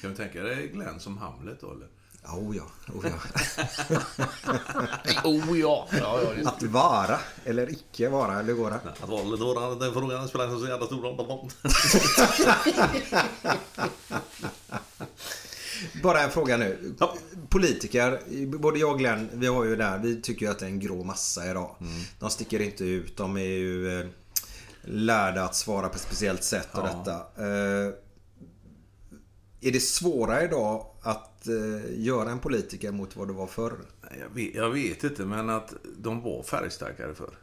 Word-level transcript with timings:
Kan 0.00 0.10
du 0.10 0.16
tänka 0.16 0.42
dig 0.42 0.68
Glenn 0.68 1.00
som 1.00 1.18
Hamlet 1.18 1.60
då 1.60 1.72
eller? 1.72 1.86
Oh 2.24 2.56
ja, 2.56 2.62
oh 2.94 3.06
ja. 3.06 3.14
oh 5.24 5.58
ja. 5.58 5.88
ja, 5.92 6.20
ja 6.42 6.48
Att 6.48 6.62
vara 6.62 7.18
eller 7.44 7.72
icke 7.72 8.08
vara, 8.08 8.40
eller 8.40 8.52
går 8.52 8.70
det? 8.70 8.76
Att 9.00 9.08
vara 9.08 9.22
eller 9.22 9.54
vara, 9.54 9.74
den 9.74 9.92
frågan 9.92 10.28
spelar 10.28 10.44
inte 10.48 10.60
så 10.60 10.66
jävla 10.66 10.86
stor 10.86 11.02
roll. 11.02 11.50
Bara 16.02 16.20
en 16.22 16.30
fråga 16.30 16.56
nu. 16.56 16.94
Politiker, 17.48 18.20
både 18.58 18.78
jag 18.78 18.90
och 18.92 18.98
Glenn, 18.98 19.30
vi 19.32 19.46
har 19.46 19.64
ju 19.64 19.76
där, 19.76 19.98
vi 19.98 20.20
tycker 20.22 20.46
ju 20.46 20.52
att 20.52 20.58
det 20.58 20.64
är 20.64 20.70
en 20.70 20.80
grå 20.80 21.04
massa 21.04 21.50
idag. 21.50 21.76
Mm. 21.80 21.92
De 22.18 22.30
sticker 22.30 22.60
inte 22.60 22.84
ut, 22.84 23.16
de 23.16 23.36
är 23.36 23.40
ju 23.40 24.00
eh, 24.00 24.06
lärda 24.82 25.44
att 25.44 25.54
svara 25.54 25.88
på 25.88 25.94
ett 25.94 26.00
speciellt 26.00 26.44
sätt 26.44 26.68
och 26.72 26.78
Ja. 26.78 27.04
detta. 27.04 27.42
Är 29.60 29.72
det 29.72 29.80
svårare 29.80 30.44
idag 30.44 30.86
att 31.00 31.46
eh, 31.48 32.00
göra 32.04 32.30
en 32.30 32.38
politiker 32.38 32.92
mot 32.92 33.16
vad 33.16 33.28
det 33.28 33.32
var 33.32 33.46
förr? 33.46 33.78
Jag 34.18 34.28
vet, 34.34 34.54
jag 34.54 34.70
vet 34.70 35.04
inte, 35.04 35.24
men 35.24 35.50
att 35.50 35.74
de 35.98 36.22
var 36.22 36.42
färgstarkare 36.42 37.14
förr. 37.14 37.38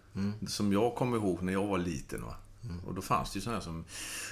Som 0.48 0.74
jag 0.74 0.96
kommer 0.96 1.18
ihåg 1.18 1.42
när 1.42 1.54
jag 1.54 1.68
var 1.68 1.78
liten. 1.78 2.22
Va? 2.22 2.36
Och 2.86 2.94
då 2.94 3.02
fanns 3.02 3.34
det 3.34 3.38
ju 3.38 3.42
sådana 3.42 3.62
som 3.62 3.86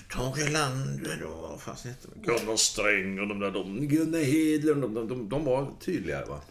Tage 0.10 0.40
Erlander 0.40 1.24
och 1.24 1.42
vad 1.50 1.62
fanns 1.62 1.84
det? 1.84 1.96
Gunnar 2.22 2.56
Sträng 2.56 3.20
och 3.20 3.28
de 3.28 3.40
där. 3.40 3.52
De, 3.52 3.88
Gunnar 3.88 4.20
Hedlund. 4.20 4.82
De, 4.82 4.94
de, 4.94 5.08
de, 5.08 5.30
de 5.30 5.46
var 5.46 5.72
tydligare. 5.80 6.26
va 6.26 6.42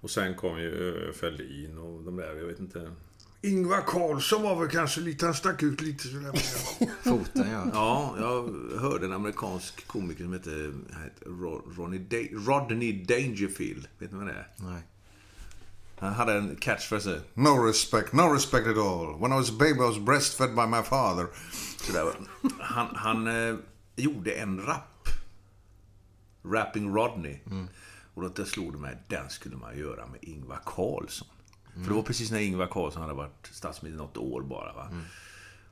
Och 0.00 0.10
sen 0.10 0.34
kom 0.34 0.58
ju 0.60 1.06
eh, 1.08 1.12
Fälldin 1.12 1.78
och 1.78 2.02
de 2.02 2.16
där, 2.16 2.34
jag 2.36 2.46
vet 2.46 2.60
inte. 2.60 2.92
Ingvar 3.42 3.80
Carlsson 3.86 4.42
var 4.42 4.56
väl 4.60 4.68
kanske 4.68 5.00
lite, 5.00 5.24
han 5.26 5.34
stack 5.34 5.62
ut 5.62 5.80
lite 5.80 6.08
sådär. 6.08 6.32
Foten 7.02 7.50
ja. 7.50 7.66
Ja, 7.74 8.14
jag 8.18 8.48
hörde 8.80 9.06
en 9.06 9.12
amerikansk 9.12 9.86
komiker 9.86 10.24
som 10.24 10.32
hette, 10.32 10.50
hette 11.02 11.24
Ro- 11.26 11.72
Ronnie 11.76 11.98
da- 11.98 12.28
Rodney 12.52 13.04
Dangerfield. 13.04 13.88
Vet 13.98 14.12
ni 14.12 14.18
vad 14.18 14.26
det 14.26 14.32
är? 14.32 14.48
Nej. 14.56 14.82
Han 15.98 16.12
hade 16.12 16.34
en 16.38 16.56
catchphrase. 16.56 17.20
No 17.34 17.48
respect, 17.66 18.12
no 18.12 18.22
respect 18.22 18.66
at 18.66 18.76
all. 18.76 19.20
When 19.20 19.32
I 19.32 19.34
was 19.36 19.50
a 19.50 19.54
baby 19.58 19.78
I 19.78 19.86
was 19.88 19.98
breastfed 19.98 20.54
by 20.54 20.66
my 20.66 20.82
father. 20.82 21.26
Sådär. 21.76 22.12
Han, 22.60 22.86
han 22.96 23.26
eh, 23.26 23.56
gjorde 23.96 24.32
en 24.32 24.60
rap. 24.60 25.08
Rapping 26.44 26.94
Rodney. 26.94 27.38
Och 28.14 28.30
då 28.34 28.44
slog 28.44 28.72
det 28.72 28.78
mig, 28.78 29.02
den 29.08 29.30
skulle 29.30 29.56
man 29.56 29.78
göra 29.78 30.06
med 30.06 30.18
Ingvar 30.22 30.60
Carlsson. 30.66 31.28
För 31.74 31.88
det 31.88 31.94
var 31.94 32.02
precis 32.02 32.30
när 32.30 32.40
Ingvar 32.40 32.66
Carlsson 32.66 33.02
hade 33.02 33.14
varit 33.14 33.48
statsminister 33.52 34.04
något 34.04 34.16
år 34.16 34.42
bara. 34.42 34.72
Va? 34.72 34.88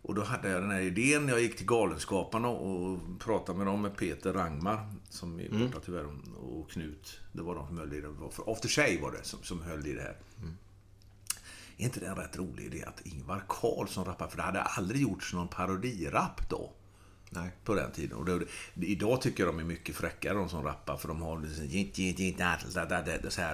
Och 0.02 0.14
då 0.14 0.22
hade 0.22 0.50
jag 0.50 0.62
den 0.62 0.70
här 0.70 0.80
idén. 0.80 1.28
Jag 1.28 1.40
gick 1.40 1.56
till 1.56 1.66
Galenskaparna 1.66 2.48
och 2.48 2.98
pratade 3.18 3.58
med 3.58 3.66
dem, 3.66 3.82
med 3.82 3.96
Peter 3.96 4.32
Rangmar, 4.32 4.92
som 5.08 5.40
är 5.40 5.48
borta 5.48 5.78
tyvärr, 5.84 6.06
och 6.36 6.70
Knut. 6.70 7.20
Det 7.32 7.42
var 7.42 7.54
de 7.54 7.66
som 7.66 7.78
höll 7.78 7.92
i 7.92 8.00
det. 8.00 8.08
För 8.30 8.52
After 8.52 8.68
Shave 8.68 9.00
var 9.00 9.12
det 9.12 9.24
som, 9.24 9.42
som 9.42 9.62
höll 9.62 9.86
i 9.86 9.92
det 9.92 10.02
här. 10.02 10.16
Är 11.76 11.84
inte 11.84 12.00
det 12.00 12.06
en 12.06 12.16
rätt 12.16 12.36
rolig 12.36 12.64
idé 12.64 12.84
att 12.84 13.06
Ingvar 13.06 13.44
Carlsson 13.48 14.04
rappar? 14.04 14.28
För 14.28 14.36
det 14.36 14.42
hade 14.42 14.62
aldrig 14.62 15.02
gjorts 15.02 15.34
någon 15.34 15.48
parodirapp 15.48 16.48
då. 16.48 16.72
Nej. 17.32 17.50
På 17.64 17.74
den 17.74 17.92
tiden. 17.92 18.18
Och 18.18 18.24
det, 18.24 18.46
idag 18.74 19.22
tycker 19.22 19.44
jag 19.44 19.54
de 19.54 19.58
är 19.58 19.64
mycket 19.64 19.96
fräckare, 19.96 20.34
de 20.34 20.48
som 20.48 20.64
rappar. 20.64 20.96
För 20.96 21.08
de 21.08 21.22
har 21.22 21.40
liksom, 21.40 21.68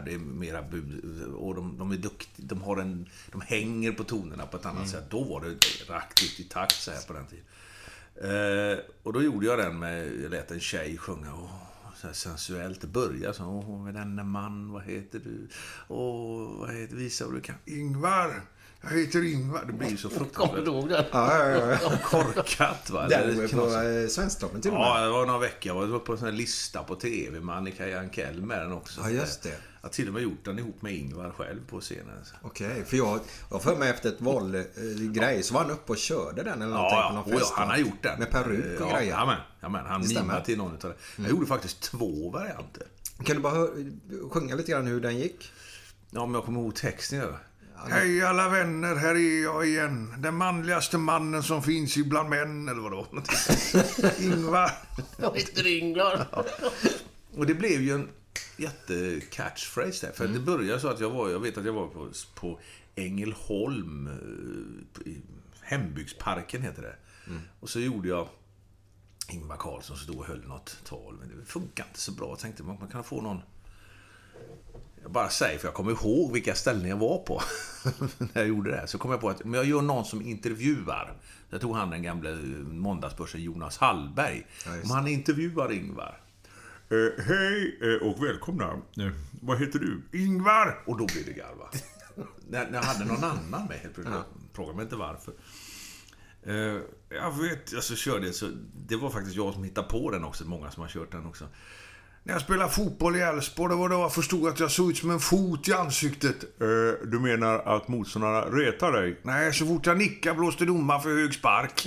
det 0.04 0.14
är 0.14 0.18
mera 0.18 0.62
bud. 0.62 1.22
Och 1.34 1.54
de, 1.54 1.78
de 1.78 1.92
är 1.92 1.96
duktiga. 1.96 2.46
De, 2.48 2.62
har 2.62 2.76
en, 2.76 3.08
de 3.32 3.40
hänger 3.40 3.92
på 3.92 4.04
tonerna 4.04 4.46
på 4.46 4.56
ett 4.56 4.66
annat 4.66 4.88
sätt. 4.88 5.04
Då 5.10 5.24
var 5.24 5.40
det 5.40 5.48
rakt 5.92 6.22
ut 6.22 6.40
i 6.40 6.44
takt 6.44 6.74
så 6.74 6.90
här 6.90 7.06
på 7.06 7.12
den 7.12 7.26
tiden. 7.26 7.44
Eh, 8.22 8.78
och 9.02 9.12
då 9.12 9.22
gjorde 9.22 9.46
jag 9.46 9.58
den 9.58 9.78
med, 9.78 10.22
jag 10.22 10.30
lät 10.30 10.50
en 10.50 10.60
tjej 10.60 10.98
sjunga. 10.98 11.34
Åh, 11.34 11.62
så 11.96 12.12
sensuellt. 12.12 12.80
Det 12.80 12.86
började 12.86 13.34
så. 13.34 13.44
Åh, 13.44 13.84
med 13.84 13.94
denne 13.94 14.24
man, 14.24 14.72
vad 14.72 14.82
heter 14.82 15.18
du? 15.18 15.48
Åh, 15.88 16.60
vad 16.60 16.74
heter, 16.74 16.96
visa 16.96 17.24
vad 17.24 17.34
du 17.34 17.40
kan. 17.40 17.56
Ingvar! 17.64 18.42
Jag 18.82 18.90
heter 18.90 19.24
Ingvar. 19.32 19.64
Det 19.66 19.72
blir 19.72 19.96
så 19.96 20.10
fruktansvärt. 20.10 20.66
Ja, 20.66 21.06
ja, 21.12 21.48
ja. 21.48 21.78
ja. 21.82 21.92
Korkat 22.04 22.90
va? 22.90 23.08
Den 23.08 23.36
var 23.40 23.48
på 23.48 23.88
eh, 24.02 24.08
Svensktoppen 24.08 24.60
till 24.60 24.70
och 24.70 24.76
med. 24.78 24.86
Ja, 24.86 25.00
det 25.04 25.10
var 25.10 25.26
några 25.26 25.38
veckor. 25.40 25.82
Jag 25.82 25.86
var 25.86 25.98
på 25.98 26.12
en 26.12 26.18
sån 26.18 26.28
här 26.28 26.34
lista 26.34 26.82
på 26.82 26.94
TV 26.94 27.40
med 27.40 27.56
Annika 27.56 27.88
Jankell 27.88 28.42
med 28.42 28.58
den 28.58 28.72
också. 28.72 29.00
Ja, 29.00 29.10
just 29.10 29.42
det. 29.42 29.48
Jag 29.48 29.88
har 29.88 29.92
till 29.92 30.08
och 30.08 30.14
med 30.14 30.22
gjort 30.22 30.44
den 30.44 30.58
ihop 30.58 30.82
med 30.82 30.92
Ingvar 30.94 31.30
själv 31.30 31.60
på 31.68 31.80
scenen. 31.80 32.24
Okej, 32.42 32.84
för 32.86 32.96
jag 32.96 33.20
har 33.50 33.58
för 33.58 33.76
mig 33.76 33.90
efter 33.90 34.08
ett 34.08 34.20
valgrej 34.20 35.42
så 35.42 35.54
var 35.54 35.60
han 35.60 35.70
uppe 35.70 35.92
och 35.92 35.98
körde 35.98 36.42
den 36.42 36.62
eller 36.62 36.74
någonting 36.74 36.98
Ja, 36.98 37.08
på 37.08 37.14
ja. 37.14 37.20
någon 37.20 37.24
Oh, 37.24 37.32
ja, 37.32 37.38
fest. 37.38 37.52
han 37.56 37.68
har 37.68 37.76
gjort 37.76 38.02
den. 38.02 38.18
Med 38.18 38.30
peruk 38.30 38.80
och 38.80 38.86
ja, 38.90 38.96
grejer. 38.96 39.10
Jamen, 39.10 39.36
jamen, 39.60 39.86
han 39.86 40.08
mimade 40.08 40.44
till 40.44 40.58
någon 40.58 40.74
utav 40.74 40.90
det. 40.90 41.22
Jag 41.22 41.30
gjorde 41.30 41.46
faktiskt 41.46 41.80
två 41.80 42.30
varianter. 42.30 42.82
Kan 43.24 43.36
du 43.36 43.42
bara 43.42 43.66
sjunga 44.30 44.54
lite 44.54 44.72
grann 44.72 44.86
hur 44.86 45.00
den 45.00 45.18
gick? 45.18 45.52
Ja, 46.10 46.20
om 46.20 46.34
jag 46.34 46.44
kommer 46.44 46.60
ihåg 46.60 46.74
texten. 46.74 47.32
Hej 47.90 48.22
alla 48.24 48.48
vänner, 48.48 48.94
här 48.94 49.14
är 49.14 49.42
jag 49.42 49.66
igen. 49.66 50.14
Den 50.18 50.34
manligaste 50.34 50.98
mannen 50.98 51.42
som 51.42 51.62
finns 51.62 51.96
ibland 51.96 52.28
män, 52.28 52.68
eller 52.68 52.80
vadå? 52.80 53.06
Ingvar. 54.18 54.70
Jag 55.16 55.36
heter 55.36 55.66
Ingvar. 55.78 56.26
Och 57.34 57.46
det 57.46 57.54
blev 57.54 57.82
ju 57.82 57.94
en 57.94 58.08
jätte-catchphrase 58.56 60.06
där. 60.06 60.12
För 60.12 60.28
det 60.28 60.40
började 60.40 60.80
så 60.80 60.88
att 60.88 61.00
jag 61.00 61.10
var, 61.10 61.30
jag 61.30 61.40
vet 61.40 61.58
att 61.58 61.64
jag 61.64 61.72
var 61.72 61.86
på, 61.86 62.08
på 62.34 62.60
Ängelholm, 62.94 64.06
eh, 65.06 65.12
Hembygdsparken 65.62 66.62
heter 66.62 66.82
det. 66.82 66.96
Och 67.60 67.68
så 67.70 67.80
gjorde 67.80 68.08
jag 68.08 68.28
Ingvar 69.32 69.56
Carlsson 69.56 69.96
stod 69.96 70.16
och 70.18 70.26
höll 70.26 70.46
något 70.46 70.76
tal, 70.84 71.16
men 71.20 71.38
det 71.38 71.44
funkar 71.44 71.84
inte 71.84 72.00
så 72.00 72.12
bra. 72.12 72.28
Jag 72.28 72.38
tänkte 72.38 72.62
man 72.62 72.76
man 72.80 72.88
kan 72.88 73.04
få 73.04 73.20
någon... 73.22 73.40
Jag 75.06 75.12
bara 75.12 75.28
säger, 75.28 75.58
för 75.58 75.68
jag 75.68 75.74
kommer 75.74 75.90
ihåg 75.90 76.32
vilka 76.32 76.54
ställen 76.54 76.88
jag 76.88 76.96
var 76.96 77.18
på 77.18 77.42
när 78.18 78.28
jag 78.32 78.46
gjorde 78.46 78.70
det 78.70 78.76
här. 78.76 78.86
Så 78.86 78.98
kom 78.98 79.10
jag 79.10 79.20
på 79.20 79.28
att 79.28 79.44
men 79.44 79.54
jag 79.54 79.64
gör 79.64 79.82
någon 79.82 80.04
som 80.04 80.22
intervjuar. 80.22 81.16
Jag 81.50 81.60
tog 81.60 81.76
han 81.76 81.90
den 81.90 82.02
gamla 82.02 82.30
eh, 82.30 82.36
måndagsbörsen 82.68 83.42
Jonas 83.42 83.78
Hallberg. 83.78 84.46
Om 84.84 84.90
han 84.90 85.08
intervjuar 85.08 85.72
Ingvar. 85.72 86.20
Eh, 86.88 87.24
hej 87.24 87.78
eh, 87.82 88.08
och 88.08 88.24
välkomna. 88.24 88.64
Eh, 88.98 89.12
vad 89.40 89.58
heter 89.58 89.78
du? 89.78 90.18
Ingvar! 90.18 90.82
Och 90.86 90.98
då 90.98 91.06
blir 91.06 91.24
det 91.24 91.32
garva. 91.32 91.68
när, 92.48 92.70
när 92.70 92.78
jag 92.78 92.82
hade 92.82 93.04
någon 93.04 93.24
annan 93.24 93.66
med 93.68 93.78
helt 93.78 93.94
plötsligt. 93.94 94.16
Fråga 94.52 94.72
mig 94.72 94.82
inte 94.82 94.96
varför. 94.96 95.32
Eh, 96.42 96.80
jag 97.08 97.42
vet, 97.42 97.74
alltså 97.74 97.94
körde 97.94 98.32
så 98.32 98.46
Det 98.86 98.96
var 98.96 99.10
faktiskt 99.10 99.36
jag 99.36 99.54
som 99.54 99.64
hittade 99.64 99.88
på 99.88 100.10
den 100.10 100.24
också. 100.24 100.44
Många 100.44 100.70
som 100.70 100.82
har 100.82 100.88
kört 100.88 101.12
den 101.12 101.26
också. 101.26 101.48
När 102.26 102.32
jag 102.32 102.42
spelade 102.42 102.70
fotboll 102.70 103.16
i 103.16 103.20
Elfsborg, 103.20 103.74
det 103.74 103.78
var 103.80 103.88
då 103.88 103.94
jag 103.94 104.14
förstod 104.14 104.48
att 104.48 104.60
jag 104.60 104.70
såg 104.70 104.90
ut 104.90 104.96
som 104.96 105.10
en 105.10 105.20
fot 105.20 105.68
i 105.68 105.72
ansiktet. 105.72 106.42
Eh, 106.42 107.08
du 107.08 107.20
menar 107.20 107.58
att 107.58 107.88
motståndarna 107.88 108.40
retar 108.40 108.92
dig? 108.92 109.20
Nej, 109.22 109.52
så 109.52 109.66
fort 109.66 109.86
jag 109.86 109.98
nickade 109.98 110.36
blåste 110.36 110.64
domaren 110.64 111.02
för 111.02 111.08
hög 111.08 111.34
spark. 111.34 111.86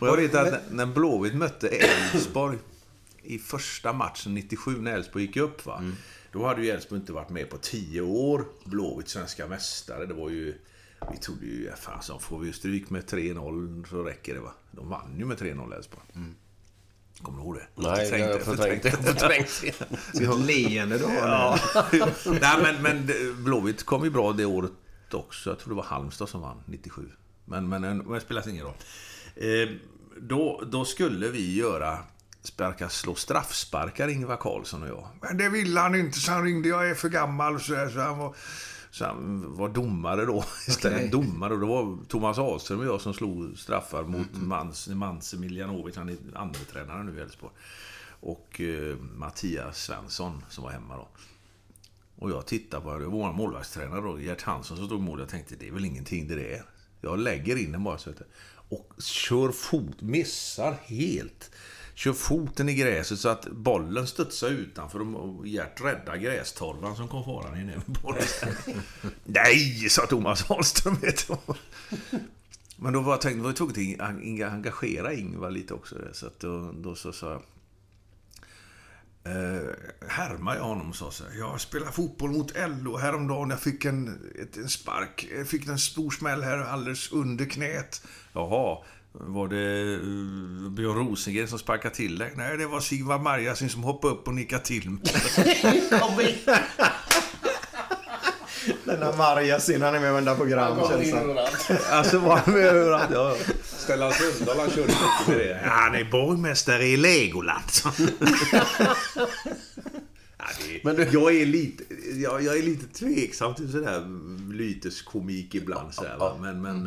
Och 0.00 0.08
jag 0.08 0.16
vet 0.16 0.34
att 0.34 0.62
när 0.70 0.86
Blåvitt 0.86 1.34
mötte 1.34 1.68
Elfsborg 1.68 2.58
i 3.22 3.38
första 3.38 3.92
matchen 3.92 4.34
97 4.34 4.70
när 4.70 4.92
Elfsborg 4.92 5.24
gick 5.24 5.36
upp 5.36 5.66
va. 5.66 5.82
Då 6.32 6.46
hade 6.46 6.62
ju 6.62 6.70
Elfsborg 6.70 7.00
inte 7.00 7.12
varit 7.12 7.30
med 7.30 7.50
på 7.50 7.58
10 7.58 8.00
år. 8.00 8.44
Blåvitt 8.64 9.08
svenska 9.08 9.46
mästare. 9.46 10.06
Det 10.06 10.14
var 10.14 10.30
ju... 10.30 10.54
Vi 11.12 11.18
trodde 11.18 11.46
ju, 11.46 11.72
så 12.00 12.18
får 12.18 12.38
vi 12.38 12.52
stryk 12.52 12.90
med 12.90 13.04
3-0 13.04 13.86
så 13.88 14.02
räcker 14.02 14.34
det 14.34 14.40
va. 14.40 14.52
De 14.70 14.88
vann 14.88 15.18
ju 15.18 15.24
med 15.24 15.38
3-0 15.38 15.74
Elfsborg. 15.74 16.04
Kommer 17.22 17.38
du 17.38 17.44
ihåg 17.44 17.54
det? 17.54 17.82
Nej, 17.82 18.20
jag 18.20 18.32
har 18.32 18.38
förträngt 18.38 18.82
det. 18.82 18.90
Förträngt 18.90 19.62
det. 19.62 20.20
Vilket 20.20 20.46
leende 20.46 20.98
du 20.98 21.04
har 21.04 21.14
Ja. 21.14 21.58
Nej, 22.40 22.58
men, 22.62 22.82
men 22.82 23.10
Blåvitt 23.44 23.84
kom 23.84 24.04
ju 24.04 24.10
bra 24.10 24.32
det 24.32 24.44
året 24.44 24.72
också. 25.12 25.50
Jag 25.50 25.58
tror 25.58 25.68
det 25.68 25.76
var 25.76 25.84
Halmstad 25.84 26.28
som 26.28 26.40
vann 26.40 26.62
97. 26.66 27.08
Men, 27.44 27.68
men, 27.68 27.80
men 27.80 28.12
det 28.12 28.20
spelar 28.20 28.48
ingen 28.48 28.64
roll. 28.64 28.74
Eh, 29.36 29.68
då, 30.20 30.62
då 30.66 30.84
skulle 30.84 31.28
vi 31.28 31.56
göra 31.56 31.98
sparka, 32.42 32.88
slå 32.88 33.14
straffsparkar, 33.14 34.08
Ingvar 34.08 34.36
Carlsson 34.36 34.82
och 34.82 34.88
jag. 34.88 35.08
Men 35.22 35.36
det 35.36 35.48
ville 35.48 35.80
han 35.80 35.94
inte, 35.94 36.18
så 36.18 36.32
han 36.32 36.44
ringde. 36.44 36.68
Jag 36.68 36.90
är 36.90 36.94
för 36.94 37.08
gammal, 37.08 37.60
så, 37.60 37.90
så 37.92 38.00
han 38.00 38.18
var... 38.18 38.36
Så 38.96 39.04
han 39.04 39.54
var 39.56 39.68
domare 39.68 40.24
då. 40.24 40.44
Istället 40.68 41.12
domare. 41.12 41.54
Och 41.54 41.60
det 41.60 41.66
var 41.66 41.98
Thomas 42.08 42.38
Ahlström 42.38 42.80
och 42.80 42.86
jag 42.86 43.00
som 43.00 43.14
slog 43.14 43.58
straffar 43.58 44.02
mot 44.02 44.32
Mans, 44.32 44.88
Mans 44.88 45.34
Miljanovic. 45.34 45.96
Han 45.96 46.08
är 46.08 46.16
andra 46.34 46.58
tränare 46.72 47.04
nu 47.04 47.18
i 47.18 47.20
Elfsborg. 47.20 47.52
Och 48.20 48.60
eh, 48.60 48.96
Mattias 48.96 49.82
Svensson 49.82 50.44
som 50.48 50.64
var 50.64 50.70
hemma 50.70 50.96
då. 50.96 51.08
Och 52.18 52.30
jag 52.30 52.46
tittade 52.46 52.82
på 52.82 52.98
det 52.98 53.06
vår 53.06 53.32
målvaktstränare 53.32 54.00
då, 54.00 54.20
Gert 54.20 54.42
Hansson, 54.42 54.76
som 54.76 54.86
stod 54.86 54.98
i 55.00 55.02
mål. 55.02 55.20
Jag 55.20 55.28
tänkte, 55.28 55.54
det 55.56 55.68
är 55.68 55.72
väl 55.72 55.84
ingenting 55.84 56.28
det 56.28 56.54
är. 56.54 56.62
Jag 57.00 57.18
lägger 57.18 57.56
in 57.56 57.72
den 57.72 57.84
bara 57.84 57.98
så 57.98 58.10
att 58.10 58.22
Och 58.68 58.92
kör 58.98 59.52
fot, 59.52 60.02
missar 60.02 60.76
helt. 60.84 61.50
Kör 61.96 62.12
foten 62.12 62.68
i 62.68 62.74
gräset 62.74 63.18
så 63.18 63.28
att 63.28 63.46
bollen 63.50 64.06
studsar 64.06 64.48
utanför 64.48 65.16
och 65.16 65.46
Gert 65.46 65.80
räddar 65.80 66.16
grästorvan 66.16 66.96
som 66.96 67.08
kom 67.08 67.24
farande 67.24 67.60
in 67.60 67.68
över 67.68 67.82
bollen. 68.02 68.22
Nej, 69.24 69.88
sa 69.88 70.06
Thomas 70.06 70.50
Ahlström. 70.50 70.96
Men 72.76 72.92
då 72.92 73.00
var 73.00 73.12
jag 73.12 73.20
tänkt, 73.20 73.40
var 73.42 73.48
jag 73.48 73.56
tvungen 73.56 74.00
att 74.00 74.10
eng- 74.10 74.50
engagera 74.50 75.12
Ingvar 75.14 75.50
lite 75.50 75.74
också. 75.74 75.96
Så 76.12 76.30
då, 76.38 76.72
då 76.72 76.94
så 76.94 77.12
sa 77.12 77.30
jag... 77.30 77.42
Eh, 79.26 79.62
härmade 80.08 80.56
jag 80.58 80.64
honom 80.64 80.88
och 80.90 80.96
sa 80.96 81.10
så 81.10 81.24
här, 81.24 81.38
Jag 81.38 81.60
spelade 81.60 81.92
fotboll 81.92 82.30
mot 82.30 82.52
LO 82.56 82.96
häromdagen. 82.96 83.50
Jag 83.50 83.60
fick 83.60 83.84
en, 83.84 84.30
ett, 84.42 84.56
en 84.56 84.68
spark. 84.68 85.28
Jag 85.36 85.48
fick 85.48 85.66
en 85.66 85.78
stor 85.78 86.10
smäll 86.10 86.42
här 86.42 86.58
alldeles 86.58 87.12
under 87.12 87.44
knät. 87.44 88.02
Jaha, 88.32 88.78
var 89.20 89.48
det 89.48 89.82
uh, 89.96 90.70
Björn 90.70 90.96
Rosengren 90.96 91.48
som 91.48 91.58
sparkade 91.58 91.94
till 91.94 92.18
dig? 92.18 92.32
Nej, 92.36 92.56
det 92.56 92.66
var 92.66 92.80
Sigvard 92.80 93.20
Marjasin 93.20 93.70
som 93.70 93.82
hoppade 93.82 94.14
upp 94.14 94.28
och 94.28 94.34
nickade 94.34 94.64
till 94.64 94.90
mig. 94.90 95.02
Den 98.84 99.00
där 99.00 99.16
Marjasin, 99.16 99.82
han 99.82 99.94
är 99.94 100.00
med 100.00 100.08
i 100.08 100.12
varenda 100.12 100.34
program 100.34 100.78
känns 100.88 101.10
det. 101.68 101.78
Alltså 101.90 102.18
var 102.18 102.36
han 102.36 102.54
med 102.54 102.64
överallt? 102.64 103.10
Ja. 103.12 103.36
Stellan 103.64 104.12
Sundahl, 104.12 104.58
han 104.58 104.70
körde 104.70 104.82
mycket 104.86 105.28
med 105.28 105.38
det. 105.38 105.60
Han 105.64 105.94
är 105.94 106.04
borgmästare 106.10 106.84
i 106.86 106.96
Legoland. 106.96 107.64
Ja, 110.38 110.44
det, 110.68 110.84
Men 110.84 110.96
du- 110.96 111.08
jag, 111.12 111.36
är 111.36 111.46
lite, 111.46 111.84
jag, 112.16 112.42
jag 112.42 112.58
är 112.58 112.62
lite 112.62 112.86
tveksam 112.98 113.54
till 113.54 113.72
sådär 113.72 114.04
lyteskomik 114.52 115.54
ibland. 115.54 115.94
Så 115.94 116.04
här, 116.04 116.18
va? 116.18 116.36
Men, 116.40 116.62
men... 116.62 116.82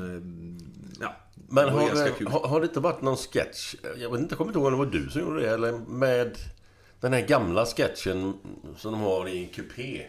Men 1.52 1.70
har, 1.70 1.88
ganska 1.88 2.12
kul. 2.12 2.26
det, 2.26 2.32
har, 2.32 2.48
har 2.48 2.60
det 2.62 2.68
inte 2.68 2.80
varit 2.80 3.02
någon 3.02 3.18
sketch? 3.18 3.76
Jag 3.98 4.10
vet 4.12 4.20
inte, 4.20 4.32
jag 4.34 4.38
kommer 4.38 4.50
inte 4.50 4.60
ihåg 4.60 4.66
om 4.68 4.72
det 4.74 4.86
var 4.86 4.86
du 4.86 5.10
som 5.10 5.22
gjorde 5.22 5.42
det. 5.42 5.50
Eller 5.50 5.72
med 5.88 6.38
den 7.00 7.14
här 7.14 7.22
gamla 7.28 7.66
sketchen 7.66 8.34
som 8.78 8.92
de 8.92 9.02
har 9.02 9.28
i 9.28 9.44
en 9.44 9.50
kupé. 9.50 10.06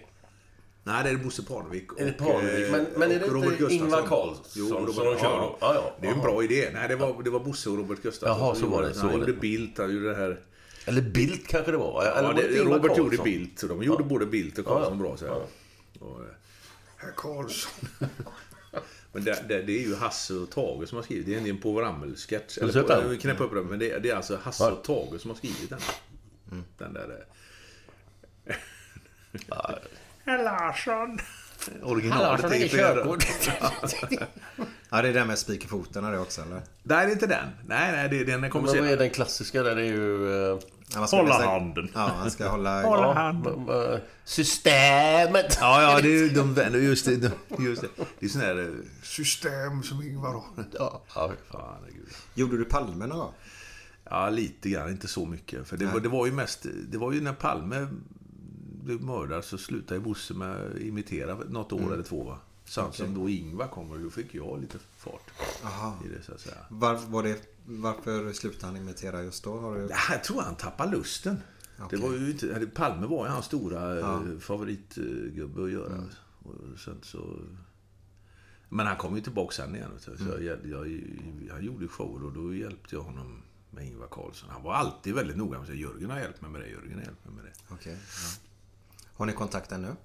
Nej, 0.84 1.04
det 1.04 1.10
är 1.10 1.16
Bosse 1.16 1.42
Parnevik. 1.42 1.84
Är 1.98 2.04
det 2.04 2.10
och, 2.12 2.18
Parnevik? 2.18 2.66
eh, 2.66 2.72
Men- 2.72 2.86
men 2.96 3.10
är 3.10 3.18
det 3.18 3.24
och 3.24 3.26
inte 3.26 3.34
Robert 3.46 3.58
Gustafsson. 3.58 3.86
Ingvar 3.86 4.02
Carlsson 4.02 4.44
Jo, 4.54 4.66
som 4.68 4.76
Robert, 4.76 4.94
de 4.96 5.02
kör 5.02 5.14
ja? 5.22 5.56
Ja, 5.60 5.74
ja. 5.74 5.96
Det 6.00 6.06
är 6.08 6.12
en 6.12 6.20
bra 6.20 6.44
idé. 6.44 6.70
Nej, 6.74 6.88
det 6.88 6.96
var, 6.96 7.22
det 7.22 7.30
var 7.30 7.40
Bosse 7.40 7.70
och 7.70 7.76
Robert 7.76 8.02
Gustafsson 8.02 8.38
Jaha, 8.38 8.54
så 8.54 8.66
var 8.66 8.76
gjorde 8.76 8.88
det, 8.88 8.94
så 8.94 9.00
Han 9.00 9.12
var 9.12 9.18
gjorde. 9.18 9.32
Bildt, 9.32 9.78
han 9.78 9.94
gjorde 9.94 10.08
det 10.08 10.14
här... 10.16 10.40
Eller 10.84 11.02
Bildt 11.02 11.48
kanske 11.48 11.70
det 11.70 11.76
var? 11.78 12.02
Eller 12.02 12.22
Ja, 12.22 12.26
var 12.26 12.34
det 12.34 12.42
Robert 12.64 12.98
gjorde 12.98 13.16
Carlsson? 13.16 13.24
Bildt. 13.24 13.58
så 13.58 13.66
De 13.66 13.82
gjorde 13.82 14.02
Ja. 14.02 14.08
både 14.08 14.26
Bildt 14.26 14.58
och 14.58 14.64
Ja, 14.66 14.74
Karlsson 14.74 14.98
ja. 14.98 15.04
bra. 15.04 15.16
Så 15.16 15.26
här. 15.26 15.32
Ja. 15.32 16.06
Och, 16.06 16.20
eh, 16.20 16.26
Herr 16.96 17.12
Karlsson. 17.16 17.72
Men 19.12 19.24
det, 19.24 19.44
det, 19.48 19.62
det 19.62 19.72
är 19.72 19.82
ju 19.88 19.94
Hasse 19.94 20.34
och 20.34 20.50
Tage 20.50 20.88
som 20.88 20.96
har 20.96 21.02
skrivit. 21.02 21.26
Det 21.26 21.34
är 21.34 21.50
en 21.50 21.58
Povel 21.60 21.84
Ramel-sketch. 21.84 22.58
Eller 22.58 22.82
på- 22.82 22.92
jag 22.92 23.00
vill 23.08 23.20
knäppa 23.20 23.44
upp 23.44 23.54
den. 23.54 23.64
Men 23.66 23.78
det, 23.78 23.90
är- 23.90 24.00
det 24.00 24.10
är 24.10 24.16
alltså 24.16 24.38
Hasse 24.42 24.64
och 24.70 24.84
Tage 24.84 25.20
som 25.20 25.30
har 25.30 25.36
skrivit 25.36 25.70
den. 25.70 25.78
Mm. 26.52 26.64
Den 26.78 26.92
där... 26.92 27.24
Herr 30.24 30.44
Larsson. 30.44 31.18
Originalet 31.82 32.22
Larsson, 32.42 32.52
är 32.52 32.58
det 32.58 32.64
är 32.64 32.68
flera- 32.68 32.94
körkort. 32.94 33.26
Ja, 34.90 35.02
det 35.02 35.08
är 35.08 35.12
den 35.12 35.26
med 35.26 35.38
spikerfoten 35.38 36.04
är 36.04 36.12
det 36.12 36.18
också 36.18 36.42
eller? 36.42 36.54
Nej, 36.82 37.06
det 37.06 37.10
är 37.10 37.12
inte 37.12 37.26
den. 37.26 37.48
Nej, 37.66 37.92
nej, 37.92 38.08
det, 38.08 38.24
den 38.24 38.50
kommer 38.50 38.50
Men 38.50 38.52
vad 38.66 38.68
är 38.76 38.80
senare. 38.82 38.96
den 38.96 39.10
klassiska 39.10 39.62
där? 39.62 39.74
Det 39.76 39.82
är 39.82 39.86
ju... 39.86 40.58
Ja, 40.94 41.06
Hålla 41.10 41.44
handen. 41.46 41.88
Ja, 41.94 42.00
han 42.16 42.30
ska 42.30 42.48
hålla... 42.48 42.82
ja, 42.82 43.32
b- 43.44 43.50
b- 43.66 43.98
systemet! 44.24 45.56
Ja, 45.60 45.82
ja, 45.82 46.00
det 46.02 46.08
är 46.08 46.22
ju 46.22 46.28
de 46.34 46.54
vänner. 46.54 46.78
Just 46.78 47.04
det. 47.04 47.16
de- 47.16 47.64
Just 47.64 47.82
det. 47.82 47.88
Det 48.18 48.26
är 48.26 48.30
sån 48.30 48.40
här... 48.40 48.58
eh, 48.60 48.74
System 49.02 49.82
som 49.82 50.02
Ingvar 50.02 50.32
har. 50.32 50.42
Ja, 50.78 51.02
ja. 51.14 51.32
Fan. 51.50 51.76
Gjorde 52.34 52.56
du 52.56 52.64
Palme 52.64 53.06
någon 53.06 53.18
gång? 53.18 53.32
Ja, 54.04 54.30
lite 54.30 54.68
grann. 54.70 54.90
Inte 54.90 55.08
så 55.08 55.26
mycket. 55.26 55.68
För 55.68 55.76
det, 55.76 55.86
var, 55.86 56.00
det 56.00 56.08
var 56.08 56.26
ju 56.26 56.32
mest... 56.32 56.66
Det 56.88 56.98
var 56.98 57.12
ju 57.12 57.20
när 57.20 57.32
Palme 57.32 57.86
blev 58.84 59.00
mördad 59.02 59.44
så 59.44 59.58
slutade 59.58 59.94
ju 59.94 60.00
Bosse 60.04 60.34
med 60.34 60.50
att 60.56 60.78
imitera 60.80 61.34
något 61.34 61.72
år 61.72 61.94
eller 61.94 62.02
två. 62.04 62.24
Va? 62.24 62.38
Samt 62.64 62.94
som 62.94 63.14
då 63.14 63.28
Ingvar 63.28 63.66
kommer, 63.68 63.98
då 63.98 64.10
fick 64.10 64.34
jag 64.34 64.60
lite 64.60 64.78
fart 64.98 65.30
Aha. 65.64 65.96
i 66.04 66.08
det 66.08 66.22
så 66.22 66.32
att 66.32 66.40
säga. 66.40 66.56
Var, 66.68 66.94
var 66.94 67.22
det, 67.22 67.36
varför 67.70 68.32
slutade 68.32 68.66
han 68.66 68.76
imitera 68.76 69.22
just 69.22 69.44
då? 69.44 69.58
Har 69.58 69.76
du... 69.76 69.86
Ja, 69.90 69.96
Jag 70.10 70.24
tror 70.24 70.42
han 70.42 70.56
tappade 70.56 70.96
lusten. 70.96 71.36
Okej. 71.78 71.98
Det 71.98 72.06
var 72.06 72.14
ju 72.14 72.30
inte, 72.30 72.66
Palme 72.74 73.06
var 73.06 73.26
ju 73.26 73.32
hans 73.32 73.46
stora 73.46 73.96
ja. 73.98 74.22
favoritgubbe 74.40 75.64
att 75.64 75.70
göra. 75.70 76.04
Och 76.42 76.78
sen 76.78 76.98
så, 77.02 77.40
men 78.68 78.86
han 78.86 78.96
kom 78.96 79.16
ju 79.16 79.22
tillbaka 79.22 79.52
sen 79.52 79.76
igen. 79.76 79.90
Så 79.98 80.10
jag, 80.18 80.42
jag, 80.42 80.58
jag, 80.66 81.00
han 81.52 81.64
gjorde 81.64 81.88
shower 81.88 82.24
och 82.24 82.32
då 82.32 82.54
hjälpte 82.54 82.94
jag 82.94 83.02
honom 83.02 83.42
med 83.70 83.86
Ingvar 83.86 84.08
Carlsson. 84.10 84.50
Han 84.50 84.62
var 84.62 84.74
alltid 84.74 85.14
väldigt 85.14 85.36
noga 85.36 85.50
med 85.50 85.60
att 85.60 85.66
säga 85.66 85.80
Jörgen 85.80 86.10
har 86.10 86.20
hjälpt 86.20 86.40
mig 86.40 86.50
med 86.50 86.60
det, 86.60 86.68
Jörgen 86.68 86.94
har 86.94 87.04
hjälpt 87.04 87.24
mig 87.24 87.34
med 87.34 87.44
det. 87.44 87.74
Okej. 87.74 87.92
ja. 87.92 88.49
Har 89.20 89.26
ni 89.26 89.32
kontakt 89.32 89.72
ännu? 89.72 89.96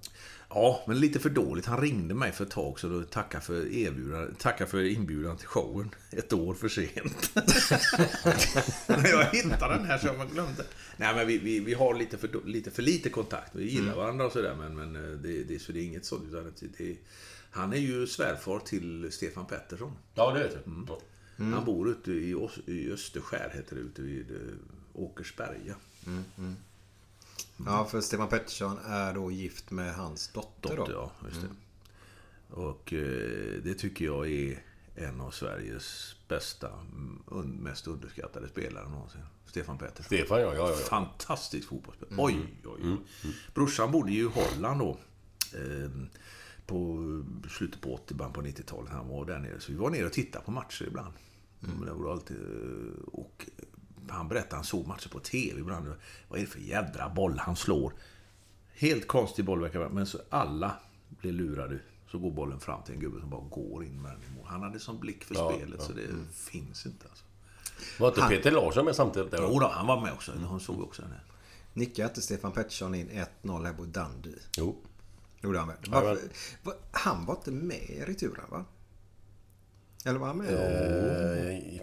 Ja, 0.48 0.84
men 0.86 1.00
lite 1.00 1.18
för 1.18 1.30
dåligt. 1.30 1.66
Han 1.66 1.80
ringde 1.80 2.14
mig 2.14 2.32
för 2.32 2.44
ett 2.44 2.50
tag 2.50 2.80
så 2.80 2.88
då 2.88 3.02
tackade 3.02 3.44
för, 3.44 3.72
erbjudan, 3.72 4.34
tackade 4.38 4.70
för 4.70 4.82
inbjudan 4.84 5.36
till 5.36 5.46
showen. 5.46 5.90
Ett 6.10 6.32
år 6.32 6.54
för 6.54 6.68
sent. 6.68 7.30
När 8.86 9.08
jag 9.10 9.24
hittade 9.24 9.74
den 9.74 9.84
här 9.84 9.98
så 9.98 10.06
jag 10.06 10.30
glömde. 10.30 10.64
Nej, 10.96 11.14
men 11.14 11.26
vi, 11.26 11.38
vi, 11.38 11.60
vi 11.60 11.74
har 11.74 11.94
lite 11.94 12.18
för, 12.18 12.46
lite 12.46 12.70
för 12.70 12.82
lite 12.82 13.08
kontakt. 13.08 13.54
Vi 13.54 13.70
gillar 13.70 13.96
varandra 13.96 14.26
och 14.26 14.32
sådär, 14.32 14.54
men, 14.58 14.76
men 14.76 14.96
eh, 14.96 15.18
det, 15.18 15.44
det, 15.44 15.58
så 15.58 15.72
det 15.72 15.80
är 15.80 15.84
inget 15.84 16.04
sånt. 16.04 16.24
Utan 16.28 16.52
det, 16.60 16.66
det, 16.78 16.96
han 17.50 17.72
är 17.72 17.76
ju 17.76 18.06
svärfar 18.06 18.58
till 18.58 19.12
Stefan 19.12 19.46
Pettersson. 19.46 19.92
ja, 20.14 20.32
det 20.32 20.42
vet 20.42 20.52
jag. 20.52 20.88
Ja. 20.88 20.98
Han 21.36 21.64
bor 21.64 21.90
ute 21.90 22.12
i, 22.12 22.48
i 22.66 22.92
Österskär, 22.92 23.52
heter 23.54 23.76
det, 23.76 23.82
ute 23.82 24.02
vid 24.02 24.30
eh, 24.30 24.36
Åkersberga. 24.92 25.74
Ja, 27.66 27.84
för 27.84 28.00
Stefan 28.00 28.28
Pettersson 28.28 28.78
är 28.86 29.14
då 29.14 29.30
gift 29.30 29.70
med 29.70 29.94
hans 29.94 30.28
dotter, 30.28 30.76
Dotter, 30.76 30.92
då. 30.92 31.10
ja. 31.20 31.28
Just 31.28 31.40
det. 31.40 31.48
Och 32.54 32.92
eh, 32.92 33.62
det 33.64 33.74
tycker 33.74 34.04
jag 34.04 34.30
är 34.30 34.62
en 34.94 35.20
av 35.20 35.30
Sveriges 35.30 36.16
bästa, 36.28 36.68
mm, 36.72 37.22
un, 37.26 37.50
mest 37.50 37.86
underskattade 37.86 38.48
spelare 38.48 38.88
någonsin. 38.88 39.20
Stefan 39.46 39.78
Pettersson. 39.78 40.04
Stefan, 40.04 40.40
ja, 40.40 40.54
ja, 40.54 40.68
ja. 40.70 40.76
Fantastisk 40.76 41.68
fotbollsspelare. 41.68 42.16
Oj, 42.22 42.36
oj, 42.64 42.80
oj. 42.82 43.30
Brorsan 43.54 43.92
bodde 43.92 44.12
ju 44.12 44.20
i 44.24 44.28
Holland 44.28 44.80
då. 44.80 44.98
Eh, 45.54 45.90
på 46.66 46.98
slutet 47.50 47.80
på 47.80 47.94
80 47.94 48.14
början 48.14 48.32
på 48.32 48.42
90-talet. 48.42 48.90
Han 48.92 49.08
var 49.08 49.24
där 49.24 49.38
nere. 49.38 49.60
Så 49.60 49.72
vi 49.72 49.78
var 49.78 49.90
nere 49.90 50.06
och 50.06 50.12
tittade 50.12 50.44
på 50.44 50.50
matcher 50.50 50.84
ibland. 50.88 51.14
Men 51.60 51.80
Det 51.86 51.92
var 51.92 52.12
alltid, 52.12 52.36
eh, 52.36 53.04
och 53.12 53.46
han 54.08 54.28
berättade 54.28 54.54
han 54.56 54.64
såg 54.64 54.86
matcher 54.86 55.08
på 55.08 55.20
TV 55.20 55.60
ibland. 55.60 55.94
Vad 56.28 56.38
är 56.38 56.44
det 56.44 56.50
för 56.50 56.60
jädra 56.60 57.08
boll 57.08 57.38
han 57.38 57.56
slår? 57.56 57.92
Helt 58.74 59.06
konstig 59.08 59.44
boll 59.44 59.60
verkar 59.60 59.80
det 59.80 59.88
men 59.88 60.06
så 60.06 60.18
alla 60.30 60.74
blev 61.08 61.32
lurade 61.34 61.78
Så 62.10 62.18
går 62.18 62.30
bollen 62.30 62.60
fram 62.60 62.82
till 62.82 62.94
en 62.94 63.00
gubbe 63.00 63.20
som 63.20 63.30
bara 63.30 63.40
går 63.50 63.84
in 63.84 64.02
med 64.02 64.10
den 64.12 64.20
i 64.22 64.36
mål. 64.36 64.46
Han 64.46 64.62
hade 64.62 64.78
sån 64.80 65.00
blick 65.00 65.24
för 65.24 65.34
Ja, 65.34 65.52
spelet 65.54 65.76
ja. 65.80 65.86
så 65.86 65.92
det 65.92 66.02
finns 66.34 66.86
inte. 66.86 67.06
Alltså. 67.08 67.24
Var 68.00 68.08
inte 68.08 68.20
Peter 68.28 68.50
Larsson 68.50 68.84
med 68.84 68.96
samtidigt? 68.96 69.30
Där? 69.30 69.38
Jo 69.42 69.58
då, 69.58 69.68
han 69.68 69.86
var 69.86 70.00
med 70.00 70.12
också. 70.12 70.32
Han 70.48 70.60
såg 70.60 70.80
också 70.82 71.02
den 71.02 71.10
här. 71.10 71.22
Nickade 71.72 72.08
inte 72.08 72.22
Stefan 72.22 72.52
Pettersson 72.52 72.94
in 72.94 73.10
1-0 73.42 73.64
här 73.66 73.72
på 73.72 73.82
Dundee? 73.84 74.38
Jo. 74.56 74.76
Gjorde 75.42 75.58
han? 75.58 75.68
Ja, 75.68 75.74
Varför, 75.90 76.14
men- 76.14 76.30
var, 76.62 76.74
han 76.90 77.24
var 77.26 77.34
inte 77.34 77.50
med 77.50 77.90
i 77.90 78.04
returen 78.04 78.44
va? 78.50 78.64
Eller 80.04 80.18
var 80.18 80.26
han 80.26 80.36
med? 80.38 80.54
Eh, 81.76 81.80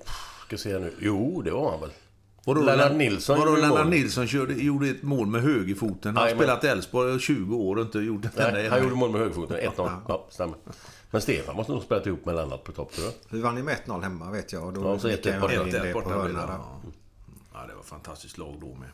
ska 0.48 0.58
se 0.58 0.80
nu. 0.80 0.94
Jo, 1.00 1.42
det 1.42 1.52
var 1.52 1.72
han 1.72 1.80
väl. 1.82 1.92
Vadå, 2.46 2.62
Lennart 2.62 2.92
Len- 2.92 2.98
Nilsson 2.98 3.40
Vadå, 3.40 3.50
gjorde 3.52 3.62
Lennart. 3.62 3.88
Nilsson 3.88 4.28
körde, 4.28 4.54
gjorde 4.54 4.88
ett 4.90 5.04
mål 5.04 5.28
med 5.28 5.42
högerfoten. 5.42 6.18
Han 6.18 6.28
har 6.30 6.36
spelat 6.36 6.64
i 6.64 6.68
Elfsborg 6.68 7.16
i 7.16 7.20
20 7.20 7.56
år 7.56 7.76
och 7.76 7.82
inte 7.82 8.00
gjort 8.00 8.26
ett 8.26 8.38
enda 8.40 8.52
Nej, 8.52 8.70
han 8.70 8.84
gjorde 8.84 8.96
mål 8.96 9.12
med 9.12 9.20
högerfoten. 9.22 9.58
1-0. 9.58 9.92
Ja, 10.08 10.26
stämmer. 10.30 10.56
Men 11.12 11.22
Stefan 11.22 11.56
måste 11.56 11.72
nog 11.72 11.84
spelat 11.84 12.08
ihop 12.08 12.26
med 12.26 12.36
Lennart 12.36 12.64
på 12.64 12.72
topp, 12.72 12.92
tror 12.94 13.06
jag. 13.08 13.14
Vi 13.30 13.42
vann 13.42 13.58
ju 13.58 13.64
med 13.64 13.78
1-0 13.86 14.02
hemma 14.02 14.32
vet 14.32 14.54
jag. 14.54 14.64
Och 14.66 14.74
då 14.74 14.82
Ja, 14.84 15.00
så 15.00 15.08
1-1 15.08 15.28
jag 15.32 15.42
borta. 15.42 15.54
1-1 15.54 15.94
på 15.94 16.00
borta 16.00 16.16
hörna. 16.16 16.46
Ja. 16.48 16.82
ja, 17.54 17.60
det 17.68 17.76
var 17.76 17.84
fantastiskt 17.84 18.38
lag 18.38 18.56
då 18.62 18.68
med. 18.68 18.90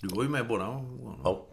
Du 0.00 0.08
var 0.08 0.22
ju 0.22 0.28
med 0.28 0.48
båda 0.48 0.64
gångerna. 0.66 1.14
Ja. 1.24 1.46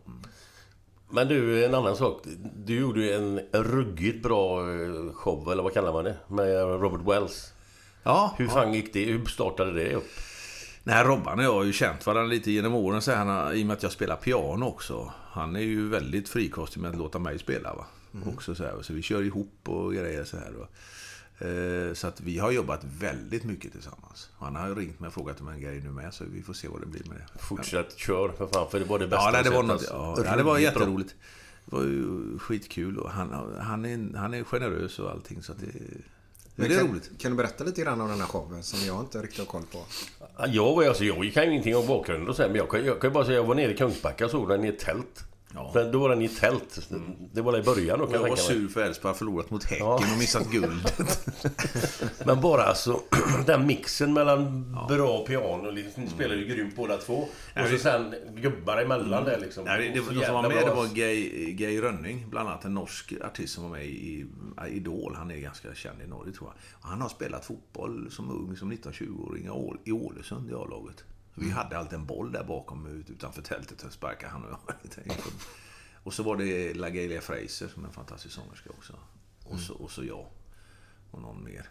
Men 1.10 1.28
du, 1.28 1.66
en 1.66 1.76
annan 1.76 1.96
sak. 1.96 2.22
Du 2.56 2.80
gjorde 2.80 3.02
ju 3.02 3.12
en 3.14 3.40
ruggigt 3.54 4.24
bra 4.24 4.60
eh, 4.62 5.14
show, 5.14 5.52
eller 5.52 5.64
vad 5.64 5.74
kallar 5.74 5.94
man 5.94 6.04
det? 6.04 6.16
Med 6.28 6.56
Robert 6.82 7.02
Wells. 7.08 7.54
Ja, 8.04 8.34
Hur 8.38 8.46
ja. 8.46 8.52
fan 8.52 8.74
gick 8.74 8.94
det? 8.94 9.06
Hur 9.06 9.26
startade 9.26 9.72
det 9.74 9.96
upp? 9.96 10.08
Nej, 10.84 11.04
Robban 11.04 11.40
och 11.40 11.46
jag 11.46 11.54
har 11.54 11.64
ju 11.64 11.74
känt 11.74 12.06
varandra 12.06 12.30
lite 12.34 12.52
genom 12.52 12.74
åren 12.74 13.02
så 13.02 13.14
han, 13.14 13.54
i 13.56 13.64
och 13.64 13.68
med 13.68 13.74
att 13.78 13.84
jag 13.84 13.92
spelar 13.92 14.16
piano 14.16 14.66
också. 14.66 15.14
Han 15.32 15.56
är 15.56 15.60
ju 15.60 15.90
väldigt 15.90 16.30
frikostig 16.30 16.82
med 16.82 16.92
att 16.92 16.98
låta 16.98 17.20
mig 17.20 17.40
spela. 17.40 17.74
Va? 17.74 17.86
Också 18.26 18.56
så, 18.56 18.64
här, 18.64 18.82
så 18.82 18.94
vi 18.94 19.02
kör 19.02 19.24
ihop 19.24 19.54
och 19.64 19.94
grejer 19.94 20.24
så 20.24 20.38
här. 20.38 20.52
Va? 20.52 20.68
Eh, 21.48 21.94
Så 21.94 22.08
att 22.08 22.22
vi 22.22 22.38
har 22.40 22.52
jobbat 22.52 22.82
väldigt 23.00 23.44
mycket 23.44 23.72
tillsammans. 23.72 24.30
Han 24.38 24.56
har 24.56 24.76
ringt 24.76 25.00
mig 25.00 25.08
och 25.08 25.14
frågat 25.14 25.42
om 25.42 25.48
en 25.48 25.62
grej 25.62 25.82
nu 25.84 25.90
med, 25.92 26.14
så 26.14 26.24
vi 26.34 26.42
får 26.42 26.54
se 26.54 26.68
vad 26.68 26.82
det 26.82 26.88
blir 26.88 27.04
med 27.10 27.18
det. 27.18 27.40
Fortsätt 27.40 27.98
kör 27.98 28.30
för 28.30 28.48
fan, 28.48 28.68
för 28.72 28.80
det 28.80 28.86
var 28.86 29.00
det 29.00 29.08
bästa 29.08 29.26
Ja, 29.26 29.32
nej, 29.32 29.44
det, 29.44 29.50
var 29.50 29.64
något, 29.64 29.72
alltså. 29.72 30.24
ja, 30.26 30.36
det 30.36 30.44
var 30.44 30.58
jätteroligt. 30.58 31.16
Det 31.66 31.76
var 31.76 31.84
ju 31.84 32.40
skitkul 32.40 32.98
och 32.98 33.12
han, 33.12 33.54
han, 33.62 33.86
är, 33.86 34.18
han 34.18 34.34
är 34.34 34.44
generös 34.44 35.00
och 35.00 35.12
allting 35.12 35.44
så 35.44 35.52
att 35.52 35.60
det, 35.60 35.66
det 36.56 36.66
är 36.74 36.80
kan, 36.80 36.88
roligt. 36.88 37.12
Kan 37.18 37.32
du 37.32 37.38
berätta 37.38 37.64
lite 37.64 37.82
grann 37.82 38.02
om 38.02 38.10
den 38.10 38.20
här 38.20 38.28
showen 38.28 38.64
som 38.64 38.80
jag 38.88 39.00
inte 39.02 39.22
riktigt 39.22 39.40
har 39.40 39.46
koll 39.46 39.64
på? 39.72 39.86
Ja, 40.40 40.48
Jag, 40.48 40.86
alltså, 40.86 41.04
jag 41.04 41.34
kan 41.34 41.44
ju 41.44 41.50
ingenting 41.50 41.76
om 41.76 41.88
bakgrunden 41.88 42.30
och 42.30 42.36
så, 42.36 42.42
här, 42.42 42.50
men 42.50 42.58
jag 42.58 42.70
kan, 42.70 42.86
jag 42.86 43.02
kan 43.02 43.10
ju 43.10 43.14
bara 43.14 43.26
säga 43.26 43.36
jag 43.38 43.44
var 43.44 43.56
nere 43.56 43.72
i 43.72 43.78
Kungsbacka 43.78 44.26
och 44.26 44.32
såg 44.32 44.50
den 44.50 44.66
i 44.66 44.68
ett 44.68 44.80
tält. 44.80 45.24
Ja. 45.54 45.72
Men 45.76 45.92
då 45.92 46.00
var 46.00 46.10
den 46.10 46.22
i 46.22 46.30
tält. 46.30 46.90
Det 47.34 47.42
var 47.42 47.58
i 47.60 47.62
början 47.64 48.02
Och 48.02 48.14
jag 48.14 48.20
var 48.20 48.36
sur 48.36 48.68
för 48.68 48.82
Elfsborg 48.82 49.16
förlorat 49.16 49.52
mot 49.52 49.64
Häcken 49.64 49.86
Ja. 49.86 49.94
och 49.96 50.18
missat 50.20 50.52
guld. 50.52 50.92
Men 52.26 52.42
bara 52.42 52.64
alltså 52.64 53.02
den 53.46 53.68
mixen 53.68 54.14
mellan 54.14 54.72
bra 54.90 55.26
piano, 55.26 55.72
liksom, 55.72 56.04
ni 56.04 56.10
spelar 56.10 56.36
ju 56.36 56.46
grymt 56.46 56.76
båda 56.76 56.98
två. 56.98 57.14
Och 57.16 57.28
så 57.56 57.62
det- 57.72 57.80
sen 57.80 58.16
gubbar 58.36 58.78
emellan 58.78 59.24
där 59.24 59.40
liksom. 59.40 59.64
Nej, 59.66 59.92
det, 59.94 60.00
Och 60.00 60.06
så 60.06 60.12
de 60.14 60.26
som 60.26 60.34
var 60.36 60.42
med 60.42 60.52
bra. 60.52 60.62
det 60.70 60.74
var 60.76 60.88
Gay, 60.96 61.52
Gay 61.52 61.82
Rönning, 61.82 62.26
bland 62.30 62.50
annat 62.50 62.66
en 62.66 62.74
norsk 62.74 63.14
artist 63.26 63.54
som 63.54 63.64
var 63.64 63.70
med 63.78 63.86
i 63.86 64.26
Idol. 64.70 65.16
Han 65.16 65.32
är 65.32 65.36
ganska 65.38 65.74
känd 65.74 66.02
i 66.02 66.08
Norge 66.08 66.34
tror 66.34 66.50
jag. 66.50 66.56
Och 66.84 66.90
han 66.90 67.02
har 67.02 67.10
spelat 67.10 67.46
fotboll 67.46 68.12
som 68.12 68.30
ung, 68.32 68.58
som 68.58 68.72
19-20-åring 68.74 69.46
i 69.46 69.50
Ål- 69.50 69.80
i 69.86 69.92
Ålesund 69.92 70.50
i 70.52 70.54
A-laget. 70.54 71.04
Vi 71.40 71.50
hade 71.52 71.78
alltid 71.78 71.94
en 72.00 72.06
boll 72.06 72.32
där 72.32 72.44
bakom 72.44 72.88
ut- 72.88 73.10
utanför 73.10 73.42
tältet 73.42 73.84
och 73.84 73.92
sparkade 73.92 74.32
han 74.32 74.44
och 74.44 74.50
jag. 74.52 74.76
och 76.04 76.14
så 76.14 76.24
var 76.24 76.38
det 76.38 76.74
LaGalia 76.74 77.22
Fraser 77.22 77.68
som 77.68 77.84
är 77.84 77.88
en 77.88 77.94
fantastisk 77.94 78.36
sångerska 78.36 78.70
också. 78.70 78.94
Och 79.44 79.60
så, 79.60 79.74
och 79.74 79.92
så 79.92 80.04
jag. 80.06 80.28
Och 81.12 81.22
någon 81.22 81.44
mer. 81.44 81.70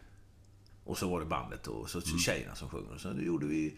Och 0.84 0.98
så 0.98 1.08
var 1.10 1.20
det 1.20 1.26
bandet 1.26 1.66
och 1.66 1.90
så 1.90 2.00
tjejerna 2.00 2.54
som 2.54 2.68
sjunger. 2.68 2.94
Och 2.94 3.00
så 3.00 3.12
gjorde 3.12 3.46
vi 3.46 3.76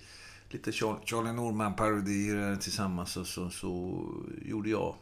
lite 0.50 0.70
Char- 0.70 1.00
Charlie 1.06 1.32
Norman-parodier 1.32 2.56
tillsammans 2.56 3.16
och 3.16 3.26
så, 3.26 3.50
så 3.50 4.04
gjorde 4.42 4.70
jag... 4.70 4.94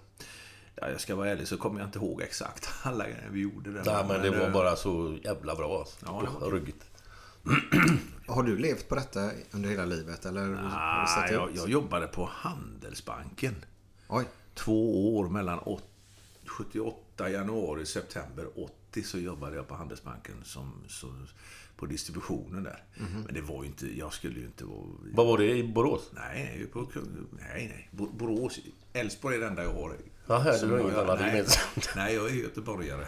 Ja, 0.75 0.88
jag 0.90 1.00
ska 1.00 1.16
vara 1.16 1.28
ärlig 1.30 1.49
så 1.49 1.57
kommer 1.57 1.80
jag 1.80 1.88
inte 1.88 1.99
ihåg 1.99 2.23
exakt 2.23 2.68
alla 2.83 3.04
grejer 3.04 3.28
vi 3.33 3.40
gjorde. 3.40 3.71
Nej 3.71 4.04
men 4.09 4.23
det 4.23 4.30
var 4.30 4.47
eh, 4.47 4.52
bara 4.52 4.76
så 4.76 5.18
jävla 5.25 5.54
bra 5.54 5.78
alltså. 5.78 5.97
Ja, 6.07 6.23
det 6.25 6.40
var. 6.40 6.50
Ruggigt. 6.50 6.85
Har 8.29 8.43
du 8.43 8.59
levt 8.59 8.89
på 8.89 8.95
detta 8.95 9.31
under 9.51 9.69
hela 9.71 9.85
livet? 9.85 10.25
Eller 10.27 10.41
har 10.41 10.49
du 10.49 10.55
Nej, 10.55 11.29
sett 11.29 11.33
jag, 11.37 11.51
jag 11.57 11.69
jobbade 11.71 12.07
på 12.07 12.25
Handelsbanken. 12.33 13.55
Oj. 14.09 14.25
Två 14.55 15.17
år 15.17 15.29
mellan 15.29 15.59
åt- 15.59 15.85
78 16.47 17.31
januari 17.31 17.87
september 17.87 18.47
80 18.91 19.03
så 19.03 19.19
jobbade 19.19 19.57
jag 19.57 19.69
på 19.69 19.75
Handelsbanken 19.75 20.35
som, 20.45 20.73
så, 20.89 21.13
på 21.77 21.87
distributionen 21.87 22.63
där. 22.63 22.83
Men 23.25 23.35
det 23.35 23.41
var 23.41 23.63
ju 23.63 23.69
inte, 23.69 23.99
jag 23.99 24.13
skulle 24.13 24.41
ju 24.41 24.47
inte 24.47 24.65
vara... 24.65 24.87
Vad 25.15 25.27
var 25.27 25.39
det 25.39 25.57
i 25.57 25.69
Borås? 25.69 26.11
Nej, 26.13 26.67
på, 26.73 26.87
nej, 27.31 27.69
nej. 27.75 27.89
Bo- 27.93 28.13
Borås. 28.13 28.59
Älvsborg 28.93 29.37
är 29.37 29.41
det 29.41 29.47
enda 29.47 29.63
jag 29.63 29.73
har. 29.75 29.97
Jaha, 30.27 30.53
Som 30.53 30.71
var 30.71 30.77
jag- 30.79 30.87
inget 30.87 30.99
annat 30.99 31.21
nej, 31.21 31.29
gemensamt. 31.29 31.89
Nej, 31.97 32.15
jag 32.15 32.31
är 32.31 32.35
göteborgare. 32.35 33.07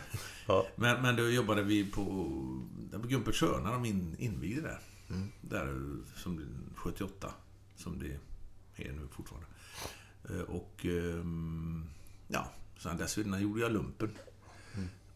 Ja. 0.49 0.67
Men, 0.77 1.03
men 1.03 1.17
då 1.17 1.29
jobbade 1.31 1.63
vi 1.63 1.85
på, 1.91 2.05
på 2.93 3.07
Gumpert 3.09 3.35
när 3.43 3.73
de 3.73 3.85
in, 3.85 4.17
invigde 4.19 4.61
där. 4.61 4.79
Där 5.41 5.97
som 6.17 6.41
78, 6.77 7.33
som 7.77 7.99
det 7.99 8.19
är 8.85 8.93
nu 8.93 9.09
fortfarande. 9.13 9.47
Eh, 10.31 10.41
Och 10.41 10.85
ehm, 10.85 11.85
ja, 12.29 12.51
sen 12.79 12.97
dessförinnan 12.97 13.43
gjorde 13.43 13.61
jag 13.61 13.73
lumpen. 13.73 14.11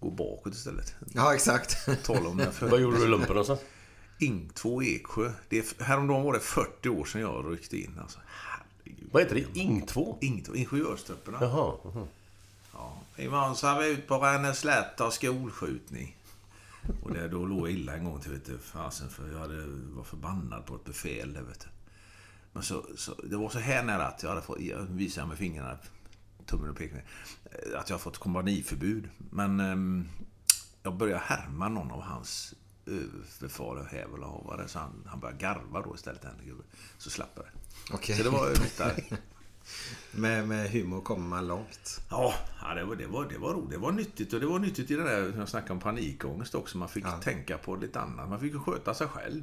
Gå 0.00 0.10
bakåt 0.10 0.54
istället. 0.54 0.94
Ja, 1.14 1.34
exakt. 1.34 1.76
Tala 2.04 2.28
om 2.28 2.38
jag 2.38 2.68
Vad 2.68 2.80
gjorde 2.80 2.98
du 2.98 3.08
lumpen 3.08 3.28
någonstans? 3.28 3.60
Ing 4.18 4.50
2 4.54 4.82
Eksjö. 4.82 5.32
Det 5.48 5.58
är, 5.58 5.84
häromdagen 5.84 6.22
var 6.24 6.32
det 6.32 6.40
40 6.40 6.88
år 6.88 7.04
sedan 7.04 7.20
jag 7.20 7.52
ryckte 7.52 7.76
in. 7.76 7.98
Alltså, 8.02 8.18
herregud. 8.26 9.08
Vad 9.12 9.22
heter 9.22 9.34
det? 9.34 9.58
Ing 9.60 9.86
2? 9.86 10.18
Ing 10.20 10.42
2, 10.42 10.54
Ingenjörstrupperna. 10.54 11.38
Jaha. 11.40 11.76
mhm. 11.84 12.06
Ja. 12.72 13.00
Imorgon 13.16 13.56
så 13.56 13.66
har 13.66 13.80
vi 13.82 13.88
ut 13.88 14.06
på 14.08 14.18
Ränneslätt 14.18 15.00
och 15.00 15.12
skolskjutning. 15.12 16.16
Och 17.02 17.14
det, 17.14 17.28
då 17.28 17.46
låg 17.46 17.60
jag 17.60 17.70
illa 17.70 17.96
en 17.96 18.04
gång 18.04 18.20
till, 18.20 18.32
vet 18.32 18.44
du, 18.44 18.58
fasen, 18.58 19.10
för 19.10 19.32
jag 19.32 19.38
hade, 19.38 19.66
var 19.66 20.04
förbannad 20.04 20.66
på 20.66 20.76
ett 20.76 20.84
befäl 20.84 21.32
där, 21.32 21.42
vet 21.42 21.60
du. 21.60 21.66
Men 22.52 22.62
så, 22.62 22.86
så, 22.96 23.14
det 23.14 23.36
var 23.36 23.48
så 23.48 23.58
här 23.58 23.82
nära 23.82 24.06
att 24.06 24.22
jag 24.22 24.30
hade 24.30 24.42
fått, 24.42 24.60
jag 24.60 24.82
visar 24.82 25.26
med 25.26 25.38
fingrarna, 25.38 25.78
tummen 26.46 26.70
och 26.70 26.76
pekfingret, 26.76 27.06
eh, 27.44 27.80
att 27.80 27.90
jag 27.90 28.00
fått 28.00 28.18
kompaniförbud. 28.18 29.08
Men 29.30 29.60
ehm, 29.60 30.08
jag 30.82 30.96
började 30.96 31.20
härma 31.24 31.68
någon 31.68 31.90
av 31.90 32.02
hans 32.02 32.54
överbefälhavare, 32.86 34.68
så 34.68 34.78
han, 34.78 35.06
han 35.06 35.20
började 35.20 35.38
garva 35.38 35.82
då 35.82 35.94
istället, 35.94 36.22
den 36.22 36.46
gubben. 36.46 36.66
Så 36.98 37.10
slapp 37.10 37.32
jag 37.34 37.44
det. 37.44 37.50
Okej. 37.94 38.16
Så 38.16 38.22
det 38.22 38.30
var 38.30 38.50
lite... 38.50 39.04
Med, 40.12 40.48
med 40.48 40.70
humor 40.70 41.00
kommer 41.00 41.26
man 41.28 41.46
långt. 41.46 42.00
Ja, 42.10 42.34
ja, 42.62 42.74
det, 42.74 42.84
var, 42.84 42.96
det, 42.96 43.06
var, 43.06 43.24
det 43.24 43.38
var 43.38 43.54
roligt. 43.54 43.70
Det 43.70 43.78
var 43.78 43.92
nyttigt. 43.92 44.32
Och 44.32 44.40
det 44.40 44.46
var 44.46 44.58
nyttigt 44.58 44.90
i 44.90 44.94
det 44.94 45.02
där, 45.02 45.32
jag 45.38 45.48
snackade 45.48 45.72
om 45.72 45.80
panikångest 45.80 46.54
också. 46.54 46.78
Man 46.78 46.88
fick 46.88 47.04
tänka 47.22 47.58
på 47.58 47.76
lite 47.76 48.00
annat. 48.00 48.28
Man 48.28 48.40
fick 48.40 48.52
ju 48.52 48.58
sköta 48.58 48.94
sig 48.94 49.06
själv. 49.06 49.42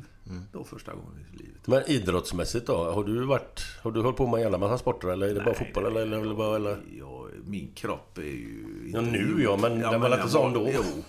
Då 0.51 0.63
första 0.63 0.91
gången 0.93 1.25
i 1.33 1.37
livet. 1.37 1.67
Men 1.67 1.83
idrottsmässigt 1.87 2.67
då? 2.67 2.91
Har 2.91 3.03
du 3.03 3.25
varit... 3.25 3.61
Har 3.81 3.91
du 3.91 4.01
hållit 4.01 4.17
på 4.17 4.27
med 4.27 4.35
en 4.35 4.41
jävla 4.41 4.57
massa 4.57 4.77
sporter 4.77 5.07
eller 5.07 5.27
är 5.27 5.35
det 5.35 5.43
bara 5.43 5.53
fotboll 5.53 5.85
eller, 5.85 6.01
eller, 6.01 6.17
eller, 6.17 6.55
eller? 6.55 6.81
Ja, 6.99 7.27
min 7.45 7.71
kropp 7.75 8.17
är 8.17 8.21
ju... 8.21 8.91
Ja, 8.93 9.01
nu 9.01 9.43
ja, 9.43 9.57
men 9.57 9.79
den 9.79 10.01
var 10.01 10.17
inte 10.17 10.29
sån 10.29 10.53
då. 10.53 10.69
Jo. 10.73 11.03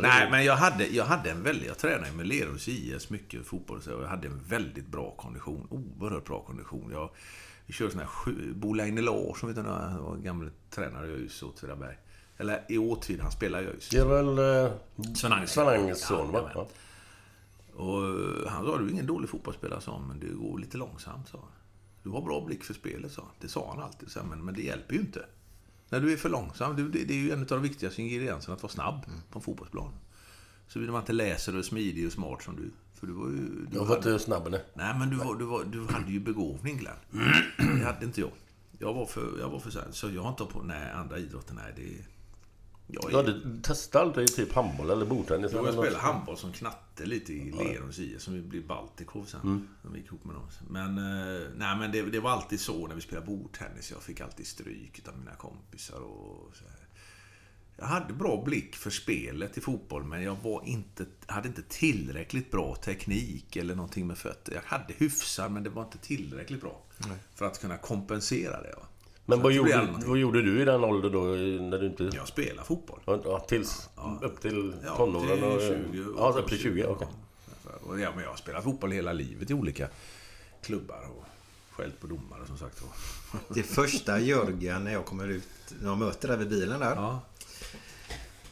Nej, 0.00 0.30
men 0.30 0.44
jag 0.44 0.56
hade, 0.56 0.86
jag 0.86 1.04
hade 1.04 1.30
en 1.30 1.42
väldigt... 1.42 1.66
Jag 1.68 1.78
tränade 1.78 2.12
med 2.12 2.26
Lerums 2.26 2.68
IS 2.68 3.10
mycket 3.10 3.46
fotboll. 3.46 3.82
Så 3.82 3.90
jag 3.90 4.08
hade 4.08 4.26
en 4.28 4.38
väldigt 4.48 4.86
bra 4.86 5.10
kondition. 5.10 5.66
Oerhört 5.70 6.24
bra 6.24 6.40
kondition. 6.42 6.90
Jag, 6.92 7.10
vi 7.66 7.72
körde 7.72 7.90
sån 7.90 8.00
här... 8.00 8.06
sju- 8.06 8.52
Bo 8.56 8.72
Leine 8.74 9.00
Larsson, 9.00 9.48
vet 9.54 9.64
du, 9.64 9.70
han 9.70 10.04
var 10.04 10.16
gammal 10.16 10.50
tränare 10.70 11.06
i 11.06 11.10
ÖIS 11.10 11.42
Åtvidaberg. 11.42 11.96
Eller 12.38 12.64
i 12.68 12.78
Åtvid, 12.78 13.20
han 13.20 13.30
spelar 13.32 13.62
i 13.62 13.66
ÖIS. 13.66 13.88
Det 13.88 13.98
är 13.98 14.04
väl... 14.04 14.38
Eh, 14.38 14.72
Sven 15.16 15.32
Angers. 15.32 15.50
Sven 15.50 15.68
Angers 15.68 15.98
son 15.98 16.32
va? 16.32 16.50
Ja. 16.54 16.68
Och 17.74 18.04
eh, 18.04 18.48
han 18.48 18.66
sa, 18.66 18.78
du 18.78 18.86
är 18.86 18.90
ingen 18.90 19.06
dålig 19.06 19.30
fotbollsspelare, 19.30 19.80
sa 19.80 19.98
men 19.98 20.20
det 20.20 20.26
går 20.26 20.58
lite 20.58 20.76
långsamt, 20.76 21.28
sa 21.28 21.38
han. 21.38 21.50
Du 22.02 22.10
har 22.10 22.22
bra 22.22 22.44
blick 22.46 22.64
för 22.64 22.74
spelet, 22.74 23.12
sa 23.12 23.22
han. 23.22 23.30
Det 23.40 23.48
sa 23.48 23.70
han 23.74 23.82
alltid, 23.82 24.08
men, 24.28 24.44
men 24.44 24.54
det 24.54 24.62
hjälper 24.62 24.94
ju 24.94 25.00
inte. 25.00 25.24
När 25.90 26.00
du 26.00 26.12
är 26.12 26.16
för 26.16 26.28
långsam, 26.28 26.76
det, 26.76 26.88
det, 26.88 27.04
det 27.04 27.14
är 27.14 27.18
ju 27.18 27.30
en 27.32 27.40
av 27.40 27.46
de 27.46 27.62
viktigaste 27.62 28.02
ingredienserna, 28.02 28.54
att 28.56 28.62
vara 28.62 28.72
snabb 28.72 29.04
på 29.30 29.38
en 29.38 29.42
fotbollsplan. 29.42 29.92
Så 30.68 30.78
vill 30.78 30.90
man 30.90 31.00
inte 31.00 31.12
läser 31.12 31.56
och 31.56 31.64
smidig 31.64 32.06
och 32.06 32.12
smart 32.12 32.42
som 32.42 32.56
du. 32.56 32.70
För 32.94 33.06
du 33.06 33.12
var 33.12 33.26
ju... 33.28 33.36
Du 33.36 33.66
Jag 33.72 33.80
var 33.84 33.86
hade- 33.96 34.10
inte 34.12 34.24
snabb 34.24 34.48
nej. 34.50 34.64
Nej, 34.74 34.94
men 34.98 35.10
du, 35.10 35.16
var, 35.16 35.34
du, 35.34 35.44
var, 35.44 35.64
du 35.64 35.86
hade 35.86 36.12
ju 36.12 36.20
begåvning, 36.20 36.76
Glenn. 36.76 36.94
Det 37.78 37.84
hade 37.84 38.04
inte 38.04 38.20
jag. 38.20 38.30
Jag 38.78 38.94
var 38.94 39.06
för, 39.06 39.38
jag 39.40 39.48
var 39.50 39.58
för 39.60 39.70
så, 39.70 39.78
här, 39.78 39.88
så 39.90 40.10
jag 40.10 40.22
har 40.22 40.28
inte 40.30 40.44
på 40.44 40.62
nej, 40.62 40.90
andra 40.92 41.18
idrotter, 41.18 41.54
nej, 41.54 41.72
det... 41.76 42.04
Jag 42.90 43.10
Du 43.10 43.16
hade 43.16 43.60
testat 43.62 44.02
aldrig 44.02 44.34
typ 44.34 44.52
handboll 44.52 44.90
eller 44.90 45.06
bordtennis? 45.06 45.52
jag 45.52 45.60
eller 45.60 45.72
något? 45.72 45.84
spelade 45.84 46.04
handboll 46.04 46.36
som 46.36 46.52
knatte 46.52 47.06
lite 47.06 47.32
i 47.32 47.50
Lerums 47.50 47.98
IS 47.98 48.22
som 48.22 48.48
blev 48.48 48.66
Baltikov 48.66 49.24
sen. 49.24 49.40
Mm. 49.40 49.68
När 49.82 49.90
vi 49.90 49.98
gick 49.98 50.06
ihop 50.06 50.24
med 50.24 50.34
dem. 50.34 50.48
Men, 50.68 50.98
eh, 50.98 51.48
nej, 51.56 51.76
men 51.78 51.92
det, 51.92 52.02
det 52.02 52.20
var 52.20 52.30
alltid 52.30 52.60
så 52.60 52.86
när 52.86 52.94
vi 52.94 53.00
spelade 53.00 53.26
bordtennis. 53.26 53.90
Jag 53.90 54.02
fick 54.02 54.20
alltid 54.20 54.46
stryk 54.46 55.08
av 55.08 55.18
mina 55.18 55.34
kompisar 55.34 56.00
och 56.00 56.56
så 56.56 56.64
här. 56.64 56.86
jag 57.76 57.86
hade 57.86 58.12
bra 58.12 58.42
blick 58.44 58.76
för 58.76 58.90
spelet 58.90 59.58
i 59.58 59.60
fotboll, 59.60 60.04
men 60.04 60.22
jag 60.22 60.36
var 60.42 60.62
inte, 60.64 61.06
hade 61.26 61.48
inte 61.48 61.62
tillräckligt 61.62 62.50
bra 62.50 62.74
teknik 62.74 63.56
eller 63.56 63.74
någonting 63.74 64.06
med 64.06 64.18
fötter. 64.18 64.54
Jag 64.54 64.78
hade 64.78 64.94
hyfsad, 64.96 65.52
men 65.52 65.62
det 65.62 65.70
var 65.70 65.82
inte 65.82 65.98
tillräckligt 65.98 66.60
bra. 66.60 66.82
För 67.34 67.46
att 67.46 67.60
kunna 67.60 67.76
kompensera 67.76 68.62
det. 68.62 68.74
Va? 68.76 68.86
Men 69.30 69.42
vad 69.42 69.52
gjorde, 69.52 69.88
vad 70.06 70.18
gjorde 70.18 70.42
du 70.42 70.62
i 70.62 70.64
den 70.64 70.84
åldern 70.84 71.12
då? 71.12 71.20
När 71.70 71.78
du 71.78 71.86
inte... 71.86 72.10
Jag 72.16 72.28
spelar 72.28 72.64
fotboll. 72.64 73.00
Ja, 73.06 73.40
tills... 73.48 73.88
Upp 74.22 74.40
till 74.40 74.74
Ja, 74.84 74.96
tonåren? 74.96 75.44
och- 75.44 75.58
till 75.60 75.68
20. 75.92 76.14
Ja, 76.16 76.34
upp 76.38 76.48
till 76.48 76.58
20, 76.58 76.84
okej. 76.86 77.08
Och 77.82 78.00
Ja, 78.00 78.10
men 78.14 78.22
jag 78.24 78.30
har 78.30 78.36
spelat 78.36 78.64
fotboll 78.64 78.92
hela 78.92 79.12
livet 79.12 79.50
i 79.50 79.54
olika 79.54 79.88
klubbar 80.62 81.00
och 81.16 81.24
skällt 81.70 82.00
på 82.00 82.06
domare 82.06 82.46
som 82.46 82.58
sagt. 82.58 82.82
Det 83.48 83.62
första 83.62 84.20
Jörgen 84.20 84.84
när 84.84 84.92
jag 84.92 85.04
kommer 85.04 85.28
ut, 85.28 85.48
när 85.80 85.88
jag 85.88 85.98
möter 85.98 86.28
dig 86.28 86.36
vid 86.36 86.48
bilen 86.48 86.80
där. 86.80 86.94
Ja. 86.96 87.20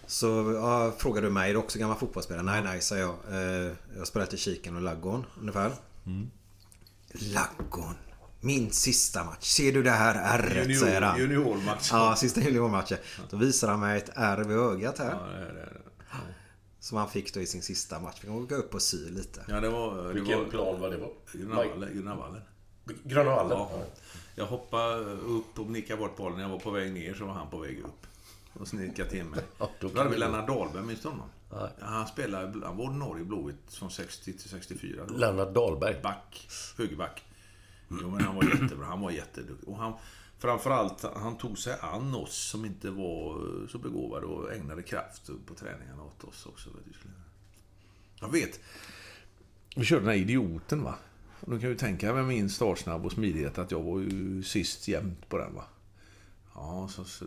Så 0.06 0.26
ja, 0.56 0.92
frågar 0.98 1.22
du 1.22 1.30
mig, 1.30 1.50
är 1.50 1.54
du 1.54 1.58
också 1.60 1.78
gammal 1.78 1.96
fotbollsspelare? 1.96 2.42
Nej, 2.44 2.62
nej, 2.62 2.80
sa 2.80 2.96
jag. 2.96 3.14
Eh, 3.30 3.72
Jag 3.92 3.98
har 3.98 4.04
spelat 4.04 4.34
i 4.34 4.36
Kiken 4.36 4.76
och 4.76 4.82
Laggon 4.82 5.24
ungefär. 5.40 5.72
Mm. 6.06 6.30
Laggon. 7.12 7.94
Min 8.40 8.70
sista 8.70 9.24
match. 9.24 9.44
Ser 9.44 9.72
du 9.72 9.82
det 9.82 9.90
här 9.90 10.38
ärret? 10.38 10.78
säger 10.78 11.02
han. 11.02 11.18
juniormatch. 11.20 11.88
Ja, 11.92 12.16
sista 12.16 12.40
juniormatchen. 12.40 12.98
Då 13.30 13.36
visar 13.36 13.68
han 13.68 13.80
mig 13.80 13.98
ett 13.98 14.10
ärr 14.14 14.44
vid 14.44 14.56
ögat 14.56 14.98
här. 14.98 15.10
Ja, 15.10 15.26
det, 15.32 15.48
är 15.48 15.54
det. 15.54 15.68
Som 16.80 16.98
han 16.98 17.10
fick 17.10 17.34
då 17.34 17.40
i 17.40 17.46
sin 17.46 17.62
sista 17.62 18.00
match. 18.00 18.16
Vi 18.20 18.26
kan 18.28 18.46
gå 18.46 18.54
upp 18.54 18.74
och 18.74 18.82
sy 18.82 19.10
lite. 19.10 19.44
ja, 19.48 19.60
det 19.60 19.68
var... 19.68 20.02
Det 20.02 20.12
Vilken 20.12 20.38
var 20.38 20.44
plan 20.44 20.80
var 20.80 20.90
det 20.90 20.96
på? 20.96 21.12
Grönavallen. 21.32 21.94
Grönavallen. 21.94 22.42
Gröna 23.04 23.30
Vallen? 23.30 23.58
Ja. 23.58 23.70
Jag 24.34 24.46
hoppade 24.46 25.04
upp 25.12 25.58
och 25.58 25.66
nickade 25.70 25.98
bort 26.00 26.16
bollen. 26.16 26.36
När 26.36 26.42
jag 26.44 26.50
var 26.50 26.58
på 26.58 26.70
väg 26.70 26.92
ner 26.92 27.14
så 27.14 27.24
var 27.24 27.32
han 27.32 27.50
på 27.50 27.58
väg 27.58 27.78
upp. 27.78 28.06
Och 28.52 28.68
snickade 28.68 29.10
till 29.10 29.24
mig. 29.24 29.40
Ja, 29.58 29.70
då 29.80 29.98
hade 29.98 30.10
vi 30.10 30.16
Lennart 30.16 30.46
Dahlberg, 30.46 30.82
minns 30.82 31.00
du 31.00 31.08
honom? 31.08 31.28
Nej. 31.52 31.70
Ja, 31.80 31.86
Han 31.86 32.06
spelade, 32.06 32.66
han 32.66 32.76
var 32.76 32.84
ordinarie 32.84 33.22
i 33.22 33.24
Blåvitt 33.24 33.56
från 33.74 33.90
60 33.90 34.32
till 34.32 34.50
64. 34.50 35.02
då. 35.08 35.14
Lennart 35.14 35.54
Dahlberg. 35.54 35.96
Back, 36.02 36.48
högerback. 36.78 37.22
Jo, 37.88 38.10
men 38.10 38.20
han 38.20 38.36
var 38.36 38.44
jättebra. 38.44 38.86
Han 38.86 39.00
var 39.00 39.10
jätteduktig. 39.10 39.68
Och 39.68 39.76
han, 39.76 39.92
framförallt, 40.38 41.04
han 41.16 41.38
tog 41.38 41.58
sig 41.58 41.76
an 41.80 42.14
oss 42.14 42.48
som 42.48 42.64
inte 42.64 42.90
var 42.90 43.66
så 43.68 43.78
begåvade 43.78 44.26
och 44.26 44.54
ägnade 44.54 44.82
kraft 44.82 45.30
på 45.46 45.54
träningarna 45.54 46.02
åt 46.02 46.24
oss 46.24 46.46
också. 46.46 46.70
Jag 48.20 48.28
vet. 48.28 48.60
Vi 49.76 49.84
körde 49.84 50.00
den 50.00 50.08
här 50.08 50.16
idioten 50.16 50.82
va. 50.82 50.94
Och 51.40 51.60
kan 51.60 51.70
ju 51.70 51.76
tänka 51.76 52.14
med 52.14 52.24
min 52.24 52.50
startsnabb 52.50 53.06
och 53.06 53.12
smidighet 53.12 53.58
att 53.58 53.70
jag 53.70 53.82
var 53.82 54.00
ju 54.00 54.42
sist 54.42 54.88
jämt 54.88 55.28
på 55.28 55.38
den 55.38 55.54
va. 55.54 55.64
Ja, 56.54 56.88
så... 56.90 57.04
så 57.04 57.24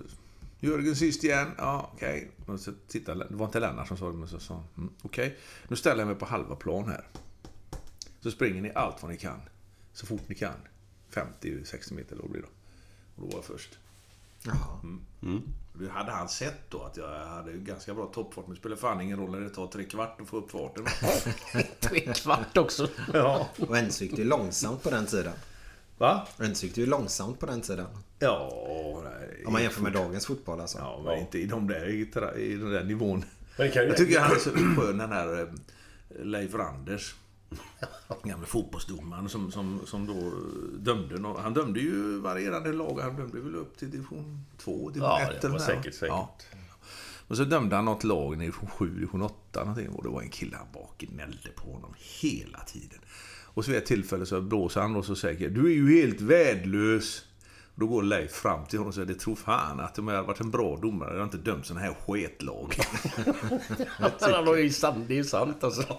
Jörgen 0.62 0.96
sist 0.96 1.24
igen. 1.24 1.52
Ja, 1.58 1.90
okej. 1.94 2.32
Okay. 2.48 2.96
det 3.04 3.36
var 3.36 3.46
inte 3.46 3.60
Lennart 3.60 3.88
som 3.88 3.98
sa 3.98 4.08
det, 4.08 4.18
men 4.18 4.28
så 4.28 4.40
sa 4.40 4.54
han, 4.54 4.64
mm, 4.78 4.94
okej. 5.02 5.38
Nu 5.68 5.76
ställer 5.76 6.02
jag 6.02 6.08
mig 6.08 6.16
på 6.16 6.26
halva 6.26 6.56
plan 6.56 6.90
här. 6.90 7.08
Så 8.22 8.32
springer 8.32 8.62
ni 8.62 8.72
allt 8.76 9.02
vad 9.02 9.12
ni 9.12 9.18
kan. 9.18 9.40
Så 10.00 10.06
fort 10.06 10.22
ni 10.28 10.36
kan. 10.36 10.54
50-60 11.12 11.94
meter 11.94 12.16
då 12.16 12.28
blir 12.28 12.42
det. 12.42 12.48
Och 13.16 13.22
då 13.22 13.26
var 13.26 13.34
jag 13.34 13.46
först. 13.46 13.78
Jaha. 14.44 14.80
Det 15.74 15.90
hade 15.90 16.12
han 16.12 16.30
sett 16.30 16.70
då 16.70 16.84
att 16.84 16.98
jag 16.98 17.26
hade 17.26 17.52
ju 17.52 17.60
ganska 17.60 17.94
bra 17.94 18.06
toppfart. 18.06 18.48
Men 18.48 18.54
det 18.54 18.60
spelar 18.60 18.76
fan 18.76 19.02
ingen 19.02 19.20
roll 19.20 19.32
när 19.32 19.40
det 19.40 19.50
tar 19.50 19.68
tre 19.68 19.84
kvart 19.84 20.22
att 20.22 20.28
få 20.28 20.38
upp 20.38 20.52
farten. 20.52 20.86
Tre 21.80 22.00
kvart 22.00 22.58
också. 22.58 22.90
ja. 23.14 23.50
Och 23.60 23.78
ändå 23.78 23.92
gick 23.92 24.16
det 24.16 24.22
ju 24.22 24.28
långsamt 24.28 24.84
på 24.84 24.90
den 24.90 25.06
tiden. 25.06 25.34
Va? 25.98 26.28
Ändå 26.38 26.56
gick 26.56 26.76
det 26.76 26.82
ju 26.82 26.88
långsamt 26.88 27.40
på 27.40 27.46
den 27.46 27.62
tiden. 27.62 27.88
Ja, 28.20 29.02
nej. 29.04 29.44
Om 29.46 29.54
man 29.54 29.64
jämför 29.64 29.82
med 29.82 29.94
dagens 29.94 30.26
fotboll 30.26 30.62
alltså. 30.62 30.78
Ja, 30.78 31.02
men 31.06 31.20
inte 31.20 31.40
i, 31.40 31.46
de 31.46 31.68
där, 31.68 31.90
i, 32.38 32.56
den 32.56 32.72
där 32.72 32.84
nivån. 32.84 33.26
Jag 33.58 33.98
tycker 33.98 34.20
han 34.20 34.32
är 34.32 34.40
så 34.40 34.50
skön 34.50 34.98
den 34.98 35.12
här 35.12 35.40
eh, 35.40 36.26
Leif 36.26 36.54
Randers. 36.54 37.16
Gamle 38.24 38.48
fotbollsdomaren 38.48 39.30
som, 39.30 39.52
som, 39.52 39.82
som 39.86 40.08
då 40.08 40.34
dömde. 40.78 41.42
Han 41.42 41.54
dömde 41.54 41.80
ju 41.80 42.20
varierande 42.20 42.74
lag. 42.74 43.00
Han 43.00 43.16
dömde 43.16 43.40
väl 43.40 43.56
upp 43.56 43.78
till 43.78 43.92
division 43.92 44.46
2, 44.58 44.90
division 44.90 45.10
Ja, 45.10 45.22
1 45.22 45.42
det 45.42 45.48
var 45.48 45.56
eller 45.56 45.68
där, 45.68 45.74
va? 45.74 45.82
säkert, 45.82 45.94
säkert. 45.94 46.10
Ja. 46.10 46.36
Och 47.28 47.38
så 47.38 47.44
dömde 47.44 47.76
han 47.76 47.86
något 47.86 48.04
lag 48.04 48.34
i 48.34 48.38
division 48.38 48.70
7, 48.70 48.90
division 48.90 49.22
8 49.22 49.60
någonting. 49.60 49.90
Och 49.90 50.04
det 50.04 50.10
var 50.10 50.22
en 50.22 50.30
kille 50.30 50.58
här 50.58 50.66
bak 50.74 50.98
gnällde 50.98 51.50
på 51.56 51.72
honom 51.72 51.94
hela 52.22 52.60
tiden. 52.60 53.00
Och 53.44 53.66
så 53.66 53.72
vid 53.72 53.80
ett 53.80 53.86
tillfälle 53.86 54.26
så 54.26 54.42
blåser 54.42 54.82
han 54.82 54.96
och 54.96 55.06
så 55.06 55.16
säger 55.16 55.50
Du 55.50 55.66
är 55.66 55.76
ju 55.76 56.02
helt 56.02 56.22
värdelös. 56.22 57.26
Då 57.76 57.88
går 57.88 58.04
Leif 58.04 58.32
fram 58.32 58.66
till 58.66 58.80
honom 58.80 58.88
och 58.88 58.94
säger 58.94 59.08
Det 59.08 59.20
tror 59.20 59.36
fan 59.36 59.80
att 59.80 60.00
om 60.00 60.08
jag 60.08 60.16
hade 60.16 60.28
varit 60.28 60.40
en 60.40 60.52
bra 60.52 60.78
domare 60.82 61.08
hade 61.08 61.20
jag 61.20 61.26
inte 61.26 61.38
dömt 61.38 61.66
sådana 61.66 61.86
här 61.86 61.94
sketlag. 61.94 62.76
Han 64.20 64.46
var 64.46 64.56
ju 64.56 64.70
sant, 64.70 65.06
det 65.08 65.20
är 65.20 65.24
sant 65.24 65.64
alltså. 65.64 65.84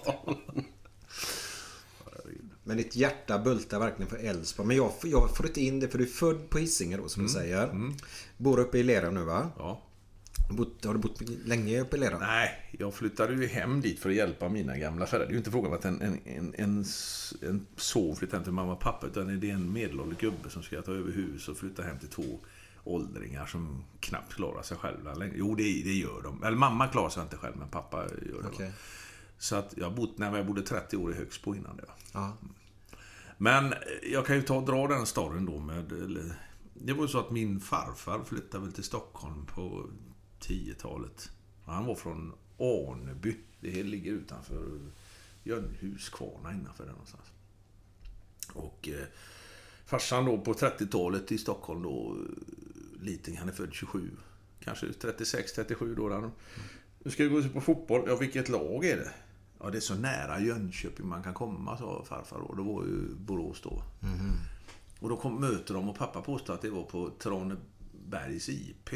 Men 2.63 2.77
ditt 2.77 2.95
hjärta 2.95 3.39
bultar 3.39 3.79
verkligen 3.79 4.09
för 4.09 4.17
Elfsborg. 4.17 4.67
Men 4.67 4.77
jag, 4.77 4.91
jag 5.03 5.35
får 5.35 5.45
inte 5.45 5.61
in 5.61 5.79
det 5.79 5.87
för 5.87 5.97
du 5.97 6.03
är 6.03 6.09
född 6.09 6.49
på 6.49 6.57
Hisingen 6.57 7.01
då 7.01 7.09
som 7.09 7.23
du 7.23 7.29
säger. 7.29 7.91
Bor 8.37 8.59
uppe 8.59 8.77
i 8.77 8.83
Lerum 8.83 9.13
nu 9.13 9.23
va? 9.23 9.51
Ja. 9.57 9.81
Bott, 10.49 10.85
har 10.85 10.93
du 10.93 10.99
bott 10.99 11.21
länge 11.45 11.81
uppe 11.81 11.97
i 11.97 11.99
Lerum? 11.99 12.19
Nej, 12.19 12.75
jag 12.79 12.93
flyttade 12.93 13.33
ju 13.33 13.47
hem 13.47 13.81
dit 13.81 13.99
för 13.99 14.09
att 14.09 14.15
hjälpa 14.15 14.49
mina 14.49 14.77
gamla 14.77 15.05
föräldrar. 15.05 15.27
Det 15.27 15.31
är 15.31 15.33
ju 15.33 15.37
inte 15.37 15.51
frågan 15.51 15.71
om 15.71 15.77
att 15.77 15.85
en, 15.85 16.01
en, 16.01 16.19
en, 16.25 16.53
en, 16.57 16.85
en 17.41 17.67
son 17.75 18.15
flyttar 18.15 18.37
hem 18.37 18.43
till 18.43 18.53
mamma 18.53 18.73
och 18.73 18.79
pappa. 18.79 19.07
Utan 19.07 19.39
det 19.39 19.49
är 19.49 19.53
en 19.53 19.73
medelålders 19.73 20.19
gubbe 20.19 20.49
som 20.49 20.63
ska 20.63 20.81
ta 20.81 20.91
över 20.91 21.11
hus 21.11 21.47
och 21.47 21.57
flytta 21.57 21.83
hem 21.83 21.99
till 21.99 22.09
två 22.09 22.39
åldringar 22.83 23.45
som 23.45 23.83
knappt 23.99 24.33
klarar 24.33 24.63
sig 24.63 24.77
själva 24.77 25.13
längre. 25.13 25.33
Jo, 25.37 25.55
det, 25.55 25.63
det 25.63 25.93
gör 25.93 26.21
de. 26.23 26.43
Eller 26.43 26.57
mamma 26.57 26.87
klarar 26.87 27.09
sig 27.09 27.23
inte 27.23 27.37
själv, 27.37 27.55
men 27.57 27.67
pappa 27.67 27.97
gör 27.97 28.41
det. 28.41 28.47
Okej. 28.47 28.71
Så 29.41 29.55
att 29.55 29.73
jag 29.77 29.85
har 29.85 29.95
bott, 29.95 30.17
när 30.17 30.37
jag 30.37 30.45
bodde 30.45 30.61
30 30.61 30.97
år 30.97 31.11
i 31.11 31.15
Högsbo 31.15 31.55
innan 31.55 31.77
det. 31.77 31.85
Ja. 32.13 32.37
Men 33.37 33.73
jag 34.03 34.25
kan 34.25 34.35
ju 34.35 34.41
ta 34.41 34.55
och 34.55 34.65
dra 34.65 34.87
den 34.87 35.05
storyn 35.05 35.45
då 35.45 35.59
med... 35.59 35.85
Det 36.73 36.93
var 36.93 37.03
ju 37.03 37.07
så 37.07 37.19
att 37.19 37.31
min 37.31 37.59
farfar 37.59 38.23
flyttade 38.23 38.63
väl 38.63 38.73
till 38.73 38.83
Stockholm 38.83 39.45
på 39.45 39.89
10-talet. 40.39 41.31
Och 41.65 41.73
Han 41.73 41.85
var 41.85 41.95
från 41.95 42.33
Arneby. 42.57 43.35
Det 43.59 43.83
ligger 43.83 44.11
utanför 44.11 44.79
Jönhuskvarna 45.43 46.53
innanför 46.53 46.83
där 46.85 46.91
någonstans. 46.91 47.31
Och 48.53 48.89
eh, 48.89 49.05
farsan 49.85 50.25
då 50.25 50.37
på 50.37 50.53
30-talet 50.53 51.31
i 51.31 51.37
Stockholm 51.37 51.83
då, 51.83 52.17
eh, 52.19 53.03
Liting, 53.03 53.37
han 53.37 53.49
är 53.49 53.53
född 53.53 53.73
27. 53.73 54.09
Kanske 54.59 54.87
36-37 54.87 55.95
då. 55.95 56.09
Där. 56.09 56.31
Nu 56.99 57.11
ska 57.11 57.23
vi 57.23 57.29
gå 57.29 57.37
och 57.37 57.43
se 57.43 57.49
på 57.49 57.61
fotboll. 57.61 58.03
Ja, 58.07 58.15
vilket 58.15 58.49
lag 58.49 58.85
är 58.85 58.97
det? 58.97 59.11
Ja, 59.63 59.69
det 59.69 59.77
är 59.77 59.81
så 59.81 59.95
nära 59.95 60.39
Jönköping 60.39 61.07
man 61.07 61.23
kan 61.23 61.33
komma, 61.33 61.77
sa 61.77 62.05
farfar 62.05 62.39
då. 62.39 62.55
Det 62.55 62.61
var 62.61 62.83
ju 62.85 63.15
Borås 63.15 63.61
då. 63.61 63.83
Och 64.99 65.09
då 65.09 65.17
kom, 65.17 65.41
möter 65.41 65.73
de 65.73 65.89
och 65.89 65.97
pappa 65.97 66.21
påstår 66.21 66.53
att 66.53 66.61
det 66.61 66.69
var 66.69 66.83
på 66.83 67.09
Tranebergs 67.19 68.49
IP. 68.49 68.89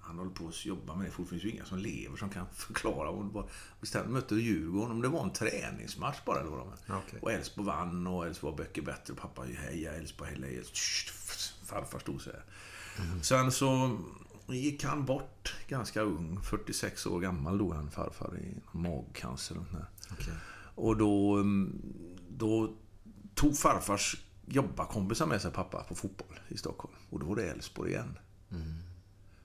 Han 0.00 0.18
håller 0.18 0.30
på 0.30 0.48
att 0.48 0.66
jobba 0.66 0.94
med 0.94 1.06
det, 1.06 1.22
det 1.22 1.28
finns 1.28 1.44
ju 1.44 1.50
inga 1.50 1.64
som 1.64 1.78
lever 1.78 2.16
som 2.16 2.30
kan 2.30 2.46
förklara. 2.52 3.12
Det 3.12 3.32
var, 3.32 3.48
bestämt 3.80 4.10
mötte 4.10 4.34
Djurgården, 4.34 4.90
om 4.90 5.02
det 5.02 5.08
var 5.08 5.22
en 5.22 5.32
träningsmatch 5.32 6.18
bara. 6.24 6.40
Eller 6.40 6.50
vad 6.50 6.58
de 6.58 6.94
Okej. 6.94 7.18
Och 7.22 7.32
Elfsborg 7.32 7.66
vann 7.66 8.06
och 8.06 8.26
Elfsborg 8.26 8.56
var 8.56 8.64
mycket 8.64 8.84
bättre. 8.84 9.12
Och 9.12 9.18
pappa, 9.18 9.42
heja 9.42 9.92
Elfsborg, 9.92 10.30
heja 10.30 10.58
Elfsborg. 10.58 11.64
Farfar 11.64 11.98
stod 11.98 12.20
så 12.20 12.30
här. 12.30 12.42
Sen 13.22 13.52
så 13.52 13.98
gick 14.46 14.84
han 14.84 15.04
bort 15.04 15.54
ganska 15.68 16.02
ung. 16.02 16.40
46 16.42 17.06
år 17.06 17.20
gammal 17.20 17.58
dog 17.58 17.74
han, 17.74 17.90
farfar, 17.90 18.38
i 18.38 18.54
magcancer. 18.72 19.58
Och. 19.58 19.64
Okej. 20.12 20.34
och 20.74 20.96
då, 20.96 21.36
mm, 21.36 21.82
då 22.28 22.76
tog 23.34 23.56
farfars 23.56 24.16
jobbarkompisar 24.46 25.26
med 25.26 25.42
sig 25.42 25.50
pappa 25.50 25.82
på 25.82 25.94
fotboll 25.94 26.40
i 26.48 26.56
Stockholm. 26.56 26.94
Och 27.10 27.20
då 27.20 27.26
var 27.26 27.36
det 27.36 27.50
Elfsborg 27.50 27.90
igen. 27.90 28.18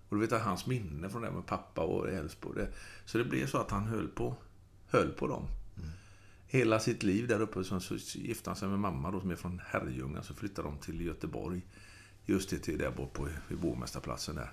Och 0.10 0.16
du 0.16 0.22
vet 0.22 0.32
att 0.32 0.42
hans 0.42 0.66
minne 0.66 1.10
från 1.10 1.22
det 1.22 1.32
med 1.32 1.46
pappa 1.46 1.82
och 1.82 2.10
Elfsborg. 2.10 2.68
Så 3.06 3.18
det 3.18 3.24
blev 3.24 3.48
så 3.48 3.58
att 3.58 3.72
han 3.72 3.84
höll 3.84 4.08
på, 4.08 4.36
höll 4.88 5.10
på 5.10 5.28
dem. 5.28 5.48
Hela 6.52 6.80
sitt 6.80 7.04
liv 7.04 7.28
där 7.28 7.42
uppe. 7.42 7.64
Sen 7.64 7.82
så 7.82 7.96
gifte 7.96 8.50
han 8.50 8.58
sig 8.58 8.68
med 8.68 8.80
mamma 8.80 9.12
då, 9.12 9.20
som 9.20 9.32
är 9.32 9.36
från 9.36 9.62
Herrljunga. 9.66 10.24
Så 10.24 10.34
flyttade 10.34 10.68
de 10.68 10.78
till 10.78 11.02
Göteborg. 11.02 11.62
Just 12.26 12.50
det, 12.50 12.78
där 12.78 12.92
bort 12.92 13.14
på 13.14 13.28
vid 13.48 13.60
Borgmästarplatsen 13.60 14.36
där. 14.36 14.52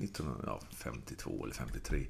1952 0.00 1.44
eller 1.44 1.54
53. 1.54 2.06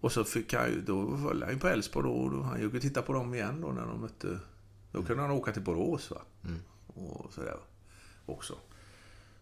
Och 0.00 0.12
så 0.12 0.24
fick 0.24 0.54
han 0.54 0.70
ju, 0.70 0.80
då 0.80 1.16
höll 1.16 1.42
han 1.42 1.52
ju 1.52 1.58
på 1.58 1.68
Elfsborg 1.68 2.06
då. 2.08 2.28
Då 2.28 2.42
han 2.42 2.62
gick 2.62 2.74
och 2.74 2.80
tittade 2.80 3.06
på 3.06 3.12
dem 3.12 3.34
igen 3.34 3.60
då 3.60 3.68
när 3.68 3.86
de 3.86 4.00
mötte... 4.00 4.38
Då 4.92 5.02
kunde 5.02 5.22
han 5.22 5.30
åka 5.30 5.52
till 5.52 5.62
Borås 5.62 6.10
va. 6.10 6.22
Och 6.86 7.32
sådär 7.32 7.56
också. 8.26 8.58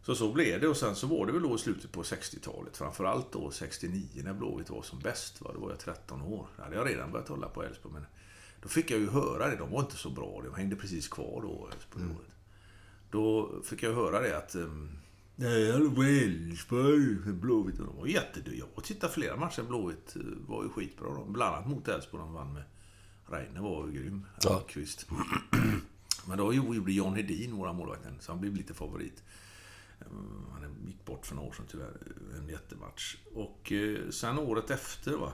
Så 0.02 0.14
så 0.14 0.32
blev 0.32 0.60
det 0.60 0.68
och 0.68 0.76
sen 0.76 0.96
så 0.96 1.06
var 1.06 1.26
det 1.26 1.32
väl 1.32 1.42
då 1.42 1.54
i 1.54 1.58
slutet 1.58 1.92
på 1.92 2.02
60-talet. 2.02 2.76
Framförallt 2.76 3.32
då 3.32 3.50
69 3.50 4.22
när 4.24 4.34
Blåvitt 4.34 4.70
var 4.70 4.82
som 4.82 4.98
bäst. 4.98 5.40
Va? 5.40 5.50
Då 5.54 5.60
var 5.60 5.70
jag 5.70 5.78
13 5.78 6.22
år. 6.22 6.46
Då 6.56 6.62
hade 6.62 6.76
jag 6.76 6.88
redan 6.88 7.12
börjat 7.12 7.28
hålla 7.28 7.48
på 7.48 7.62
Elfsborg. 7.62 7.94
Men 7.94 8.06
då 8.62 8.68
fick 8.68 8.90
jag 8.90 9.00
ju 9.00 9.10
höra 9.10 9.48
det. 9.48 9.56
De 9.56 9.70
var 9.70 9.80
inte 9.80 9.96
så 9.96 10.10
bra. 10.10 10.42
De 10.44 10.54
hängde 10.54 10.76
precis 10.76 11.08
kvar 11.08 11.40
då, 11.42 11.68
Elfsborg. 11.72 12.04
Blåvitt. 12.04 12.32
Då 13.10 13.50
fick 13.64 13.82
jag 13.82 13.94
höra 13.94 14.20
det 14.20 14.36
att... 14.36 14.54
Um, 14.54 14.98
Nej, 15.36 15.62
jag 15.62 15.94
på 15.94 16.02
Elfsborg. 16.02 17.32
Blåvitt. 17.32 17.76
De 17.78 17.96
var 17.96 18.06
jätteduktiga. 18.06 18.58
Jag 18.58 18.68
har 18.74 18.82
tittat 18.82 19.12
flera 19.14 19.36
matcher. 19.36 19.62
Blåvitt 19.62 20.16
eh, 20.16 20.22
var 20.46 20.62
ju 20.62 20.68
skitbra. 20.68 21.14
De. 21.14 21.32
Bland 21.32 21.54
annat 21.54 21.68
mot 21.68 21.88
Elfsborg. 21.88 22.22
De 22.22 22.32
vann 22.32 22.52
med. 22.52 22.62
Reine 23.26 23.60
var 23.60 23.86
ju 23.86 23.92
grym. 23.92 24.26
Ja. 24.42 24.54
Almqvist. 24.54 25.06
Men 26.28 26.38
då 26.38 26.52
gjorde 26.54 26.92
John 26.92 27.14
Hedin, 27.14 27.56
våra 27.56 27.72
målvakten, 27.72 28.16
så 28.20 28.32
han 28.32 28.40
blev 28.40 28.54
lite 28.56 28.74
favorit. 28.74 29.22
Eh, 30.00 30.06
Han 30.52 30.76
gick 30.86 31.04
bort 31.04 31.26
för 31.26 31.34
några 31.34 31.48
år 31.48 31.52
sedan 31.52 31.66
tyvärr. 31.70 31.96
En 32.38 32.48
jättematch. 32.48 33.16
Och 33.34 33.72
eh, 33.72 34.10
sen 34.10 34.38
året 34.38 34.70
efter, 34.70 35.16
va. 35.16 35.32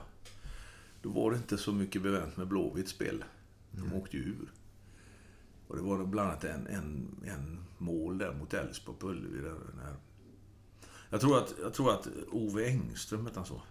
Då 1.01 1.09
var 1.09 1.31
det 1.31 1.37
inte 1.37 1.57
så 1.57 1.71
mycket 1.73 2.01
bevänt 2.01 2.37
med 2.37 2.47
Blåvitts 2.47 2.91
spel. 2.91 3.23
De 3.71 3.93
åkte 3.93 4.17
ju 4.17 4.23
ur. 4.23 4.51
Och 5.69 5.75
det 5.75 5.81
var 5.81 6.05
bland 6.05 6.29
annat 6.29 6.43
en, 6.43 6.67
en, 6.67 7.15
en 7.25 7.59
mål 7.77 8.17
där 8.17 8.33
mot 8.33 8.53
Elfsborg 8.53 8.97
på 8.99 9.09
Ullevi. 9.09 9.49
Jag 11.09 11.21
tror 11.21 11.37
att, 11.37 11.53
jag 11.61 11.73
tror 11.73 11.91
att 11.91 12.07
Ove 12.31 12.65
Engström 12.65 13.25
hette 13.25 13.39
han 13.39 13.45
så. 13.45 13.61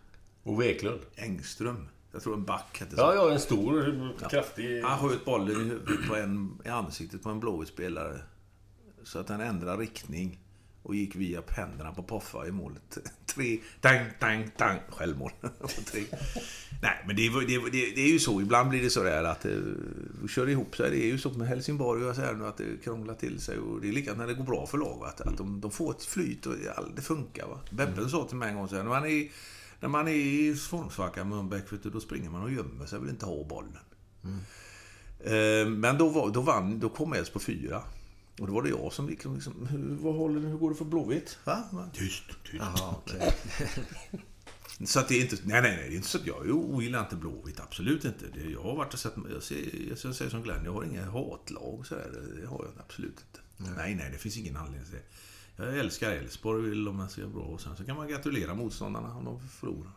Ove 0.44 0.66
Eklund. 0.66 1.00
Engström. 1.14 1.88
Jag 2.12 2.22
tror 2.22 2.34
en 2.34 2.44
back 2.44 2.80
hette 2.80 2.96
så. 2.96 3.00
Ja, 3.00 3.14
ja, 3.14 3.32
en 3.32 3.40
stor, 3.40 4.28
kraftig... 4.30 4.82
Han 4.82 5.08
sköt 5.08 5.24
bollen 5.24 5.72
i, 5.72 6.08
på 6.08 6.16
en, 6.16 6.58
i 6.64 6.68
ansiktet 6.68 7.22
på 7.22 7.30
en 7.30 7.40
blåvit 7.40 7.68
spelare. 7.68 8.20
Så 9.02 9.18
att 9.18 9.26
den 9.26 9.40
ändrade 9.40 9.82
riktning 9.82 10.40
och 10.88 10.94
gick 10.94 11.16
via 11.16 11.42
händerna 11.48 11.92
på 11.92 12.02
Poffa 12.02 12.46
i 12.46 12.50
målet. 12.50 12.98
Tre, 13.26 13.58
tang, 13.80 14.06
tang, 14.20 14.50
tang. 14.56 14.78
Självmål. 14.88 15.30
Nej, 16.82 17.04
men 17.06 17.16
det, 17.16 17.28
det, 17.28 17.70
det, 17.70 18.00
är 18.00 18.12
ju 18.12 18.18
så. 18.18 18.40
Ibland 18.40 18.70
blir 18.70 18.82
det 18.82 18.90
så 18.90 19.02
där 19.02 19.24
att 19.24 19.40
det 19.40 20.28
kör 20.28 20.48
ihop 20.48 20.76
sig. 20.76 20.90
Det 20.90 21.04
är 21.04 21.06
ju 21.06 21.18
så 21.18 21.30
med 21.30 21.48
Helsingborg 21.48 22.04
och 22.04 22.14
så 22.14 22.20
här 22.20 22.34
nu 22.34 22.46
att 22.46 22.56
det 22.56 22.84
krånglar 22.84 23.14
till 23.14 23.40
sig. 23.40 23.58
Och 23.58 23.80
det 23.80 23.88
är 23.88 23.92
likadant 23.92 24.18
när 24.18 24.26
det 24.26 24.34
går 24.34 24.44
bra 24.44 24.66
för 24.66 24.78
lag. 24.78 25.04
Att, 25.04 25.20
att 25.20 25.36
de, 25.36 25.60
de 25.60 25.70
får 25.70 25.90
ett 25.90 26.04
flyt 26.04 26.46
och 26.46 26.54
det 26.96 27.02
funkar. 27.02 27.46
Va? 27.46 27.60
Beppe 27.70 28.08
sa 28.08 28.24
till 28.24 28.36
mig 28.36 28.48
en 28.48 28.56
gång 28.56 28.68
så 28.68 28.76
här, 28.76 28.82
när 28.82 28.90
man 28.90 29.06
är, 29.06 29.28
när 29.80 29.88
man 29.88 30.08
är 30.08 30.12
i 30.12 30.54
formsvacka 30.54 31.24
med 31.24 31.36
Mölnbäck, 31.36 31.64
då 31.82 32.00
springer 32.00 32.30
man 32.30 32.42
och 32.42 32.52
gömmer 32.52 32.86
sig. 32.86 33.00
vill 33.00 33.10
inte 33.10 33.26
ha 33.26 33.44
bollen. 33.44 33.78
Eh, 35.20 35.68
Men 35.68 35.98
då, 35.98 36.08
var, 36.08 36.30
då 36.30 36.40
vann, 36.40 36.78
då 36.78 36.88
kom 36.88 37.12
Els 37.12 37.30
på 37.30 37.38
fyra. 37.38 37.82
Och 38.38 38.46
då 38.46 38.52
var 38.52 38.62
det 38.62 38.68
jag 38.68 38.92
som 38.92 39.08
liksom, 39.08 39.34
liksom 39.34 39.66
hur, 39.66 39.96
vad 40.00 40.14
håller, 40.14 40.40
hur 40.40 40.58
går 40.58 40.70
det 40.70 40.76
för 40.76 40.84
Blåvitt? 40.84 41.38
Va? 41.44 41.64
Tyst, 41.92 42.22
tyst. 42.44 42.54
Jaha, 42.54 42.94
okej. 43.06 43.34
Så 44.86 45.00
att 45.00 45.08
det 45.08 45.14
är 45.14 45.20
inte, 45.20 45.36
nej, 45.44 45.62
nej, 45.62 45.76
nej, 45.76 45.88
det 45.88 45.94
är 45.94 45.96
inte 45.96 46.08
så 46.08 46.18
att 46.18 46.26
jag 46.26 46.50
ogillar 46.50 47.00
inte 47.00 47.16
Blåvitt, 47.16 47.60
absolut 47.60 48.04
inte. 48.04 48.26
Det, 48.34 48.50
jag 48.50 48.62
har 48.62 48.76
varit 48.76 48.94
och 48.94 49.00
sett, 49.00 49.12
jag 49.32 49.42
säger, 49.42 49.88
jag 49.88 49.98
säger 49.98 50.30
som 50.30 50.42
Glenn, 50.42 50.64
jag 50.64 50.72
har 50.72 50.84
inga 50.84 51.10
hatlag 51.10 51.86
så 51.86 51.94
där, 51.94 52.40
det 52.40 52.46
har 52.46 52.64
jag 52.64 52.84
absolut 52.84 53.24
inte. 53.26 53.72
Nej, 53.76 53.94
nej, 53.94 54.10
det 54.12 54.18
finns 54.18 54.36
ingen 54.36 54.56
anledning 54.56 54.84
till 54.84 54.94
det. 54.94 55.64
Jag 55.64 55.78
älskar 55.78 56.10
Elfsborg, 56.10 56.62
vill 56.62 56.84
de 56.84 57.08
ska 57.08 57.26
bra 57.26 57.42
och 57.42 57.60
sen 57.60 57.76
så 57.76 57.84
kan 57.84 57.96
man 57.96 58.08
gratulera 58.08 58.54
motståndarna 58.54 59.16
om 59.16 59.24
de 59.24 59.48
förlorar. 59.48 59.92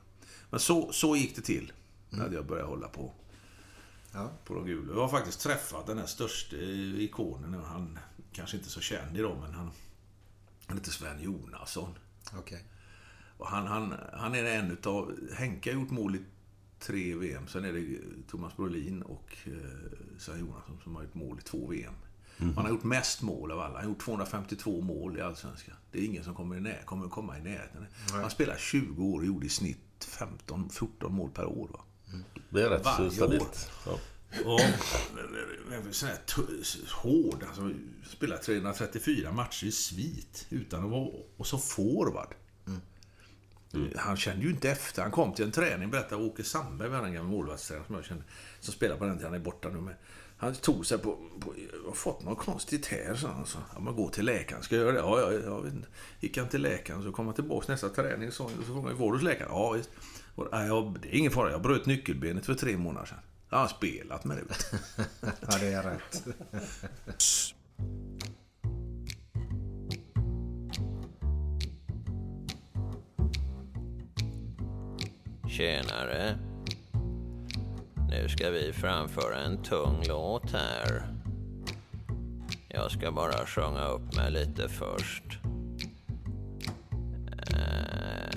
Men 0.49 0.59
så, 0.59 0.91
så 0.91 1.15
gick 1.15 1.35
det 1.35 1.41
till 1.41 1.71
när 2.09 2.31
jag 2.31 2.45
började 2.45 2.69
hålla 2.69 2.87
på. 2.87 3.13
Ja. 4.11 4.31
På 4.45 4.53
de 4.53 4.65
gula. 4.65 4.93
Jag 4.93 5.01
har 5.01 5.09
faktiskt 5.09 5.41
träffat 5.41 5.87
den 5.87 5.97
här 5.97 6.05
största 6.05 6.55
ikonen. 6.55 7.53
Han 7.65 7.99
kanske 8.31 8.57
inte 8.57 8.69
så 8.69 8.81
känd 8.81 9.17
idag, 9.17 9.37
men 9.41 9.53
han, 9.53 9.71
han 10.65 10.77
heter 10.77 10.91
Sven 10.91 11.21
Jonasson. 11.21 11.93
Okej. 12.37 12.63
Och 13.37 13.47
han, 13.47 13.67
han, 13.67 13.95
han 14.13 14.35
är 14.35 14.45
en 14.45 14.71
utav... 14.71 15.17
Henke 15.33 15.69
har 15.69 15.81
gjort 15.81 15.89
mål 15.89 16.15
i 16.15 16.21
tre 16.79 17.15
VM. 17.15 17.47
Sen 17.47 17.65
är 17.65 17.73
det 17.73 17.97
Thomas 18.29 18.55
Brolin 18.55 19.01
och 19.01 19.37
eh, 19.45 19.53
Sven 20.17 20.39
Jonasson 20.39 20.79
som 20.83 20.95
har 20.95 21.03
gjort 21.03 21.13
mål 21.13 21.39
i 21.39 21.41
två 21.41 21.67
VM. 21.67 21.93
Han 22.55 22.65
har 22.65 22.69
gjort 22.69 22.83
mest 22.83 23.21
mål 23.21 23.51
av 23.51 23.59
alla. 23.59 23.73
Han 23.73 23.83
har 23.83 23.89
gjort 23.89 24.01
252 24.01 24.81
mål 24.81 25.17
i 25.17 25.21
Allsvenskan. 25.21 25.75
Det 25.91 25.99
är 25.99 26.05
ingen 26.05 26.23
som 26.23 26.35
kommer, 26.35 26.57
i 26.57 26.59
när, 26.59 26.81
kommer 26.85 27.07
komma 27.07 27.37
i 27.37 27.41
närheten. 27.41 27.85
Han 28.11 28.29
spelar 28.29 28.57
20 28.57 29.03
år 29.03 29.19
och 29.19 29.25
gjorde 29.25 29.45
i 29.45 29.49
snitt 29.49 30.07
15, 30.07 30.69
14 30.69 31.13
mål 31.13 31.29
per 31.31 31.45
år. 31.45 31.67
Va? 31.67 31.79
Det 32.49 32.61
är 32.61 32.69
rätt 32.69 32.85
Varje 32.85 33.11
stabilt. 33.11 33.71
Ja. 33.85 33.99
Och 34.45 34.59
sån 35.91 36.09
här 36.09 36.17
hård. 36.93 37.43
Alltså, 37.47 37.71
spelar 38.09 38.37
334 38.37 39.31
matcher 39.31 39.65
i 39.65 39.71
svit 39.71 40.45
utan 40.49 40.83
att 40.83 40.91
vara... 40.91 41.09
Och 41.37 41.47
så 41.47 41.57
forward. 41.57 42.35
Han 43.95 44.17
kände 44.17 44.45
ju 44.45 44.51
inte 44.51 44.69
efter. 44.69 45.01
Han 45.01 45.11
kom 45.11 45.33
till 45.33 45.45
en 45.45 45.51
träning, 45.51 45.89
berättade 45.91 46.23
Åke 46.23 46.43
Sandberg, 46.43 47.07
en 47.07 47.13
gammal 47.13 47.31
målvaktstränare 47.31 47.85
som 47.87 47.95
jag 47.95 48.05
kände, 48.05 48.23
som 48.59 48.73
spelar 48.73 48.97
på 48.97 49.05
den 49.05 49.17
tiden, 49.17 49.31
han 49.31 49.41
är 49.41 49.45
borta 49.45 49.69
nu. 49.69 49.81
Men 49.81 49.93
han 50.37 50.55
tog 50.55 50.85
sig 50.85 50.97
på, 50.97 51.17
på 51.39 51.53
har 51.85 51.93
fått 51.93 52.23
något 52.23 52.37
konstigt 52.37 52.85
här, 52.85 53.15
sa 53.15 53.27
han. 53.27 53.45
Så, 53.45 53.57
ja, 53.73 53.79
men 53.79 53.95
gå 53.95 54.09
till 54.09 54.25
läkaren, 54.25 54.63
ska 54.63 54.75
jag 54.75 54.85
göra 54.85 54.93
det? 54.93 54.99
Ja, 54.99 55.21
ja, 55.21 55.31
jag 55.31 55.61
vet 55.61 55.73
inte. 55.73 55.87
Gick 56.19 56.37
han 56.37 56.49
till 56.49 56.61
läkaren, 56.61 57.03
så 57.03 57.11
kom 57.11 57.25
han 57.25 57.35
tillbaka 57.35 57.71
nästa 57.71 57.89
träning, 57.89 58.31
så, 58.31 58.49
så 58.49 58.63
frågade 58.63 58.87
han, 58.87 58.97
var 58.97 59.07
du 59.07 59.13
hos 59.13 59.23
läkaren? 59.23 59.51
Ja, 59.51 59.71
visst. 59.71 59.89
Och, 60.35 60.47
jag, 60.51 60.99
det 61.01 61.07
är 61.07 61.17
ingen 61.17 61.31
fara, 61.31 61.51
jag 61.51 61.61
bröt 61.61 61.85
nyckelbenet 61.85 62.45
för 62.45 62.53
tre 62.53 62.77
månader 62.77 63.05
sedan. 63.05 63.17
Jag 63.53 63.57
har 63.57 63.67
spelat 63.67 64.23
med 64.25 64.37
det. 64.37 64.43
Ja, 65.41 65.57
det 65.59 65.67
är 65.73 65.83
rätt. 65.83 66.23
Tjenare. 75.49 76.37
Nu 78.09 78.29
ska 78.29 78.49
vi 78.49 78.73
framföra 78.73 79.35
en 79.39 79.63
tung 79.63 80.03
låt 80.07 80.51
här. 80.51 81.07
Jag 82.67 82.91
ska 82.91 83.11
bara 83.11 83.45
sjunga 83.45 83.85
upp 83.87 84.15
mig 84.15 84.31
lite 84.31 84.69
först. 84.69 85.23
Eh, 87.53 88.31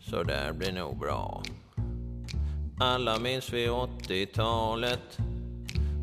Så 0.00 0.22
där 0.22 0.52
blir 0.52 0.72
nog 0.72 0.98
bra. 0.98 1.42
Alla 2.82 3.18
minns 3.18 3.52
vi 3.52 3.68
80-talet. 3.68 5.18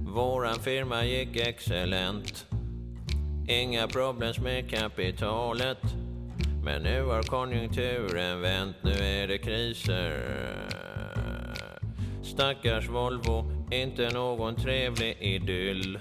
Våran 0.06 0.60
firma 0.60 1.06
gick 1.06 1.36
excellent. 1.36 2.46
Inga 3.48 3.88
problem 3.88 4.34
med 4.44 4.70
kapitalet. 4.70 5.78
Men 6.64 6.84
nu 6.84 7.04
har 7.04 7.24
konjunkturen 7.24 8.42
vänt, 8.42 8.76
nu 8.82 8.92
är 8.92 9.28
det 9.28 9.38
kriser. 9.38 10.22
Stackars 12.24 12.90
Volvo, 12.90 13.52
inte 13.72 14.10
någon 14.10 14.56
trevlig 14.56 15.18
idyll. 15.20 16.00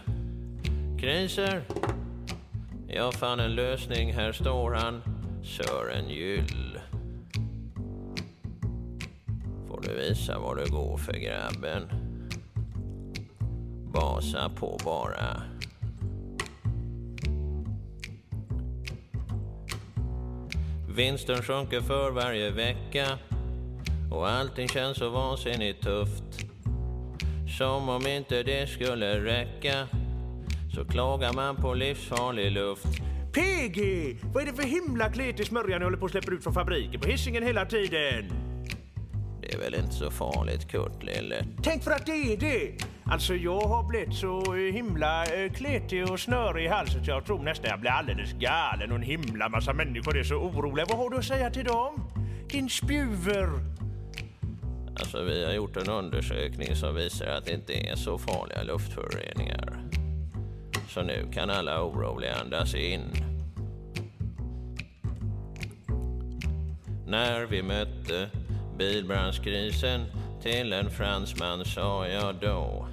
Kriser? 1.01 1.63
Jag 2.89 3.15
fann 3.15 3.41
en 3.41 3.55
lösning, 3.55 4.13
här 4.15 4.33
står 4.33 4.73
han, 4.73 5.03
Sören 5.45 6.09
Gyll. 6.09 6.66
Visa 10.09 10.39
vad 10.39 10.57
det 10.57 10.71
går 10.71 10.97
för 10.97 11.13
grabben. 11.13 11.89
Basa 13.93 14.51
på 14.57 14.79
bara. 14.85 15.43
Vinsten 20.97 21.43
sjunker 21.43 21.81
för 21.81 22.11
varje 22.11 22.51
vecka 22.51 23.19
och 24.13 24.29
allting 24.29 24.69
känns 24.69 24.99
så 24.99 25.11
vansinnigt 25.11 25.83
tufft. 25.83 26.47
Som 27.59 27.89
om 27.89 28.07
inte 28.07 28.43
det 28.43 28.67
skulle 28.69 29.25
räcka 29.25 29.89
så 30.75 30.85
klagar 30.85 31.33
man 31.33 31.57
på 31.57 31.75
livsfarlig 31.75 32.53
luft. 32.53 33.01
PG! 33.33 33.79
Vad 34.35 34.43
är 34.43 34.47
det 34.47 34.53
för 34.53 34.63
himla 34.63 35.11
kletig 35.11 35.47
smörja 35.47 35.79
ni 35.79 35.85
håller 35.85 35.99
på 35.99 36.07
att 36.07 36.11
släppa 36.11 36.33
ut 36.33 36.43
från 36.43 36.55
fabriken 36.55 37.01
på 37.01 37.09
Hisingen 37.09 37.43
hela 37.43 37.67
tiden? 37.67 38.46
Är 39.57 39.61
väl 39.61 39.75
inte 39.75 39.95
så 39.95 40.11
farligt 40.11 40.69
Kurt 40.69 41.03
lille. 41.03 41.45
Tänk 41.63 41.83
för 41.83 41.91
att 41.91 42.07
det 42.07 42.13
är 42.13 42.37
det! 42.37 42.73
Alltså 43.05 43.35
jag 43.35 43.61
har 43.61 43.83
blivit 43.83 44.15
så 44.15 44.55
eh, 44.55 44.75
himla 44.75 45.25
eh, 45.25 45.53
kletig 45.53 46.11
och 46.11 46.21
snörig 46.21 46.65
i 46.65 46.69
halsen 46.69 47.05
så 47.05 47.11
jag 47.11 47.25
tror 47.25 47.43
nästan 47.43 47.71
jag 47.71 47.81
blir 47.81 47.91
alldeles 47.91 48.33
galen 48.33 48.91
och 48.91 48.97
en 48.97 49.03
himla 49.03 49.49
massa 49.49 49.73
människor 49.73 50.19
är 50.19 50.23
så 50.23 50.35
oroliga. 50.35 50.87
Vad 50.89 50.99
har 50.99 51.11
du 51.11 51.17
att 51.17 51.25
säga 51.25 51.51
till 51.51 51.65
dem? 51.65 52.11
Din 52.49 52.71
spjuver! 52.71 53.49
Alltså 54.99 55.23
vi 55.23 55.45
har 55.45 55.53
gjort 55.53 55.77
en 55.77 55.91
undersökning 55.91 56.77
som 56.77 56.95
visar 56.95 57.27
att 57.27 57.45
det 57.45 57.53
inte 57.53 57.73
är 57.73 57.97
så 57.97 58.19
farliga 58.19 58.63
luftföroreningar. 58.63 59.79
Så 60.89 61.03
nu 61.03 61.29
kan 61.33 61.51
alla 61.51 61.85
oroliga 61.85 62.35
andas 62.35 62.75
in. 62.75 63.01
När 67.07 67.47
vi 67.47 67.63
mötte 67.63 68.31
bilbranschkrisen 68.79 70.05
till 70.43 70.73
en 70.73 70.91
fransman 70.91 71.65
sa 71.65 72.09
jag 72.09 72.35
då 72.35 72.89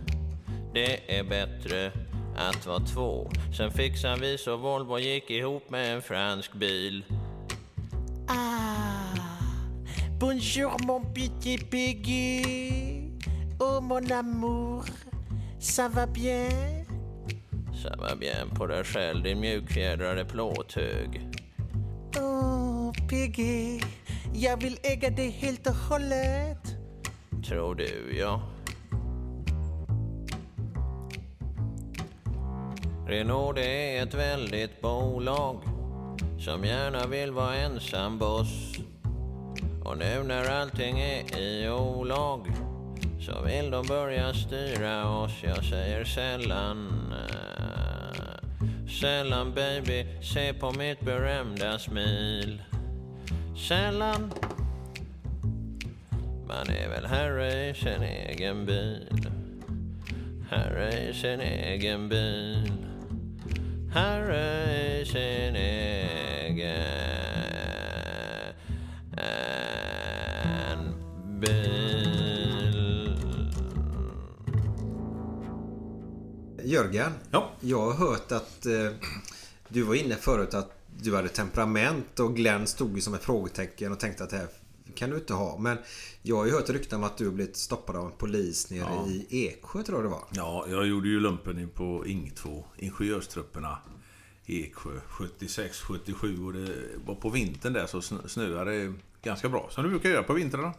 Det 0.74 1.20
är 1.20 1.24
bättre 1.24 1.92
att 2.36 2.66
vara 2.66 2.80
två. 2.80 3.32
Sen 3.58 3.72
fixade 3.72 4.22
vi 4.22 4.38
så 4.38 4.58
Volvo 4.58 5.00
gick 5.00 5.30
ihop 5.30 5.70
med 5.70 5.96
en 5.96 6.02
fransk 6.02 6.54
bil. 6.54 7.04
Ah, 8.28 9.18
bonjour 10.20 10.86
mon 10.86 11.14
petit 11.14 11.72
Peggy. 11.72 12.44
Oh 13.60 13.82
mon 13.82 14.12
amour, 14.12 14.86
ça 15.60 15.90
va 15.90 16.08
bien? 16.08 16.86
Ça 17.84 17.96
va 17.98 18.16
bien 18.16 18.50
på 18.56 18.68
dig 18.68 18.86
själv 18.86 19.24
din 19.24 19.40
mjukfjädrade 19.40 20.26
plåthög. 20.26 21.30
Åh, 22.18 22.92
PG. 23.10 23.80
Jag 24.36 24.62
vill 24.62 24.78
äga 24.84 25.10
dig 25.10 25.30
helt 25.30 25.68
och 25.68 25.76
hållet. 25.76 26.78
Tror 27.48 27.76
du, 27.76 28.18
ja. 28.20 28.42
Renault 33.08 33.56
det 33.56 33.98
är 33.98 34.04
ett 34.04 34.14
väldigt 34.14 34.82
bolag 34.82 35.62
som 36.40 36.64
gärna 36.64 37.08
vill 37.08 37.32
vara 37.32 37.56
ensam 37.56 38.20
boss. 38.20 38.74
Och 39.84 39.98
nu 39.98 40.24
när 40.24 40.62
allting 40.62 41.00
är 41.00 41.38
i 41.38 41.70
olag 41.70 42.48
så 43.20 43.42
vill 43.42 43.72
de 43.72 43.88
börja 43.88 44.34
styra 44.34 45.10
oss. 45.10 45.34
Jag 45.44 45.64
säger 45.64 46.04
sällan, 46.04 47.14
äh, 47.30 48.68
sällan 49.02 49.54
baby, 49.54 50.06
se 50.22 50.54
på 50.54 50.72
mitt 50.72 51.00
berömda 51.00 51.80
smil. 51.80 52.62
Sällan, 53.56 54.34
man 56.48 56.70
är 56.70 56.90
väl 56.90 57.06
herre 57.06 57.70
i 57.70 57.74
sin 57.74 58.02
egen 58.04 58.66
bil. 58.66 59.28
Herre 60.50 61.10
i 61.10 61.14
sin 61.14 61.42
egen 61.42 62.10
bil. 62.10 62.72
Herre 63.94 65.02
i 65.02 65.06
sin 65.06 65.56
egen 65.56 66.80
bil. 71.40 73.18
Jörgen, 76.64 77.12
Ja. 77.32 77.50
jag 77.60 77.80
har 77.92 77.94
hört 77.94 78.32
att 78.32 78.66
eh, 78.66 78.92
du 79.68 79.82
var 79.84 79.96
inne 79.96 80.16
förut 80.16 80.54
att 80.54 80.72
du 81.04 81.16
hade 81.16 81.30
temperament 81.30 82.20
och 82.20 82.36
Glenn 82.36 82.68
stod 82.68 82.96
ju 82.96 83.02
som 83.02 83.14
ett 83.14 83.24
frågetecken 83.24 83.92
och 83.92 84.00
tänkte 84.00 84.24
att 84.24 84.30
det 84.30 84.38
här 84.38 84.48
kan 84.96 85.10
du 85.10 85.16
inte 85.16 85.34
ha. 85.34 85.58
Men 85.58 85.78
jag 86.22 86.36
har 86.36 86.46
ju 86.46 86.52
hört 86.52 86.70
rykten 86.70 86.98
om 87.00 87.04
att 87.04 87.18
du 87.18 87.32
blivit 87.32 87.58
stoppad 87.58 87.96
av 87.96 88.06
en 88.06 88.12
polis 88.18 88.70
nere 88.70 88.80
Ja. 88.80 89.08
i 89.08 89.48
Eksjö 89.48 89.84
tror 89.84 89.98
jag 89.98 90.06
det 90.06 90.10
var. 90.10 90.24
Ja, 90.32 90.66
jag 90.70 90.88
gjorde 90.88 91.08
ju 91.08 91.20
lumpen 91.20 91.60
in 91.60 91.70
på 91.70 92.08
Ing 92.08 92.32
2, 92.36 92.66
ingenjörstrupperna 92.78 93.78
i 94.46 94.64
Eksjö 94.64 95.00
76, 95.08 95.80
77 95.82 96.44
och 96.46 96.54
det 96.54 96.74
var 97.06 97.16
på 97.16 97.30
vintern 97.30 97.74
där 97.74 97.86
så 97.88 98.00
snö- 98.00 98.28
snöade 98.28 98.72
det 98.86 98.94
ganska 99.24 99.50
bra. 99.50 99.68
Som 99.72 99.84
det 99.84 99.90
brukar 99.90 100.10
göra 100.10 100.24
på 100.24 100.34
vintrarna. 100.34 100.74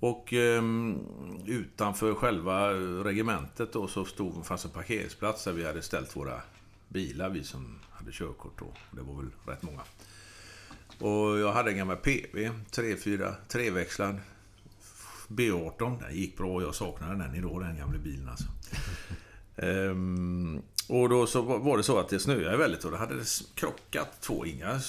Och 0.00 0.32
ehm, 0.32 0.98
utanför 1.46 2.14
själva 2.14 2.72
regementet 3.04 3.72
då 3.72 3.88
så 3.88 4.04
stod, 4.04 4.46
fanns 4.46 4.64
en 4.64 4.70
parkeringsplats 4.70 5.44
där 5.44 5.52
vi 5.52 5.66
hade 5.66 5.82
ställt 5.82 6.16
våra 6.16 6.40
bilar, 6.88 7.30
vi 7.30 7.44
som 7.44 7.78
hade 7.90 8.12
körkort 8.12 8.58
då. 8.58 8.72
Det 8.90 9.02
var 9.02 9.22
väl 9.22 9.30
rätt 9.46 9.62
många. 9.62 9.80
Och 10.98 11.38
jag 11.38 11.52
hade 11.52 11.70
en 11.70 11.76
gammal 11.76 11.96
PV, 11.96 12.50
34, 12.70 13.34
treväxlad. 13.48 14.20
B18, 15.28 16.00
den 16.00 16.16
gick 16.16 16.36
bra. 16.36 16.62
Jag 16.62 16.74
saknade 16.74 17.24
den 17.24 17.34
idag, 17.34 17.60
den 17.60 17.76
gamla 17.76 17.98
bilen 17.98 18.28
alltså. 18.28 18.46
Ehm, 19.56 20.62
och 20.88 21.08
då 21.08 21.26
så 21.26 21.42
var 21.42 21.76
det 21.76 21.82
så 21.82 21.98
att 21.98 22.08
det 22.08 22.20
snöade 22.20 22.56
väldigt 22.56 22.84
och 22.84 22.90
då 22.90 22.96
hade 22.96 23.14
det 23.14 23.26
krockat 23.54 24.20
två, 24.20 24.46
inga 24.46 24.80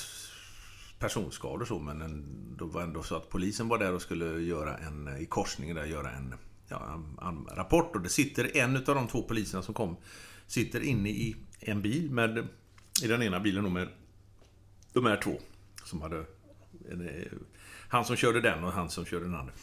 personskador 1.00 1.66
så, 1.66 1.80
men 1.80 2.02
en, 2.02 2.26
då 2.58 2.66
var 2.66 2.82
ändå 2.82 3.04
så 3.04 3.16
att 3.16 3.30
polisen 3.30 3.68
var 3.68 3.78
där 3.78 3.94
och 3.94 4.02
skulle 4.02 4.26
göra 4.26 4.78
en, 4.78 5.18
i 5.18 5.26
korsningen 5.26 5.76
där, 5.76 5.86
göra 5.86 6.12
en, 6.12 6.34
ja, 6.68 6.94
en, 6.94 7.28
en 7.28 7.56
rapport. 7.56 7.96
Och 7.96 8.02
det 8.02 8.10
sitter 8.10 8.58
en 8.58 8.76
av 8.76 8.84
de 8.84 9.08
två 9.08 9.22
poliserna 9.22 9.64
som 9.64 9.74
kom, 9.74 9.98
sitter 10.48 10.82
inne 10.82 11.10
i 11.10 11.36
en 11.60 11.82
bil 11.82 12.12
med, 12.12 12.48
i 13.04 13.08
den 13.08 13.24
ena 13.24 13.40
bilen 13.40 13.64
då 13.64 13.70
med 13.70 13.88
de 14.94 15.06
här 15.06 15.18
två. 15.18 15.40
Som 15.86 16.02
hade, 16.02 16.26
en, 16.92 17.08
eh, 17.08 17.24
han 17.90 18.06
som 18.06 18.16
körde 18.16 18.42
den 18.42 18.64
och 18.64 18.72
han 18.72 18.90
som 18.90 19.06
körde 19.06 19.26
den 19.26 19.36
andra. 19.36 19.54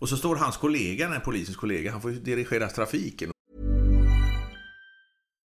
Och 0.00 0.08
så 0.08 0.16
står 0.16 0.36
hans 0.36 0.56
kollega, 0.56 1.04
den 1.04 1.12
här 1.12 1.20
polisens 1.20 1.56
kollega, 1.56 1.92
han 1.92 2.02
får 2.02 2.10
dirigera 2.10 2.68
trafiken. 2.68 3.30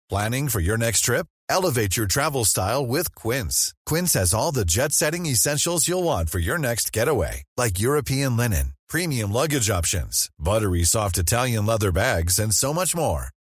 Planning 0.10 0.50
for 0.50 0.62
your 0.62 0.78
next 0.78 1.02
trip? 1.02 1.26
Elevate 1.50 1.98
your 1.98 2.08
travel 2.08 2.46
style 2.46 2.86
with 2.86 3.16
Quince. 3.16 3.74
Quince 3.86 4.14
has 4.14 4.34
all 4.34 4.52
the 4.52 4.66
jet 4.66 4.92
setting 4.92 5.26
essentials 5.26 5.88
you'll 5.88 6.04
want 6.04 6.30
for 6.30 6.40
your 6.40 6.58
next 6.58 6.94
getaway, 6.94 7.44
like 7.58 7.80
European 7.80 8.38
linen, 8.38 8.74
premium 8.88 9.32
luggage 9.32 9.70
options, 9.70 10.30
buttery 10.40 10.84
soft 10.84 11.18
Italian 11.18 11.66
leather 11.66 11.92
bags, 11.92 12.40
and 12.40 12.54
so 12.54 12.74
much 12.74 12.96
more. 12.96 13.30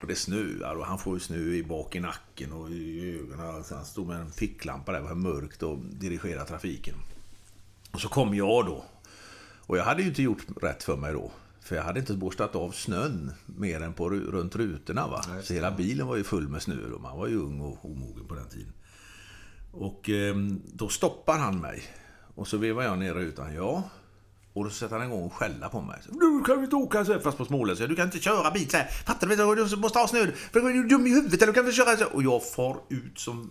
Och 0.00 0.06
det 0.06 0.14
snöar 0.16 0.74
och 0.74 0.86
han 0.86 0.98
får 0.98 1.14
ju 1.14 1.20
snö 1.20 1.36
i 1.38 1.62
bak 1.62 1.96
i 1.96 2.00
nacken 2.00 2.52
och 2.52 2.70
i 2.70 3.18
ögonen. 3.18 3.46
Alltså 3.46 3.74
han 3.74 3.84
stod 3.84 4.06
med 4.06 4.20
en 4.20 4.30
ficklampa 4.30 4.92
där, 4.92 5.00
det 5.00 5.04
var 5.06 5.14
mörkt 5.14 5.62
och 5.62 5.78
dirigerade 5.78 6.46
trafiken. 6.46 6.94
Och 7.90 8.00
så 8.00 8.08
kom 8.08 8.34
jag 8.34 8.66
då. 8.66 8.84
Och 9.66 9.78
jag 9.78 9.84
hade 9.84 10.02
ju 10.02 10.08
inte 10.08 10.22
gjort 10.22 10.46
rätt 10.62 10.82
för 10.82 10.96
mig 10.96 11.12
då. 11.12 11.32
För 11.60 11.76
jag 11.76 11.82
hade 11.82 12.00
inte 12.00 12.14
borstat 12.14 12.56
av 12.56 12.70
snön 12.70 13.32
mer 13.46 13.80
än 13.80 13.92
på, 13.94 14.10
ru- 14.10 14.30
runt 14.30 14.56
rutorna. 14.56 15.06
Va? 15.08 15.22
Så 15.42 15.54
hela 15.54 15.70
bilen 15.70 16.06
var 16.06 16.16
ju 16.16 16.24
full 16.24 16.48
med 16.48 16.62
snö. 16.62 16.90
Och 16.94 17.00
man 17.00 17.18
var 17.18 17.26
ju 17.26 17.36
ung 17.36 17.60
och 17.60 17.84
omogen 17.84 18.26
på 18.28 18.34
den 18.34 18.48
tiden. 18.48 18.72
Och 19.72 20.10
eh, 20.10 20.36
då 20.74 20.88
stoppar 20.88 21.38
han 21.38 21.60
mig. 21.60 21.82
Och 22.34 22.48
så 22.48 22.56
vevar 22.56 22.82
jag 22.82 22.98
ner 22.98 23.14
rutan. 23.14 23.54
Ja. 23.54 23.90
Och 24.52 24.64
då 24.64 24.70
sätter 24.70 24.96
han 24.98 25.06
igång 25.06 25.22
och 25.22 25.32
skälla 25.32 25.68
på 25.68 25.80
mig. 25.80 25.98
Så, 26.06 26.10
Du 26.12 26.44
kan 26.46 26.56
ju 26.58 26.64
inte 26.64 26.76
åka 26.76 27.04
så 27.04 27.12
här, 27.12 27.20
fast 27.20 27.38
på 27.38 27.44
småländska. 27.44 27.86
Du 27.86 27.96
kan 27.96 28.04
inte 28.04 28.18
köra 28.18 28.50
bil 28.50 28.70
så 28.70 28.76
här. 28.76 28.86
Fattar 28.86 29.26
du? 29.26 29.64
Du 29.66 29.76
måste 29.76 29.98
ha 29.98 30.08
snö. 30.08 30.26
För 30.52 30.60
du 30.60 30.80
är 30.80 30.88
dum 30.88 31.06
i 31.06 31.10
huvudet. 31.10 31.42
Eller 31.42 31.52
du 31.52 31.52
kan 31.52 31.64
inte 31.64 31.76
köra 31.76 31.96
så 31.96 32.04
här. 32.04 32.14
Och 32.14 32.22
jag 32.22 32.50
far 32.50 32.76
ut 32.88 33.18
som 33.18 33.50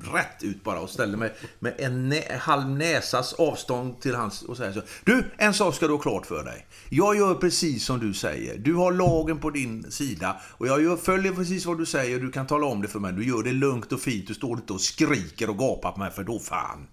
rätt 0.00 0.42
ut 0.42 0.64
bara 0.64 0.80
och 0.80 0.90
ställer 0.90 1.16
mig 1.16 1.34
med 1.58 1.74
en 1.78 2.08
nä 2.08 2.38
halv 2.40 2.68
näsas 2.68 3.32
avstånd 3.32 4.00
till 4.00 4.14
hans 4.14 4.42
och 4.42 4.56
säger 4.56 4.72
så. 4.72 4.82
Du, 5.04 5.24
en 5.36 5.54
sak 5.54 5.74
ska 5.74 5.86
du 5.86 5.92
ha 5.92 6.00
klart 6.00 6.26
för 6.26 6.44
dig. 6.44 6.66
Jag 6.88 7.16
gör 7.16 7.34
precis 7.34 7.84
som 7.84 8.00
du 8.00 8.14
säger. 8.14 8.58
Du 8.58 8.74
har 8.74 8.92
lagen 8.92 9.38
på 9.38 9.50
din 9.50 9.90
sida 9.90 10.36
och 10.50 10.66
jag 10.66 10.82
gör, 10.82 10.96
följer 10.96 11.32
precis 11.32 11.66
vad 11.66 11.78
du 11.78 11.86
säger. 11.86 12.20
Du 12.20 12.32
kan 12.32 12.46
tala 12.46 12.66
om 12.66 12.82
det 12.82 12.88
för 12.88 12.98
mig. 12.98 13.12
Du 13.12 13.28
gör 13.28 13.42
det 13.42 13.52
lugnt 13.52 13.92
och 13.92 14.00
fint. 14.00 14.28
Du 14.28 14.34
står 14.34 14.58
inte 14.58 14.72
och 14.72 14.80
skriker 14.80 15.50
och 15.50 15.58
gapar 15.58 15.92
på 15.92 15.98
mig 15.98 16.10
för 16.10 16.24
då 16.24 16.38
fan. 16.38 16.86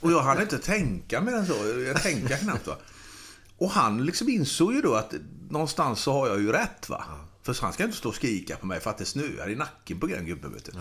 och 0.00 0.12
jag 0.12 0.22
hann 0.22 0.40
inte 0.40 0.58
tänka 0.58 1.20
mer 1.20 1.32
än 1.32 1.46
så. 1.46 1.54
Jag 1.86 2.02
tänker 2.02 2.36
knappt 2.36 2.66
va. 2.66 2.76
Och 3.58 3.70
han 3.70 4.04
liksom 4.04 4.28
insåg 4.28 4.72
ju 4.74 4.80
då 4.80 4.94
att 4.94 5.14
någonstans 5.50 6.00
så 6.00 6.12
har 6.12 6.28
jag 6.28 6.40
ju 6.40 6.52
rätt 6.52 6.88
va. 6.88 7.04
För 7.56 7.62
han 7.62 7.72
ska 7.72 7.84
inte 7.84 7.96
stå 7.96 8.08
och 8.08 8.14
skrika 8.14 8.56
på 8.56 8.66
mig 8.66 8.80
för 8.80 8.90
att 8.90 8.98
det 8.98 9.04
snöar 9.04 9.50
i 9.50 9.54
nacken 9.54 10.00
på 10.00 10.06
den 10.06 10.26
gubben 10.26 10.52
vet 10.52 10.64
du. 10.64 10.72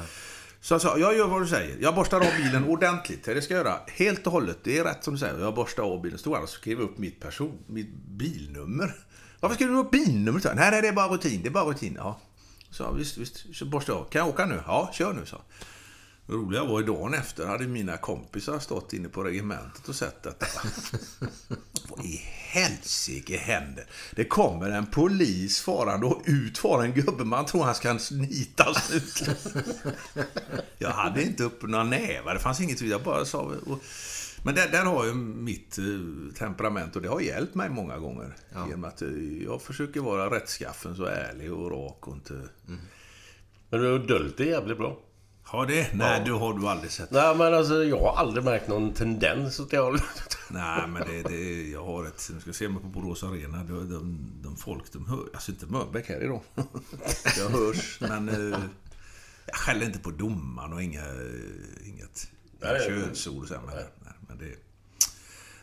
Så 0.61 0.73
jag 0.73 0.81
sa, 0.81 0.97
jag 0.97 1.17
gör 1.17 1.27
vad 1.27 1.41
du 1.41 1.47
säger. 1.47 1.77
Jag 1.81 1.95
borstar 1.95 2.17
av 2.17 2.31
bilen 2.37 2.63
ordentligt. 2.63 3.25
Det 3.25 3.41
ska 3.41 3.53
jag 3.53 3.65
göra. 3.65 3.79
Helt 3.87 4.27
och 4.27 4.33
hållet. 4.33 4.57
Det 4.63 4.77
är 4.77 4.83
rätt 4.83 5.03
som 5.03 5.13
du 5.13 5.19
säger. 5.19 5.39
Jag 5.39 5.55
borstar 5.55 5.83
av 5.83 6.01
bilen. 6.01 6.19
Stod 6.19 6.33
han 6.33 6.43
och 6.43 6.49
skrev 6.49 6.79
upp 6.79 6.97
mitt 6.97 7.19
person, 7.19 7.57
mitt 7.67 7.93
bilnummer. 7.93 8.95
Varför 9.39 9.55
skriver 9.55 9.73
du 9.73 9.79
upp 9.79 9.91
bilnumret? 9.91 10.43
Nej, 10.43 10.71
nej, 10.71 10.81
det 10.81 10.87
är 10.87 10.93
bara 10.93 11.07
rutin. 11.07 11.41
Det 11.41 11.49
är 11.49 11.51
bara 11.51 11.65
rutin. 11.65 11.95
Ja. 11.97 12.19
Så 12.71 12.91
visst, 12.91 13.17
visst. 13.17 13.55
Så 13.55 13.65
borstar 13.65 13.93
jag 13.93 14.01
av. 14.01 14.09
Kan 14.09 14.19
jag 14.19 14.29
åka 14.29 14.45
nu? 14.45 14.61
Ja, 14.67 14.91
kör 14.93 15.13
nu, 15.13 15.25
så. 15.25 15.41
Det 16.27 16.33
roliga 16.33 16.63
var 16.63 16.79
ju 16.79 16.85
dagen 16.85 17.13
efter 17.13 17.45
hade 17.45 17.67
mina 17.67 17.97
kompisar 17.97 18.59
stått 18.59 18.93
inne 18.93 19.09
på 19.09 19.23
regementet 19.23 19.89
och 19.89 19.95
sett 19.95 20.23
detta. 20.23 20.45
Vad 21.89 22.05
i 22.05 22.21
helsike 22.25 23.37
händer? 23.37 23.85
Det 24.11 24.25
kommer 24.25 24.69
en 24.69 24.85
polis 24.85 25.61
farande 25.61 26.05
och 26.05 26.21
ut 26.25 26.57
far 26.57 26.83
en 26.83 26.93
gubbe. 26.93 27.23
Man 27.23 27.45
tror 27.45 27.63
han 27.63 27.75
ska 27.75 27.99
snitas 27.99 28.91
ut. 28.93 29.23
Jag 30.77 30.89
hade 30.89 31.23
inte 31.23 31.43
upp 31.43 31.61
några 31.61 31.83
nävar. 31.83 32.33
Det 32.33 32.39
fanns 32.39 32.61
inget. 32.61 32.81
Jag 32.81 33.03
bara 33.03 33.25
sa... 33.25 33.39
Och, 33.39 33.83
men 34.43 34.55
där, 34.55 34.67
där 34.71 34.85
har 34.85 35.05
jag 35.05 35.15
mitt 35.15 35.77
eh, 35.77 36.35
temperament 36.37 36.95
och 36.95 37.01
det 37.01 37.07
har 37.07 37.19
hjälpt 37.19 37.55
mig 37.55 37.69
många 37.69 37.97
gånger. 37.97 38.35
Ja. 38.53 38.67
Genom 38.67 38.83
att 38.83 39.01
eh, 39.01 39.09
jag 39.43 39.61
försöker 39.61 39.99
vara 39.99 40.35
rättskaffen, 40.35 40.95
så 40.95 41.05
ärlig 41.05 41.53
och 41.53 41.71
rak 41.71 42.07
och 42.07 42.13
inte... 42.13 42.41
Men 43.69 43.81
du 43.81 43.91
har 43.91 43.99
döljt 43.99 44.37
det 44.37 44.45
jävligt 44.45 44.77
bra. 44.77 44.97
Har 45.49 45.65
det? 45.65 45.93
Nej, 45.93 46.21
du 46.25 46.31
har 46.33 46.53
du 46.59 46.67
aldrig 46.67 46.91
sett. 46.91 47.11
Nej, 47.11 47.35
men 47.35 47.53
alltså 47.53 47.83
jag 47.83 47.99
har 47.99 48.15
aldrig 48.15 48.43
märkt 48.45 48.67
någon 48.67 48.93
tendens 48.93 49.59
åt 49.59 49.71
det 49.71 49.77
hållet. 49.77 50.03
Nej, 50.49 50.87
men 50.87 51.07
det, 51.07 51.23
det, 51.23 51.69
jag 51.69 51.83
har 51.85 52.05
ett... 52.05 52.29
Nu 52.33 52.39
ska 52.39 52.53
se 52.53 52.69
mig 52.69 52.81
på 52.81 52.87
Borås 52.87 53.23
Arena. 53.23 53.57
De, 53.63 53.89
de, 53.89 54.19
de 54.43 54.55
folk, 54.57 54.93
de 54.93 55.05
hör... 55.09 55.19
Alltså 55.33 55.51
inte 55.51 55.65
Mörnbäck 55.65 56.09
här 56.09 56.23
idag. 56.23 56.41
jag 57.37 57.49
hörs, 57.49 57.97
men... 58.01 58.29
eh, 58.53 58.59
Jag 59.45 59.55
skäller 59.55 59.85
inte 59.85 59.99
på 59.99 60.11
domaren 60.11 60.73
och 60.73 60.83
inga, 60.83 61.03
inget 61.85 62.31
Nej, 62.61 62.79
könsord 62.87 63.41
och 63.41 63.47
så. 63.47 63.53
Men, 63.65 63.75
nej, 63.75 64.13
men 64.27 64.37
det... 64.37 64.55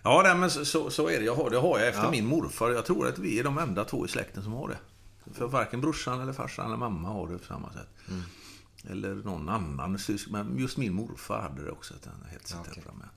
Ja, 0.02 0.20
nej, 0.24 0.34
men 0.34 0.50
så, 0.50 0.90
så, 0.90 1.08
är 1.08 1.18
det. 1.18 1.24
Jag 1.24 1.34
har, 1.34 1.50
det 1.50 1.56
har 1.58 1.78
jag 1.78 1.88
efter 1.88 2.02
Ja. 2.02 2.10
min 2.10 2.26
morfar. 2.26 2.70
Jag 2.70 2.84
tror 2.84 3.08
att 3.08 3.18
vi 3.18 3.38
är 3.38 3.44
de 3.44 3.58
enda 3.58 3.84
två 3.84 4.04
i 4.06 4.08
släkten 4.08 4.42
som 4.42 4.52
har 4.52 4.68
det. 4.68 4.78
För 5.34 5.46
varken 5.46 5.80
brorsan 5.80 6.20
eller 6.20 6.32
farsan 6.32 6.66
eller 6.66 6.76
mamma 6.76 7.08
har 7.08 7.28
det 7.28 7.38
på 7.38 7.44
samma 7.44 7.72
sätt. 7.72 7.88
Eller 8.90 9.14
någon 9.14 9.48
annan. 9.48 9.98
Men 10.30 10.58
just 10.58 10.76
min 10.76 10.94
morfar 10.94 11.40
hade 11.40 11.64
det 11.64 11.70
också. 11.70 11.94
Att 11.94 12.04
han 12.04 12.22
är 12.26 12.30
helt 12.30 12.42
Ja, 12.42 12.56
sitt 12.56 12.58
okej. 12.60 12.74
temperament. 12.74 13.10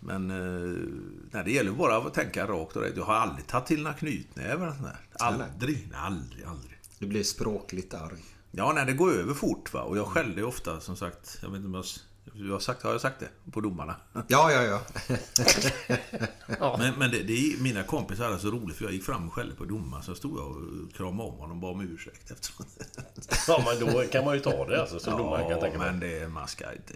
Men 0.00 0.30
eh, 0.30 0.78
nej, 1.30 1.44
det 1.44 1.50
gäller 1.52 1.72
bara 1.72 1.96
att 1.96 2.14
tänka 2.14 2.46
rakt 2.46 2.76
och 2.76 2.82
rätt. 2.82 2.96
Jag 2.96 3.04
har 3.04 3.14
aldrig 3.14 3.46
tagit 3.46 3.66
till 3.66 3.82
några 3.82 3.96
knytnävar. 3.96 4.76
Aldrig. 5.18 5.88
Nej, 5.90 6.00
aldrig, 6.00 6.44
aldrig. 6.44 6.78
Du 6.98 7.06
blir 7.06 7.22
språkligt 7.22 7.94
arg. 7.94 8.24
Ja, 8.50 8.72
nej, 8.74 8.86
det 8.86 8.92
går 8.92 9.12
över 9.12 9.34
fort 9.34 9.72
va. 9.72 9.82
Och 9.82 9.98
jag 9.98 10.06
skällde 10.06 10.40
ju 10.40 10.46
ofta 10.46 10.80
som 10.80 10.96
sagt. 10.96 11.38
Jag 11.42 11.48
vet 11.48 11.56
inte 11.56 11.66
om 11.68 11.74
jag, 11.74 11.84
jag 12.34 12.52
har, 12.52 12.60
sagt, 12.60 12.82
har 12.82 12.92
jag 12.92 13.00
sagt 13.00 13.20
det? 13.20 13.50
På 13.52 13.60
domarna. 13.60 13.96
Ja, 14.28 14.52
ja, 14.52 14.62
ja. 14.62 14.80
Men, 16.78 16.94
men 16.98 17.10
det, 17.10 17.22
det, 17.22 17.32
är- 17.32 17.62
mina 17.62 17.82
kompisar 17.82 18.24
hade 18.24 18.38
så 18.38 18.50
roligt 18.50 18.76
för 18.76 18.84
jag 18.84 18.92
gick 18.92 19.04
fram 19.04 19.26
och 19.28 19.34
skällde 19.34 19.54
på 19.54 19.64
domaren. 19.64 20.02
Så 20.02 20.14
stod 20.14 20.38
jag 20.38 20.46
och 20.48 20.92
kramade 20.94 21.28
om 21.28 21.34
honom 21.38 21.50
och 21.56 21.56
bad 21.56 21.70
om 21.70 21.80
ursäkt 21.94 22.30
efteråt. 22.30 22.66
Ja, 23.48 23.64
men 23.66 23.88
då 23.92 24.02
kan 24.02 24.24
man 24.24 24.34
ju 24.34 24.40
ta 24.40 24.66
det 24.66 24.80
alltså, 24.80 24.98
som 25.00 25.18
domare 25.18 25.42
kan 25.42 25.50
jag 25.50 25.60
tänka 25.60 25.78
men 25.78 26.00
det, 26.00 26.28
man 26.28 26.48
ska 26.48 26.72
inte 26.72 26.94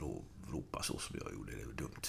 ro- 0.00 0.24
ropa 0.52 0.82
så 0.82 0.98
som 0.98 1.16
jag 1.24 1.32
gjorde. 1.32 1.52
Det 1.52 1.62
är 1.62 1.76
dumt. 1.76 2.00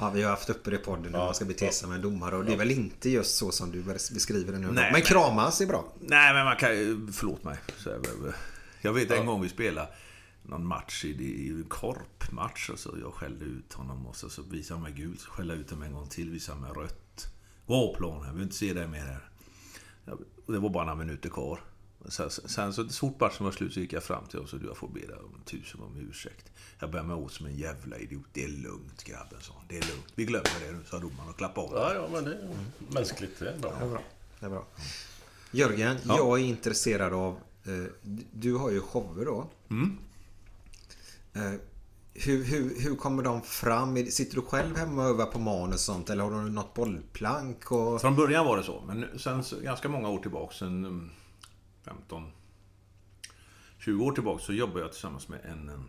Ja, 0.00 0.10
vi 0.10 0.22
har 0.22 0.30
haft 0.30 0.50
uppe 0.50 0.70
det 0.70 0.76
i 0.76 0.78
podden 0.78 1.04
hur 1.04 1.10
man 1.10 1.34
ska 1.34 1.44
bete 1.44 1.72
sig 1.72 1.88
med 1.88 1.96
en 1.96 2.02
domare 2.02 2.36
och 2.36 2.44
det 2.44 2.52
är 2.52 2.56
väl 2.56 2.70
inte 2.70 3.10
just 3.10 3.36
så 3.36 3.50
som 3.50 3.70
du 3.72 3.82
beskriver 3.82 4.52
det 4.52 4.58
nu. 4.58 4.66
Nej, 4.66 4.74
men 4.74 4.92
men- 4.92 5.02
kramas 5.02 5.60
är 5.60 5.66
bra. 5.66 5.84
Nej, 6.00 6.34
men 6.34 6.44
man 6.44 6.56
kan 6.56 6.70
ju... 6.76 7.08
Förlåt 7.12 7.44
mig. 7.44 7.56
Jag 8.80 8.92
vet 8.92 9.10
en 9.10 9.26
gång 9.26 9.42
vi 9.42 9.48
spelade 9.48 9.88
någon 10.48 10.66
match 10.66 11.04
i, 11.04 11.08
i 11.08 11.48
en 11.48 11.64
korpmatch 11.68 12.70
och 12.70 12.78
så 12.78 12.96
jag 13.00 13.14
skällde 13.14 13.44
ut 13.44 13.72
honom 13.72 14.06
och 14.06 14.16
så, 14.16 14.28
så 14.30 14.42
visade 14.42 14.80
han 14.80 14.82
mig 14.82 15.02
gult. 15.02 15.20
Så 15.20 15.30
skällde 15.30 15.54
jag 15.54 15.60
ut 15.60 15.70
honom 15.70 15.82
en 15.84 15.92
gång 15.92 16.08
till, 16.08 16.30
visade 16.30 16.60
mig 16.60 16.70
rött. 16.70 17.26
Gå 17.66 17.94
planen, 17.94 18.26
jag 18.26 18.32
vill 18.32 18.42
inte 18.42 18.56
se 18.56 18.72
dig 18.72 18.88
mer 18.88 19.00
här. 19.06 19.30
Det 20.46 20.58
var 20.58 20.70
bara 20.70 20.84
några 20.84 20.98
minuter 20.98 21.28
kvar. 21.28 21.60
Sen, 22.08 22.30
sen 22.30 22.72
så, 22.72 22.88
så 22.88 23.08
fort 23.08 23.20
matchen 23.20 23.44
var 23.44 23.52
slut 23.52 23.72
så 23.74 23.80
gick 23.80 23.92
jag 23.92 24.02
fram 24.02 24.26
till 24.26 24.38
honom 24.38 24.44
och 24.44 24.50
sa 24.50 24.56
du 24.56 24.66
jag 24.66 24.76
får 24.76 24.88
be 24.88 25.00
dig 25.00 25.16
om 25.16 25.40
tusen 25.44 25.80
om 25.80 25.96
ursäkt. 25.96 26.52
Jag 26.78 26.90
bär 26.90 27.02
mig 27.02 27.16
åt 27.16 27.32
som 27.32 27.46
en 27.46 27.56
jävla 27.56 27.98
idiot. 27.98 28.26
Det 28.32 28.44
är 28.44 28.48
lugnt 28.48 29.04
grabben, 29.04 29.40
sa 29.40 29.52
han. 29.56 29.64
Det 29.68 29.78
är 29.78 29.88
lugnt. 29.88 30.06
Vi 30.14 30.24
glömmer 30.24 30.50
det 30.66 30.72
nu, 30.72 30.78
sa 30.90 30.98
domaren 30.98 31.28
och 31.28 31.36
klappade 31.38 31.66
av. 31.66 31.74
Ja, 31.74 31.94
ja, 31.94 32.08
men 32.12 32.24
det 32.24 32.34
är 32.34 32.48
mänskligt. 32.94 33.38
Det 33.38 33.50
är 33.50 33.58
bra. 33.58 33.72
Det 33.78 33.84
är 33.84 33.88
bra. 33.90 34.02
Det 34.40 34.46
är 34.46 34.50
bra. 34.50 34.66
Jörgen, 35.50 35.96
Ja. 36.04 36.16
jag 36.16 36.40
är 36.40 36.44
intresserad 36.44 37.12
av... 37.12 37.38
Eh, 37.64 37.72
du 38.32 38.54
har 38.54 38.70
ju 38.70 38.80
shower 38.80 39.24
då. 39.24 39.50
Mm. 39.70 39.98
Eh, 41.38 41.60
hur, 42.14 42.44
hur, 42.44 42.80
hur 42.80 42.96
kommer 42.96 43.22
de 43.22 43.42
fram? 43.42 44.06
Sitter 44.06 44.34
du 44.34 44.42
själv 44.42 44.76
hemma 44.76 45.02
och 45.02 45.08
övar 45.08 45.26
på 45.26 45.38
manus 45.38 45.74
och 45.74 45.80
sånt? 45.80 46.10
Eller 46.10 46.24
har 46.24 46.30
du 46.30 46.50
något 46.50 46.74
bollplank? 46.74 47.72
Och... 47.72 48.00
Från 48.00 48.16
början 48.16 48.46
var 48.46 48.56
det 48.56 48.62
så, 48.62 48.82
men 48.86 49.18
sen 49.18 49.44
ganska 49.62 49.88
många 49.88 50.08
år 50.08 50.18
tillbaka, 50.18 50.54
sen 50.54 50.84
mm, 50.84 51.10
15, 51.84 52.32
20 53.78 54.04
år 54.04 54.12
tillbaka 54.12 54.44
så 54.44 54.52
jobbade 54.52 54.80
jag 54.80 54.92
tillsammans 54.92 55.28
med 55.28 55.40
en, 55.44 55.68
en 55.68 55.84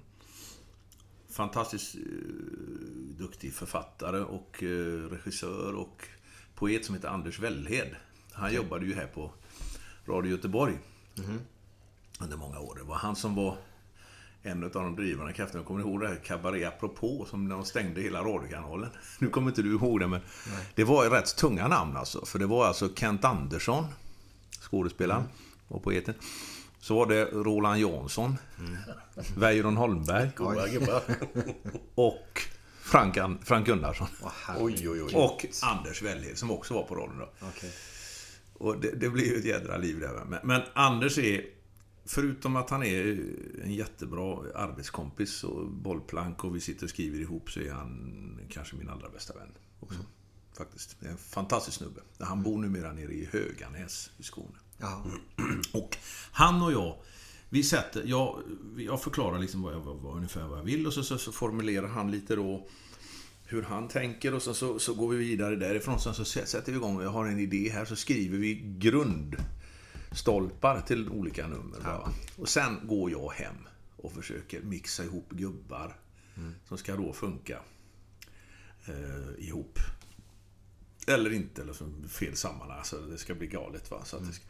fantastiskt 1.29 1.95
eh, 1.95 2.01
duktig 3.17 3.53
författare 3.53 4.19
och 4.19 4.63
eh, 4.63 5.09
regissör 5.09 5.75
och 5.75 6.07
poet 6.55 6.85
som 6.85 6.95
heter 6.95 7.07
Anders 7.07 7.39
Wellhed. 7.39 7.95
Han 8.31 8.53
jobbade 8.53 8.85
ju 8.85 8.95
här 8.95 9.07
på 9.07 9.31
Radio 10.05 10.31
Göteborg 10.31 10.79
under 12.19 12.37
många 12.37 12.59
år. 12.59 12.75
Det 12.75 12.83
var 12.83 12.95
han 12.95 13.15
som 13.15 13.35
var 13.35 13.57
en 14.43 14.63
av 14.63 14.69
de 14.69 14.95
drivande 14.95 15.33
krafterna. 15.33 15.59
Jag 15.59 15.67
kommer 15.67 15.79
ihåg 15.81 16.01
det 16.01 16.07
här 16.07 16.15
Cabaret 16.15 16.67
Apropå 16.67 17.27
som 17.29 17.47
när 17.47 17.55
de 17.55 17.65
stängde 17.65 18.01
hela 18.01 18.23
radiokanalen. 18.23 18.89
Nu 19.19 19.29
kommer 19.29 19.47
inte 19.49 19.61
du 19.61 19.71
ihåg 19.71 19.99
det, 19.99 20.07
men 20.07 20.21
det 20.75 20.83
var 20.83 21.03
ju 21.03 21.09
rätt 21.09 21.35
tunga 21.35 21.67
namn 21.67 21.97
alltså. 21.97 22.25
För 22.25 22.39
det 22.39 22.45
var 22.45 22.65
alltså 22.65 22.89
Kent 22.95 23.25
Andersson, 23.25 23.85
skådespelaren 24.61 25.23
och 25.67 25.83
poeten. 25.83 26.13
Så 26.79 26.95
var 26.95 27.05
det 27.05 27.25
Roland 27.25 27.79
Jansson, 27.79 28.37
Weiron 29.37 29.77
Holmberg 29.77 30.29
och 31.95 32.41
Frank, 32.81 33.17
An- 33.17 33.39
Frank 33.43 33.65
Gunnarsson. 33.65 34.07
Oj, 34.59 34.89
oj, 34.89 35.03
oj. 35.03 35.13
Och 35.15 35.45
Anders 35.63 36.01
Wellhed 36.01 36.37
som 36.37 36.51
också 36.51 36.73
var 36.73 36.83
på 36.83 36.95
rollen 36.95 37.17
då. 37.17 37.29
Okej. 37.47 37.71
Och 38.53 38.79
det, 38.79 38.91
det 38.91 39.09
blir 39.09 39.25
ju 39.25 39.37
ett 39.39 39.45
jädra 39.45 39.77
liv 39.77 39.99
där. 39.99 40.25
Men, 40.25 40.39
men 40.43 40.61
Anders 40.73 41.17
är, 41.17 41.45
förutom 42.09 42.55
att 42.55 42.69
han 42.69 42.83
är 42.83 43.19
en 43.63 43.73
jättebra 43.73 44.37
arbetskompis 44.55 45.43
och 45.43 45.71
bollplank 45.71 46.43
och 46.43 46.55
vi 46.55 46.59
sitter 46.59 46.83
och 46.83 46.89
skriver 46.89 47.19
ihop 47.19 47.51
så 47.51 47.59
är 47.59 47.71
han 47.71 48.39
kanske 48.49 48.75
min 48.75 48.89
allra 48.89 49.09
bästa 49.09 49.33
vän 49.33 49.51
också. 49.79 49.99
Faktiskt. 50.57 50.97
Det 50.99 51.07
är 51.07 51.11
en 51.11 51.17
fantastisk 51.17 51.77
snubbe. 51.77 52.01
Han 52.19 52.43
bor 52.43 52.57
numera 52.57 52.93
nere 52.93 53.13
i 53.13 53.29
Höganäs 53.31 54.11
i 54.17 54.23
Skåne. 54.23 54.57
Ja. 54.77 55.05
Och 55.73 55.97
han 56.31 56.61
och 56.61 56.71
jag, 56.71 56.95
vi 57.49 57.63
sätter, 57.63 58.03
jag, 58.05 58.43
jag 58.77 59.01
förklarar 59.01 59.39
liksom 59.39 59.61
vad 59.61 59.73
jag, 59.73 59.79
vad, 59.79 60.15
ungefär 60.15 60.47
vad 60.47 60.59
jag 60.59 60.63
vill 60.63 60.87
och 60.87 60.93
så, 60.93 61.03
så, 61.03 61.17
så 61.17 61.31
formulerar 61.31 61.87
han 61.87 62.11
lite 62.11 62.35
då 62.35 62.67
hur 63.45 63.63
han 63.63 63.87
tänker 63.87 64.33
och 64.33 64.41
sen 64.41 64.53
så, 64.53 64.79
så 64.79 64.93
går 64.93 65.09
vi 65.09 65.17
vidare 65.17 65.55
därifrån. 65.55 65.99
Sen 65.99 66.13
så 66.13 66.25
sätter 66.25 66.71
vi 66.71 66.77
igång, 66.77 67.01
jag 67.01 67.09
har 67.09 67.25
en 67.25 67.39
idé 67.39 67.69
här, 67.73 67.85
så 67.85 67.95
skriver 67.95 68.37
vi 68.37 68.61
grundstolpar 70.09 70.81
till 70.81 71.09
olika 71.09 71.47
nummer. 71.47 71.79
bara. 71.83 72.13
Och 72.35 72.49
sen 72.49 72.79
går 72.87 73.11
jag 73.11 73.29
hem 73.29 73.67
och 73.97 74.11
försöker 74.11 74.61
mixa 74.61 75.03
ihop 75.03 75.29
gubbar 75.29 75.95
som 76.67 76.77
ska 76.77 76.95
då 76.95 77.13
funka 77.13 77.59
eh, 78.85 79.45
ihop. 79.45 79.79
Eller 81.07 81.33
inte, 81.33 81.61
eller 81.61 82.07
fel 82.07 82.35
sammanhang. 82.35 82.83
Så 82.83 82.97
det 82.97 83.17
ska 83.17 83.35
bli 83.35 83.47
galet. 83.47 83.91
Va? 83.91 84.05
Så 84.05 84.17
att 84.17 84.27
det 84.27 84.33
ska, 84.33 84.45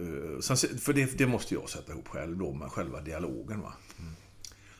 eh, 0.00 0.40
sen, 0.40 0.78
för 0.78 0.92
det, 0.92 1.18
det 1.18 1.26
måste 1.26 1.54
jag 1.54 1.70
sätta 1.70 1.92
ihop 1.92 2.08
själv 2.08 2.36
då 2.36 2.52
med 2.52 2.70
själva 2.70 3.00
dialogen. 3.00 3.60
Va? 3.60 3.72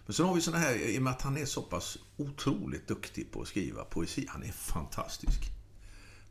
Men 0.06 0.14
sen 0.14 0.26
har 0.26 0.34
vi 0.34 0.40
såna 0.40 0.58
här, 0.58 0.74
i 0.76 0.98
och 0.98 1.02
med 1.02 1.12
att 1.12 1.22
han 1.22 1.36
är 1.36 1.44
så 1.44 1.62
pass 1.62 1.98
otroligt 2.16 2.88
duktig 2.88 3.32
på 3.32 3.42
att 3.42 3.48
skriva 3.48 3.84
poesi. 3.84 4.26
Han 4.28 4.42
är 4.42 4.52
fantastisk 4.52 5.57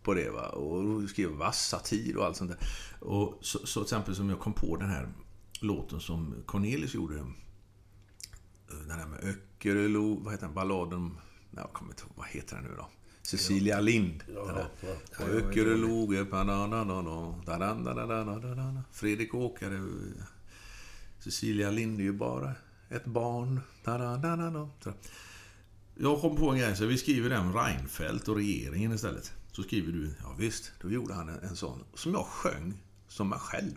på 0.08 0.14
det. 0.14 0.30
Va? 0.30 0.50
Och 0.50 1.10
skriver 1.10 1.36
vass 1.36 1.68
satir 1.68 2.18
och 2.18 2.26
allt 2.26 2.38
sånt 2.38 2.52
där. 2.52 2.60
Och 3.00 3.38
så, 3.42 3.60
så 3.60 3.80
till 3.80 3.82
exempel 3.84 4.16
som 4.16 4.30
jag 4.30 4.40
kom 4.40 4.54
på 4.54 4.76
den 4.76 4.90
här 4.90 5.10
låten 5.62 6.00
som 6.00 6.36
Cornelis 6.46 6.94
gjorde. 6.94 7.16
Den 8.88 8.92
här 8.92 9.08
med 9.08 9.20
Öckerö, 9.24 9.88
vad 10.24 10.34
heter 10.34 10.46
den? 10.46 10.56
Balladen... 10.56 11.18
Nej, 11.52 11.64
jag 11.64 11.74
kommer 11.74 11.92
inte 11.92 12.04
ihåg. 12.04 12.12
Vad 12.16 12.28
heter 12.28 12.56
den 12.56 12.66
nu 12.66 12.72
då? 12.78 12.88
Cecilia 13.22 13.82
Lind. 13.82 14.24
Den 14.28 14.48
där. 14.48 14.68
Och 15.20 15.30
Öckerö 15.30 15.76
loge... 15.76 16.26
Fredrik 18.92 19.34
Åkare... 19.36 19.88
Cecilia 21.20 21.72
Lind 21.72 22.00
är 22.00 22.04
ju 22.04 22.14
bara 22.14 22.54
ett 22.90 23.06
barn. 23.06 23.60
Jag 25.96 26.22
kom 26.22 26.36
på 26.36 26.50
en 26.50 26.58
grej, 26.58 26.76
så 26.76 26.86
vi 26.86 26.98
skriver 26.98 27.30
den 27.30 27.54
Reinfeldt 27.54 28.28
och 28.28 28.36
regeringen 28.36 28.92
istället. 28.92 29.34
Så 29.58 29.64
skriver 29.64 29.92
du, 29.92 30.10
ja 30.24 30.36
visst, 30.38 30.72
då 30.82 30.92
gjorde 30.92 31.14
han 31.14 31.30
en, 31.30 31.40
en 31.40 31.56
sån. 31.56 31.84
Som 31.94 32.14
jag 32.14 32.26
sjöng 32.26 32.74
som 33.08 33.30
mig 33.30 33.40
själv. 33.40 33.74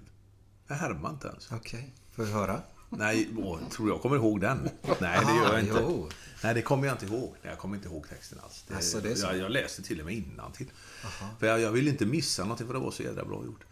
Jag 0.66 0.76
härmade 0.76 1.14
inte 1.14 1.28
ens. 1.28 1.52
Okej, 1.52 1.94
får 2.12 2.24
vi 2.24 2.32
höra? 2.32 2.62
Nej, 2.90 3.28
åh, 3.38 3.58
tror 3.70 3.88
jag 3.88 4.00
kommer 4.00 4.16
ihåg 4.16 4.40
den? 4.40 4.68
Nej, 5.00 5.20
det 5.26 5.36
gör 5.36 5.52
jag 5.52 5.60
inte. 5.60 5.78
Jo. 5.82 6.08
Nej, 6.42 6.54
det 6.54 6.62
kommer 6.62 6.86
jag 6.86 6.94
inte 6.94 7.06
ihåg. 7.06 7.34
Nej, 7.42 7.50
Jag 7.52 7.58
kommer 7.58 7.76
inte 7.76 7.88
ihåg 7.88 8.08
texten 8.08 8.38
alls. 8.44 8.64
Det, 8.68 8.74
Alltså, 8.74 9.00
det 9.00 9.18
jag, 9.18 9.38
jag 9.38 9.50
läste 9.50 9.82
till 9.82 10.00
och 10.00 10.06
med 10.06 10.14
innantill. 10.14 10.66
För 11.38 11.46
jag, 11.46 11.60
jag 11.60 11.72
ville 11.72 11.90
inte 11.90 12.06
missa 12.06 12.42
någonting 12.42 12.66
för 12.66 12.74
det 12.74 12.80
var 12.80 12.90
så 12.90 13.02
jävla 13.02 13.24
bra 13.24 13.44
gjort. 13.44 13.64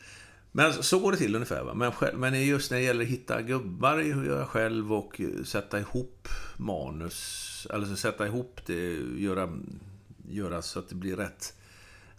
Men 0.53 0.83
så 0.83 0.99
går 0.99 1.13
det 1.13 1.19
till 1.19 1.35
ungefär. 1.35 1.65
Va? 1.65 1.75
Men, 1.75 1.93
själv, 1.93 2.19
men 2.19 2.47
just 2.47 2.71
när 2.71 2.79
det 2.79 2.85
gäller 2.85 3.05
att 3.05 3.11
hitta 3.11 3.43
gubbar, 3.43 3.97
hur 3.99 4.25
gör 4.25 4.39
jag 4.39 4.49
själv 4.49 4.93
och 4.93 5.21
eh, 5.21 5.45
sätta 5.45 5.81
ihop 5.81 6.29
manus. 6.57 7.67
Alltså 7.71 7.97
sätta 7.97 8.27
ihop 8.27 8.61
det, 8.67 8.95
göra, 9.17 9.59
göra 10.29 10.63
så 10.63 10.79
att 10.79 10.89
det 10.89 10.95
blir 10.95 11.17
rätt 11.17 11.55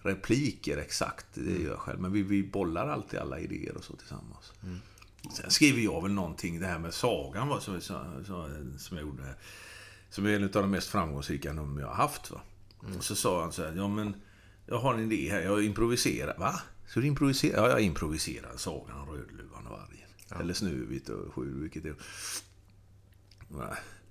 repliker 0.02 0.78
exakt. 0.78 1.26
Det 1.34 1.62
gör 1.62 1.70
jag 1.70 1.80
själv. 1.80 2.00
Men 2.00 2.12
vi, 2.12 2.24
vi 2.24 2.44
bollar 2.44 2.88
alltid 2.88 3.20
alla 3.20 3.40
idéer 3.40 3.78
och 3.78 3.84
så 3.84 3.96
tillsammans. 3.96 4.54
Sen 5.34 5.52
skriver 5.52 5.82
jag 5.82 6.04
väl 6.04 6.12
någonting, 6.12 6.60
det 6.60 6.68
här 6.68 6.80
med 6.80 6.94
sagan 6.94 7.48
var 7.48 7.60
som, 7.60 7.82
som, 7.82 8.24
som 8.78 8.98
jag 8.98 9.06
gjorde. 9.06 9.36
Som 10.10 10.26
är 10.26 10.30
en 10.30 10.44
av 10.44 10.50
de 10.50 10.72
mest 10.72 10.88
framgångsrika 10.88 11.54
nummer 11.54 11.82
jag 11.82 11.88
har 11.88 11.96
haft. 11.96 12.32
Va? 12.32 12.42
Och 12.98 13.04
så 13.04 13.16
sa 13.16 13.42
han 13.42 13.52
så 13.52 13.64
här, 13.64 13.74
ja 13.76 13.88
men 13.88 14.16
jag 14.66 14.80
har 14.80 14.94
en 14.94 15.12
idé 15.12 15.30
här, 15.32 15.42
jag 15.42 15.64
improviserar. 15.64 16.38
Va? 16.38 16.62
Så 16.88 17.00
du 17.00 17.08
improviserar? 17.08 17.58
Ja, 17.58 17.70
jag 17.70 17.82
improviserar 17.82 18.58
Sagan 18.58 18.98
om 18.98 19.10
Rödluvan 19.10 19.68
och 19.68 19.72
vargen. 19.72 20.10
Eller 20.40 20.54
Snövit 20.54 21.10
och 21.10 21.34
Sju, 21.34 21.62
vilket 21.62 21.86
är... 21.86 21.96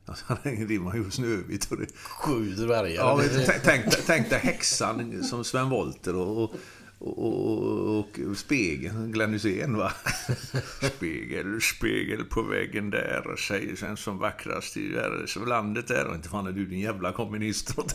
Alltså, 0.08 0.24
han 0.44 0.68
rimmar 0.68 0.94
ju 0.94 1.10
Snövit 1.10 1.72
och 1.72 1.78
det... 1.78 1.86
Sju 1.96 2.50
dvärgar. 2.50 2.94
Ja, 2.94 3.22
tänk, 3.64 3.84
tänk, 4.06 4.30
dig 4.30 4.38
häxan 4.38 5.24
som 5.24 5.44
Sven 5.44 5.68
Wollter 5.68 6.16
och, 6.16 6.42
och, 6.42 6.54
och, 6.98 7.98
och, 7.98 8.36
spegeln, 8.36 9.12
Glenn 9.12 9.32
Hysén 9.32 9.76
va? 9.76 9.92
Spegel, 10.96 11.60
spegel 11.60 12.24
på 12.24 12.42
väggen 12.42 12.90
där, 12.90 13.36
säger 13.36 13.76
sen 13.76 13.96
som 13.96 14.18
vackrast 14.18 14.76
i 14.76 14.96
som 15.26 15.46
landet 15.46 15.90
är. 15.90 16.06
Och 16.06 16.14
inte 16.14 16.28
fan 16.28 16.46
är 16.46 16.52
du 16.52 16.66
din 16.66 16.80
jävla 16.80 17.12
kommunist 17.12 17.78
och 17.78 17.90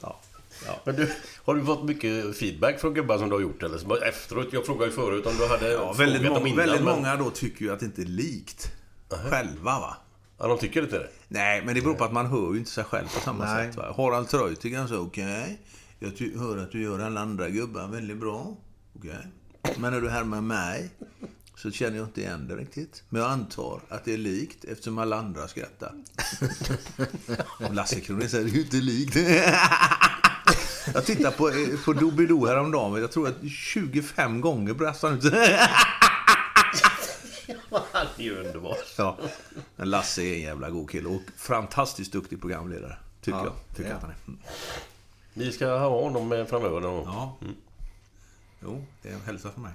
ja. 0.66 0.80
Men 0.84 0.96
du, 0.96 1.12
har 1.44 1.54
du 1.54 1.64
fått 1.64 1.84
mycket 1.84 2.36
feedback 2.36 2.80
från 2.80 2.94
gubbar 2.94 3.18
som 3.18 3.28
du 3.28 3.34
har 3.34 3.42
gjort? 3.42 3.62
Eller? 3.62 4.04
Efteråt? 4.08 4.48
Jag 4.52 4.66
frågade 4.66 4.86
ju 4.86 4.92
förut 4.92 5.26
om 5.26 5.36
du 5.38 5.46
hade 5.46 5.72
Ja, 5.72 5.92
väldigt, 5.92 6.22
många, 6.22 6.40
innan, 6.46 6.56
väldigt 6.56 6.84
men- 6.84 6.96
många 6.96 7.16
då 7.16 7.30
tycker 7.30 7.64
ju 7.64 7.72
att 7.72 7.80
det 7.80 7.86
inte 7.86 8.02
är 8.02 8.06
likt 8.06 8.72
själva 9.10 9.78
va? 9.80 9.96
Ja, 10.38 10.46
de 10.48 10.58
tycker 10.58 10.82
inte 10.82 10.98
det? 10.98 11.08
Nej, 11.28 11.62
men 11.64 11.74
det 11.74 11.80
beror 11.80 11.94
på 11.94 12.04
att 12.04 12.12
man 12.12 12.26
hör 12.26 12.52
ju 12.52 12.58
inte 12.58 12.70
sig 12.70 12.84
själv 12.84 13.06
på 13.14 13.20
samma 13.20 13.44
Nej. 13.54 13.66
sätt. 13.66 13.76
Va? 13.76 13.94
Harald 13.96 14.28
Treutiger 14.28 14.86
sa 14.86 14.96
okej, 14.96 15.60
jag 15.98 16.16
ty- 16.16 16.38
hör 16.38 16.58
att 16.58 16.72
du 16.72 16.82
gör 16.82 16.98
alla 16.98 17.20
andra 17.20 17.48
gubbar 17.50 17.88
väldigt 17.88 18.16
bra. 18.16 18.56
Okej. 18.98 19.26
Men 19.78 19.92
när 19.92 20.00
du 20.00 20.10
härmar 20.10 20.40
mig 20.40 20.90
så 21.56 21.70
känner 21.70 21.96
jag 21.96 22.06
inte 22.06 22.20
igen 22.20 22.48
det 22.48 22.56
riktigt. 22.56 23.02
Men 23.08 23.22
jag 23.22 23.30
antar 23.30 23.80
att 23.88 24.04
det 24.04 24.12
är 24.12 24.18
likt 24.18 24.64
eftersom 24.64 24.98
alla 24.98 25.16
andra 25.16 25.48
skrattar. 25.48 25.92
Och 27.68 27.74
Lasse 27.74 28.00
Kronér 28.00 28.28
säger 28.28 28.44
det 28.44 28.50
är 28.50 28.54
ju 28.54 28.60
inte 28.62 28.76
likt. 28.76 29.16
Jag 30.94 31.06
tittade 31.06 31.36
på, 31.36 31.48
eh, 31.48 31.54
på 31.84 31.92
Doobidoo 31.92 32.46
häromdagen. 32.46 33.00
Jag 33.00 33.12
tror 33.12 33.28
att 33.28 33.34
25 33.50 34.40
gånger 34.40 34.74
brast 34.74 35.02
han 35.02 35.14
ut. 35.14 35.24
Han 37.92 38.06
är 38.16 38.22
ju 38.22 38.36
underbar. 38.38 38.76
Ja. 38.98 39.18
Men 39.76 39.90
Lasse 39.90 40.22
är 40.22 40.34
en 40.34 40.40
jävla 40.40 40.70
god 40.70 40.90
kille 40.90 41.08
och 41.08 41.20
fantastiskt 41.36 42.12
duktig 42.12 42.40
programledare. 42.40 42.96
Tycker 43.20 43.38
Ja, 43.38 43.44
jag. 43.44 43.76
Tycker 43.76 43.90
ja. 43.90 43.96
att 43.96 44.02
han 44.02 44.10
är. 44.10 44.16
Mm. 44.26 44.38
Vi 45.34 45.52
ska 45.52 45.66
ha 45.78 46.02
honom 46.02 46.28
med 46.28 46.48
framöver 46.48 46.80
någon 46.80 46.94
gång. 46.94 47.04
Ja. 47.14 47.36
Jo, 48.62 48.84
det 49.02 49.08
är 49.08 49.12
en 49.14 49.20
hälsa 49.26 49.50
för 49.50 49.60
mig. 49.60 49.72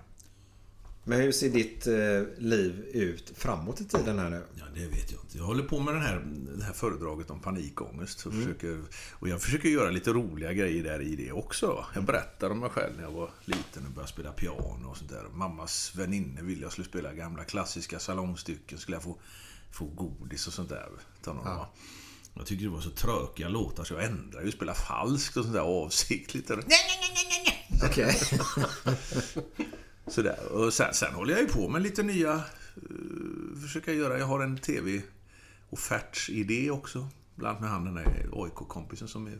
Men 1.07 1.21
hur 1.21 1.31
ser 1.31 1.49
ditt 1.49 1.87
eh, 1.87 2.43
liv 2.43 2.85
ut 2.93 3.33
framåt 3.35 3.81
i 3.81 3.85
tiden 3.85 4.19
här 4.19 4.29
nu? 4.29 4.43
Ja, 4.55 4.63
det 4.73 4.87
vet 4.87 5.11
jag 5.11 5.21
inte. 5.21 5.37
Jag 5.37 5.43
håller 5.43 5.63
på 5.63 5.79
med 5.79 5.93
den 5.93 6.03
här, 6.03 6.25
det 6.57 6.63
här 6.63 6.73
föredraget 6.73 7.29
om 7.29 7.39
panikångest. 7.39 8.25
Och, 8.25 8.33
försöker, 8.33 8.81
och 9.11 9.29
jag 9.29 9.41
försöker 9.41 9.69
göra 9.69 9.89
lite 9.89 10.11
roliga 10.11 10.53
grejer 10.53 10.83
där 10.83 11.01
i 11.01 11.15
det 11.15 11.31
också. 11.31 11.85
Jag 11.95 12.03
berättar 12.03 12.49
om 12.49 12.59
mig 12.59 12.69
själv 12.69 12.95
när 12.95 13.03
jag 13.03 13.11
var 13.11 13.29
liten 13.45 13.85
och 13.85 13.91
började 13.91 14.11
spela 14.11 14.31
piano 14.31 14.89
och 14.89 14.97
sånt 14.97 15.09
där. 15.09 15.23
Mammas 15.33 15.95
väninner 15.95 16.41
ville 16.41 16.61
jag 16.61 16.71
skulle 16.71 16.87
spela 16.87 17.13
gamla 17.13 17.43
klassiska 17.43 17.99
salongstycken. 17.99 18.77
Skulle 18.77 18.95
jag 18.95 19.03
få, 19.03 19.17
få 19.71 19.85
godis 19.85 20.47
och 20.47 20.53
sånt 20.53 20.69
där. 20.69 20.89
Ta 21.23 21.33
några, 21.33 21.55
va? 21.55 21.67
Jag 22.33 22.45
tyckte 22.45 22.65
det 22.65 22.71
var 22.71 22.81
så 22.81 22.89
trökiga 22.89 23.49
låtar 23.49 23.83
så 23.83 23.93
jag 23.93 24.03
ändrade 24.03 24.45
ju. 24.45 24.51
Spela 24.51 24.73
falskt 24.73 25.37
och 25.37 25.43
sånt 25.43 25.55
där 25.55 25.61
avsiktligt. 25.61 26.51
Okej. 27.83 28.19
Sådär. 30.07 30.39
Och 30.51 30.73
sen, 30.73 30.93
sen 30.93 31.13
håller 31.13 31.33
jag 31.33 31.41
ju 31.41 31.47
på 31.47 31.67
med 31.67 31.81
lite 31.81 32.03
nya... 32.03 32.33
Uh, 32.33 32.41
försöka 33.61 33.93
göra... 33.93 34.19
Jag 34.19 34.25
har 34.25 34.43
en 34.43 34.57
tv-offertsidé 34.57 36.71
också. 36.71 37.07
Bland 37.35 37.49
annat 37.57 37.61
med 37.61 37.69
han 37.71 37.85
den 37.85 37.95
där 37.95 38.29
OIK-kompisen 38.31 39.07
som 39.07 39.27
är 39.27 39.37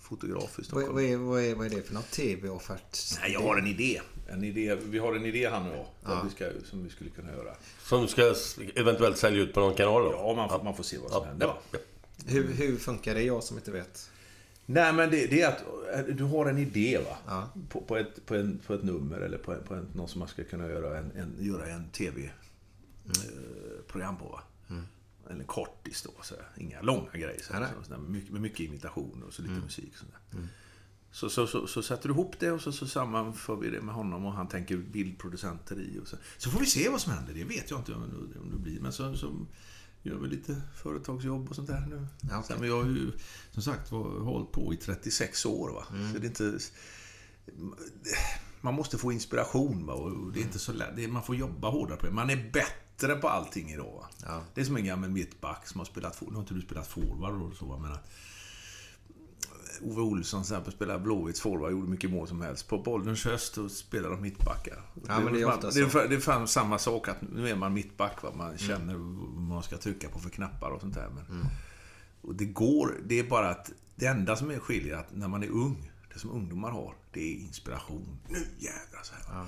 fotograf 0.00 0.42
i 0.42 0.46
Vad, 0.56 0.66
Stockholm. 0.66 0.94
vad, 0.94 1.04
är, 1.04 1.16
vad, 1.16 1.42
är, 1.42 1.54
vad 1.54 1.66
är 1.66 1.70
det 1.70 1.82
för 1.82 1.94
något? 1.94 2.10
TV-offert? 2.10 2.98
Nej, 3.20 3.32
jag 3.32 3.40
har 3.40 3.56
en 3.56 3.66
idé. 3.66 4.00
En 4.28 4.44
idé. 4.44 4.74
Vi 4.74 4.98
har 4.98 5.14
en 5.14 5.26
idé 5.26 5.46
han 5.48 5.66
och 5.66 5.74
jag. 5.76 5.86
vad 6.02 6.24
Vi 6.24 6.30
ska, 6.30 6.50
som 6.64 6.84
vi 6.84 6.90
skulle 6.90 7.10
kunna 7.10 7.32
göra. 7.32 7.54
Som 7.82 8.08
ska 8.08 8.34
eventuellt 8.74 9.18
sälja 9.18 9.42
ut 9.42 9.54
på 9.54 9.60
någon 9.60 9.74
kanal 9.74 10.02
då? 10.02 10.12
Ja, 10.12 10.34
man 10.36 10.48
får, 10.48 10.62
man 10.64 10.76
får 10.76 10.84
se 10.84 10.98
vad 10.98 11.10
som 11.10 11.26
händer. 11.26 11.46
ja, 11.46 11.58
ja. 11.72 11.78
Hur, 12.26 12.52
hur 12.52 12.76
funkar 12.76 13.14
det? 13.14 13.22
Jag 13.22 13.44
som 13.44 13.56
inte 13.56 13.70
vet. 13.70 14.09
Nej, 14.66 14.92
men 14.92 15.10
det, 15.10 15.26
det 15.26 15.42
är 15.42 15.48
att 15.48 15.64
eh, 15.94 16.04
du 16.14 16.24
har 16.24 16.46
en 16.46 16.58
idé 16.58 16.98
va? 16.98 17.16
Ja. 17.26 17.50
På, 17.68 17.80
på, 17.80 17.96
ett, 17.96 18.26
på, 18.26 18.34
en, 18.34 18.58
på 18.66 18.74
ett 18.74 18.82
nummer 18.82 19.20
eller 19.20 19.38
på, 19.38 19.52
en, 19.52 19.64
på 19.64 19.74
en, 19.74 19.86
någon 19.94 20.08
som 20.08 20.18
man 20.18 20.28
ska 20.28 20.44
kunna 20.44 20.68
göra 20.68 20.98
en, 20.98 21.12
en, 21.16 21.36
göra 21.38 21.66
en 21.66 21.88
tv-program 21.90 23.06
på. 24.16 24.24
Va? 24.24 24.42
Eller 25.30 25.44
kortis 25.44 26.02
då. 26.02 26.10
Så. 26.22 26.34
Inga 26.56 26.82
långa 26.82 27.12
grejer. 27.12 27.42
Så 27.42 27.52
här, 27.52 27.68
så, 27.88 27.98
mycket, 27.98 28.32
med 28.32 28.40
mycket 28.40 28.60
imitationer 28.60 29.26
och 29.26 29.32
så 29.32 29.42
lite 29.42 29.54
musik. 29.54 29.96
Så, 29.96 30.04
där. 30.04 30.48
Så, 31.12 31.30
så, 31.30 31.46
så, 31.46 31.66
så 31.66 31.82
sätter 31.82 32.08
du 32.08 32.14
ihop 32.14 32.34
det 32.38 32.50
och 32.50 32.60
så, 32.60 32.72
så 32.72 32.86
sammanför 32.86 33.56
vi 33.56 33.70
det 33.70 33.80
med 33.80 33.94
honom 33.94 34.26
och 34.26 34.32
han 34.32 34.48
tänker 34.48 34.76
bildproducenter 34.76 35.80
i. 35.80 35.98
Och 36.02 36.08
så. 36.08 36.16
så 36.38 36.50
får 36.50 36.60
vi 36.60 36.66
se 36.66 36.88
vad 36.88 37.00
som 37.00 37.12
händer. 37.12 37.34
Det 37.34 37.44
vet 37.44 37.70
jag 37.70 37.80
inte 37.80 37.94
om 37.94 38.50
det 38.52 38.58
blir. 38.58 38.80
Men 38.80 38.92
så, 38.92 39.16
så 39.16 39.46
gör 40.02 40.16
vi 40.16 40.28
lite 40.28 40.62
företagsjobb 40.74 41.48
och 41.48 41.56
sånt 41.56 41.68
där 41.68 41.86
nu. 41.90 42.06
Ja. 42.30 42.42
Sen, 42.42 42.60
men 42.60 42.68
jag 42.68 42.82
har 42.82 42.90
ju 42.90 43.12
som 43.50 43.62
sagt 43.62 43.92
var, 43.92 44.20
hållit 44.20 44.52
på 44.52 44.74
i 44.74 44.76
36 44.76 45.46
år. 45.46 45.70
Va? 45.70 45.84
Så 46.12 46.18
det 46.18 46.26
är 46.26 46.28
inte... 46.28 46.58
Man 48.60 48.74
måste 48.74 48.98
få 48.98 49.12
inspiration 49.12 49.86
va? 49.86 49.94
och 49.94 50.32
det 50.32 50.40
är 50.40 50.42
inte 50.44 50.58
så 50.58 50.72
lätt. 50.72 50.98
Är, 50.98 51.08
man 51.08 51.22
får 51.22 51.36
jobba 51.36 51.70
hårdare 51.70 51.96
på 51.96 52.06
det. 52.06 52.12
Man 52.12 52.30
är 52.30 52.50
bättre 52.52 53.16
på 53.16 53.28
allting 53.28 53.70
idag. 53.70 54.06
Ja. 54.22 54.42
Det 54.54 54.60
är 54.60 54.64
som 54.64 54.76
en 54.76 54.84
gammal 54.84 55.10
mittback 55.10 55.68
som 55.68 55.80
har 55.80 55.84
spelat. 55.84 56.20
Nu 56.20 56.32
har 56.32 56.40
inte 56.40 56.54
du 56.54 56.60
spelat 56.60 56.86
forward 56.86 57.42
och 57.42 57.56
så, 57.56 57.78
men 57.78 57.92
att 57.92 58.10
Ove 59.82 60.00
Olsson 60.02 60.42
till 60.42 60.52
exempel 60.52 60.72
spelade 60.72 60.98
Blåvitts 60.98 61.40
forward, 61.40 61.72
gjorde 61.72 61.90
mycket 61.90 62.10
mål 62.10 62.28
som 62.28 62.40
helst. 62.40 62.68
På 62.68 62.78
Bollnäs 62.78 63.24
höst 63.24 63.58
och 63.58 63.70
spelade 63.70 64.14
de 64.14 64.22
mittbackar. 64.22 64.82
Ja, 65.06 65.20
men 65.20 65.32
det 65.32 65.40
är 65.40 65.48
ofta 65.48 65.70
det, 65.70 65.80
är, 65.80 65.88
så. 65.88 65.98
det 66.08 66.14
är 66.14 66.20
fan 66.20 66.48
samma 66.48 66.78
sak 66.78 67.08
att 67.08 67.22
nu 67.32 67.48
är 67.48 67.56
man 67.56 67.72
mittback. 67.72 68.22
Va? 68.22 68.32
Man 68.36 68.58
känner 68.58 68.94
vad 68.94 69.42
man 69.42 69.62
ska 69.62 69.76
trycka 69.76 70.08
på 70.08 70.18
för 70.18 70.30
knappar 70.30 70.70
och 70.70 70.80
sånt 70.80 70.94
där. 70.94 71.08
Men, 71.14 71.46
och 72.22 72.34
det 72.34 72.44
går, 72.44 73.00
det 73.06 73.18
är 73.18 73.24
bara 73.24 73.50
att 73.50 73.72
det 73.94 74.06
enda 74.06 74.36
som 74.36 74.50
är 74.50 74.58
skiljer 74.58 74.96
att 74.96 75.16
när 75.16 75.28
man 75.28 75.42
är 75.42 75.48
ung, 75.48 75.92
det 76.12 76.18
som 76.18 76.30
ungdomar 76.30 76.70
har, 76.70 76.94
det 77.12 77.20
är 77.20 77.34
inspiration. 77.34 78.18
Nu 78.28 78.46
jävlar 78.58 79.02
så 79.02 79.14
här. 79.14 79.46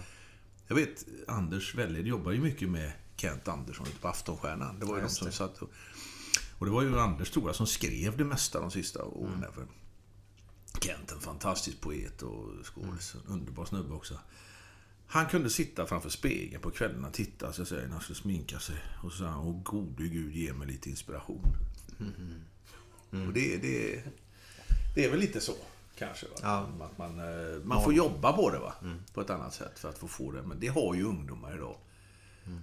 Jag 0.66 0.76
vet, 0.76 1.07
Anders 1.28 1.74
Welled 1.74 2.07
jobbar 2.07 2.33
ju 2.33 2.41
mycket 2.41 2.68
med 2.68 2.93
Kent 3.16 3.49
Andersson 3.49 3.87
ute 3.87 3.99
på 3.99 4.09
Aftonstjärnan. 4.09 4.78
Det 4.78 4.87
var 4.87 4.95
ju 4.95 5.01
de 5.01 5.05
just 5.05 5.16
som 5.16 5.26
det. 5.26 5.33
satt 5.33 5.62
och, 5.62 5.70
och 6.59 6.66
det 6.66 6.72
var 6.72 6.83
ju 6.83 6.99
Anders 6.99 7.33
jag 7.37 7.55
som 7.55 7.66
skrev 7.66 8.16
det 8.16 8.24
mesta 8.24 8.61
de 8.61 8.70
sista 8.70 9.05
åren. 9.05 9.45
för 9.55 9.66
Kent, 10.81 11.12
en 11.12 11.20
fantastisk 11.20 11.81
poet 11.81 12.23
och 12.23 12.66
skådis. 12.66 13.14
En 13.14 13.33
underbar 13.33 13.64
snubbe 13.64 13.95
också. 13.95 14.18
Han 15.07 15.27
kunde 15.27 15.51
sitta 15.51 15.87
framför 15.87 16.11
spegeln 16.11 16.62
på 16.62 16.70
kvällarna 16.70 17.09
och 17.09 17.14
titta 17.14 17.53
så 17.53 17.64
säga, 17.64 17.83
när 17.83 17.93
han 17.93 18.01
skulle 18.01 18.18
sminka 18.18 18.59
sig. 18.59 18.77
Och 19.03 19.12
så 19.12 19.18
sa 19.18 19.27
han, 19.27 19.47
åh 19.47 19.62
gode 19.62 20.09
gud, 20.09 20.33
ge 20.33 20.53
mig 20.53 20.66
lite 20.66 20.91
inspiration. 20.91 21.57
Och 23.27 23.33
det, 23.33 23.57
det, 23.57 24.03
det 24.95 25.05
är 25.05 25.11
väl 25.11 25.20
lite 25.20 25.41
så, 25.41 25.53
kanske. 25.99 26.27
Ja. 26.43 26.68
Att 26.81 26.99
man, 26.99 27.18
eh, 27.18 27.64
man 27.64 27.85
får 27.85 27.95
jobba 27.95 28.33
på 28.33 28.51
det 28.51 28.59
va? 28.59 28.75
på 29.14 29.20
ett 29.20 29.31
annat 29.31 29.55
sätt 29.55 29.79
för 29.79 29.89
att 29.89 29.99
få 29.99 30.09
få 30.09 30.33
det. 30.33 30.43
Men 30.43 30.61
det 30.61 30.66
har 30.66 30.95
ju 30.95 31.05
ungdomar 31.05 31.55
idag. 31.55 31.77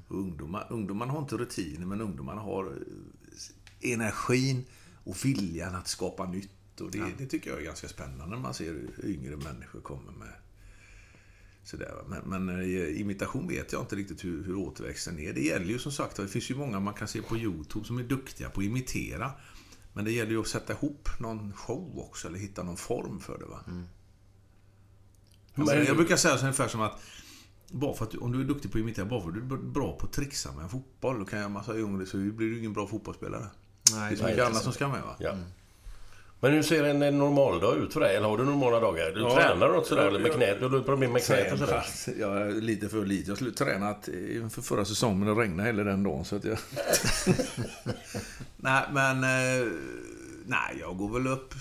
Och 0.07 0.16
Ungdomar, 0.18 0.68
ungdomarna 0.70 1.12
har 1.12 1.20
inte 1.20 1.38
rutiner, 1.38 1.86
men 1.86 2.01
ungdomarna 2.01 2.41
har 2.41 2.66
eh, 2.66 3.91
energin 3.93 4.66
och 5.03 5.26
viljan 5.26 5.76
att 5.76 5.88
skapa 5.88 6.26
nytt. 6.26 6.49
Och 6.82 6.91
det, 6.91 7.03
det 7.17 7.25
tycker 7.25 7.49
jag 7.49 7.59
är 7.59 7.63
ganska 7.63 7.88
spännande 7.88 8.36
när 8.36 8.38
man 8.38 8.53
ser 8.53 8.65
hur 8.65 9.05
yngre 9.05 9.38
människor 9.38 9.82
kommer 9.82 10.11
med 10.11 10.34
sådär. 11.63 11.93
Men, 12.07 12.45
men 12.45 12.59
eh, 12.59 13.01
imitation 13.01 13.47
vet 13.47 13.73
jag 13.73 13.82
inte 13.82 13.95
riktigt 13.95 14.23
hur, 14.23 14.43
hur 14.43 14.55
återväxten 14.55 15.19
är. 15.19 15.34
Det 15.34 15.41
gäller 15.41 15.65
ju 15.65 15.80
som 15.80 15.91
sagt, 15.91 16.15
det 16.15 16.27
finns 16.27 16.51
ju 16.51 16.55
många 16.55 16.80
man 16.80 16.93
kan 16.93 17.07
se 17.07 17.21
på 17.21 17.38
YouTube 17.38 17.86
som 17.86 17.99
är 17.99 18.03
duktiga 18.03 18.49
på 18.49 18.59
att 18.59 18.65
imitera. 18.65 19.32
Men 19.93 20.05
det 20.05 20.11
gäller 20.11 20.32
ju 20.32 20.39
att 20.39 20.47
sätta 20.47 20.73
ihop 20.73 21.09
någon 21.19 21.53
show 21.53 21.99
också, 21.99 22.27
eller 22.27 22.39
hitta 22.39 22.63
någon 22.63 22.77
form 22.77 23.19
för 23.19 23.38
det. 23.39 23.45
va. 23.45 23.63
Alltså, 25.55 25.75
jag 25.75 25.95
brukar 25.95 26.15
säga 26.15 26.38
så 26.38 26.43
ungefär 26.43 26.67
som 26.67 26.82
att 26.82 27.01
bara 27.71 27.93
för 27.93 28.05
att 28.05 28.15
om 28.15 28.32
du 28.32 28.41
är 28.41 28.45
duktig 28.45 28.71
på 28.71 28.77
att 28.77 28.82
imitera, 28.82 29.05
bara 29.05 29.21
för 29.21 29.30
att 29.30 29.49
du 29.49 29.55
är 29.55 29.59
bra 29.59 29.97
på 29.97 30.05
att 30.05 30.13
trixa 30.13 30.51
med 30.51 30.63
en 30.63 30.69
fotboll, 30.69 31.19
då 31.19 31.25
kan 31.25 31.39
jag 31.39 31.51
massa 31.51 31.77
yngre 31.77 32.05
så 32.05 32.17
blir 32.17 32.49
du 32.49 32.59
ingen 32.59 32.73
bra 32.73 32.88
fotbollsspelare. 32.88 33.45
Nej, 33.93 34.09
det 34.09 34.15
är 34.15 34.17
så 34.17 34.25
mycket 34.25 34.45
annat 34.45 34.63
som 34.63 34.73
ska 34.73 34.88
med 34.88 35.01
va? 35.01 35.15
Ja. 35.19 35.38
Men 36.42 36.52
hur 36.52 36.64
ser 36.64 36.84
en, 36.84 37.02
en 37.02 37.18
normal 37.18 37.60
dag 37.60 37.78
ut 37.78 37.94
för 37.94 38.00
dig? 38.00 38.16
Eller 38.16 38.28
har 38.28 38.38
du 38.38 38.44
normala 38.46 38.80
dagar? 38.80 39.12
Du 39.12 39.22
Ja. 39.22 39.36
tränar 39.36 39.68
något 39.68 39.88
sådär? 39.88 40.02
Ja, 40.02 40.08
Eller 40.08 40.20
med 40.20 40.30
ja. 40.32 40.36
knät? 40.36 40.60
Du 40.60 40.68
har 40.68 40.80
problem 40.84 41.12
med 41.12 41.24
knät 41.26 41.54
och 41.54 41.60
sådär? 41.60 41.84
Är 42.26 42.62
lite 42.62 42.90
för 42.90 43.06
lite. 43.06 43.30
Jag 43.32 43.38
skulle 43.38 43.52
tränat 43.52 44.08
inför 44.36 44.62
förra 44.62 44.86
säsongen, 44.86 45.20
men 45.20 45.36
det 45.36 45.42
regnade 45.44 45.70
hela 45.70 45.84
den 45.84 46.04
dagen. 46.04 46.26
Så 46.26 46.36
att 46.36 46.44
jag... 46.44 46.58
nej, 48.58 48.84
men... 48.94 49.24
Eh, 49.24 49.68
nej, 50.46 50.78
jag 50.80 50.98
går 50.98 51.14
väl 51.14 51.28
upp 51.28 51.54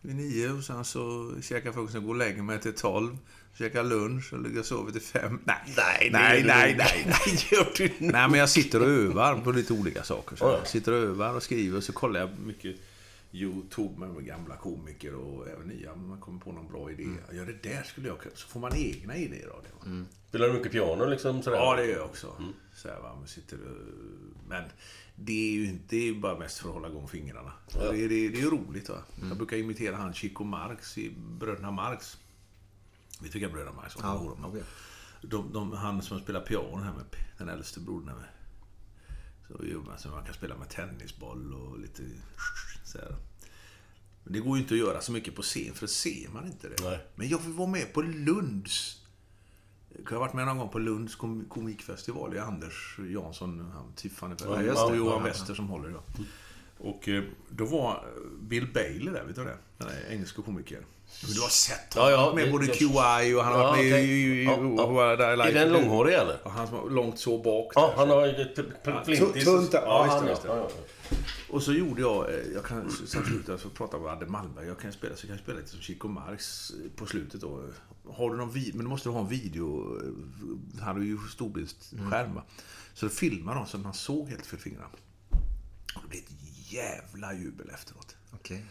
vid 0.00 0.16
nio 0.16 0.50
och 0.52 0.64
sen 0.64 0.84
så 0.84 1.32
käkar 1.42 1.72
frukost, 1.72 1.92
sen 1.92 2.02
går 2.02 2.10
och 2.10 2.16
lägger 2.18 2.42
mig 2.42 2.60
till 2.60 2.72
tolv. 2.74 3.16
Käkar 3.58 3.82
lunch 3.84 4.32
och 4.32 4.42
ligger 4.42 4.60
och 4.60 4.66
sover 4.66 4.92
till 4.92 5.00
fem. 5.00 5.38
Nej, 5.44 5.56
nej, 5.76 6.10
nej, 6.12 6.42
nej, 6.44 6.74
nej, 6.78 7.06
nej, 7.06 7.46
gör 7.50 7.68
du 7.76 7.84
inte. 7.84 7.96
Nej, 8.04 8.28
men 8.28 8.34
jag 8.40 8.48
sitter 8.48 8.80
och 8.82 8.88
övar 8.88 9.36
på 9.36 9.52
lite 9.52 9.72
olika 9.72 10.02
saker. 10.02 10.36
Så 10.36 10.44
Ja, 10.44 10.50
ja. 10.52 10.58
jag 10.58 10.66
sitter 10.68 10.92
och 10.92 10.98
övar 10.98 11.34
och 11.36 11.42
skriver 11.42 11.76
och 11.78 11.84
så 11.84 11.92
kollar 11.92 12.20
jag 12.20 12.30
mycket 12.46 12.76
Youtube 13.32 14.06
med 14.06 14.24
gamla 14.26 14.56
komiker 14.56 15.14
och 15.14 15.48
även 15.48 15.66
nya. 15.68 15.94
Man 15.94 16.20
kommer 16.20 16.40
på 16.40 16.52
någon 16.52 16.68
bra 16.68 16.90
idé. 16.90 17.06
Ja, 17.32 17.44
det 17.44 17.62
där 17.62 17.82
skulle 17.82 18.08
jag 18.08 18.18
kunna... 18.20 18.34
Så 18.34 18.48
får 18.48 18.60
man 18.60 18.76
egna 18.76 19.16
idéer 19.16 19.48
av 19.48 19.62
det. 19.62 19.90
va. 19.90 20.04
Spelar 20.28 20.46
du 20.46 20.52
mycket 20.52 20.72
piano 20.72 21.06
liksom? 21.06 21.42
Sådär? 21.42 21.56
Ja, 21.56 21.76
det 21.76 21.86
gör 21.86 21.96
jag 21.96 22.04
också. 22.06 22.42
Så 22.74 22.88
här, 22.88 23.00
va, 23.00 23.14
man 23.14 23.26
sitter 23.28 23.56
och, 23.56 23.76
men 24.48 24.64
det 25.16 25.32
är 25.32 25.52
ju 25.52 25.66
inte, 25.68 25.84
det 25.96 26.08
är 26.08 26.14
bara 26.14 26.38
mest 26.38 26.58
för 26.58 26.68
att 26.68 26.74
hålla 26.74 26.88
igång 26.88 27.08
fingrarna. 27.08 27.52
Det, 27.72 27.78
är- 27.78 27.92
det, 27.92 28.04
är- 28.04 28.08
det 28.30 28.38
är 28.38 28.42
ju 28.42 28.50
roligt. 28.50 28.88
Va? 28.88 29.02
Jag 29.28 29.36
brukar 29.36 29.56
imitera 29.56 29.96
han 29.96 30.14
Chico 30.14 30.44
Marx 30.44 30.98
i 30.98 31.10
Bröderna 31.40 31.70
Marx. 31.70 32.18
Vet 33.20 33.32
du 33.32 33.38
vilka 33.38 33.52
Bröderna 33.54 33.76
Marx 33.76 33.96
var? 33.96 34.02
Ja, 34.04 34.18
de, 35.22 35.28
de, 35.28 35.52
de, 35.52 35.72
han 35.72 36.02
som 36.02 36.20
spelar 36.20 36.40
piano 36.40 36.76
här 36.76 36.92
med 36.92 37.04
den 37.38 37.48
äldste 37.48 37.80
brodern. 37.80 38.08
här 38.08 38.14
Med. 38.16 38.24
Så 39.58 39.66
gör 39.66 39.78
man 39.78 39.98
så 39.98 40.08
man 40.08 40.24
kan 40.24 40.34
spela 40.34 40.56
med 40.56 40.68
tennisboll 40.68 41.54
och 41.54 41.78
lite 41.78 42.02
så 42.90 42.98
här. 42.98 43.16
Men 44.24 44.32
det 44.32 44.38
går 44.40 44.56
ju 44.56 44.62
inte 44.62 44.74
att 44.74 44.80
göra 44.80 45.00
så 45.00 45.12
mycket 45.12 45.34
på 45.36 45.42
scen, 45.42 45.74
för 45.74 45.80
det 45.86 45.92
ser 45.92 46.28
man 46.32 46.46
inte 46.46 46.68
det. 46.68 46.82
Nej. 46.84 46.98
Men 47.14 47.28
jag 47.28 47.38
vill 47.38 47.52
vara 47.52 47.68
med 47.68 47.92
på 47.92 48.02
Lunds 48.02 48.96
jag 50.04 50.10
har 50.12 50.18
varit 50.20 50.32
med 50.34 50.46
någon 50.46 50.58
gång 50.58 50.68
på 50.68 50.78
Lunds 50.78 51.16
kom- 51.16 51.44
komikfestival. 51.48 52.30
Det 52.30 52.38
är 52.38 52.42
Anders 52.42 52.96
Jansson, 53.14 53.70
han, 53.74 53.92
Tiffany 53.96 54.34
Ja, 54.40 54.62
ja, 54.62 54.84
och 54.84 54.96
Johan 54.96 55.12
ja, 55.12 55.18
ja. 55.20 55.24
Wester 55.24 55.54
som 55.54 55.68
håller 55.68 55.88
idag. 55.88 56.02
Och 56.78 57.08
eh, 57.08 57.22
då 57.50 57.64
var 57.64 58.04
Bill 58.40 58.66
Bailey 58.74 59.12
där, 59.14 59.24
vet 59.24 59.36
du 59.36 59.44
det? 59.44 59.56
Den 59.78 59.88
där 59.88 59.96
engelska 60.10 60.42
komikern. 60.42 60.84
Du 61.34 61.40
har 61.40 61.48
sett 61.48 61.92
Ja, 61.96 62.10
ja, 62.10 62.16
honom. 62.16 62.34
med 62.36 62.44
det- 62.46 62.50
både 62.52 62.66
QI 62.66 62.88
och 63.34 63.44
han 63.44 63.52
har 63.52 63.60
Ja, 63.60 63.70
varit 63.70 63.90
med 63.92 64.04
i... 64.04 64.44
Ja, 64.44 65.14
ja. 65.16 65.46
Är 65.46 65.54
den 65.54 65.72
långhårig 65.72 66.14
eller? 66.14 66.36
Ja, 66.44 66.50
han 66.50 66.66
som 66.66 66.76
har 66.76 66.90
långt 66.90 67.18
så 67.18 67.38
bak. 67.42 67.72
Ja, 67.74 67.94
han 67.96 68.08
har 68.10 68.26
ju 68.26 68.32
ett 68.32 68.58
pl- 68.58 69.04
flintis. 69.04 69.44
tunt, 69.44 69.70
ja, 69.72 70.22
just 70.28 70.42
det, 70.42 70.48
Och 71.50 71.62
så 71.62 71.72
gjorde 71.72 72.00
jag, 72.00 72.28
eh, 72.34 72.46
jag 72.54 72.64
kan 72.64 72.90
slutade 72.90 73.42
jag 73.46 73.60
så 73.60 73.70
pratade 73.70 74.02
med 74.02 74.12
Adde 74.12 74.26
Malmberg. 74.26 74.66
Jag 74.66 74.78
kan 74.78 74.92
spela 74.92 75.16
så 75.16 75.26
kan 75.26 75.30
jag 75.36 75.40
spela 75.42 75.58
lite 75.58 75.70
som 75.70 75.80
Chico 75.80 76.08
Marx 76.08 76.70
eh, 76.70 76.90
på 76.96 77.06
slutet 77.06 77.40
då. 77.40 77.64
Har 78.08 78.30
du 78.30 78.36
någon 78.36 78.50
video, 78.52 78.76
men 78.76 78.84
då 78.84 78.90
måste 78.90 79.08
du 79.08 79.12
ha 79.12 79.20
en 79.20 79.28
video. 79.28 79.96
eh, 80.02 80.80
Han 80.84 80.94
hade 80.94 81.04
ju 81.06 81.18
storbildsskärm 81.30 82.34
va? 82.34 82.44
Så 82.94 83.06
då 83.06 83.10
filmade 83.10 83.58
de 83.58 83.66
så 83.66 83.78
man 83.78 83.94
såg 83.94 84.28
helt 84.28 84.46
för 84.46 84.56
fingrarna. 84.56 84.88
Och 85.94 86.02
det 86.02 86.08
blev 86.08 86.20
ett 86.22 86.72
jävla 86.72 87.34
jubel 87.34 87.70
efteråt. 87.70 88.16
Okej. 88.32 88.64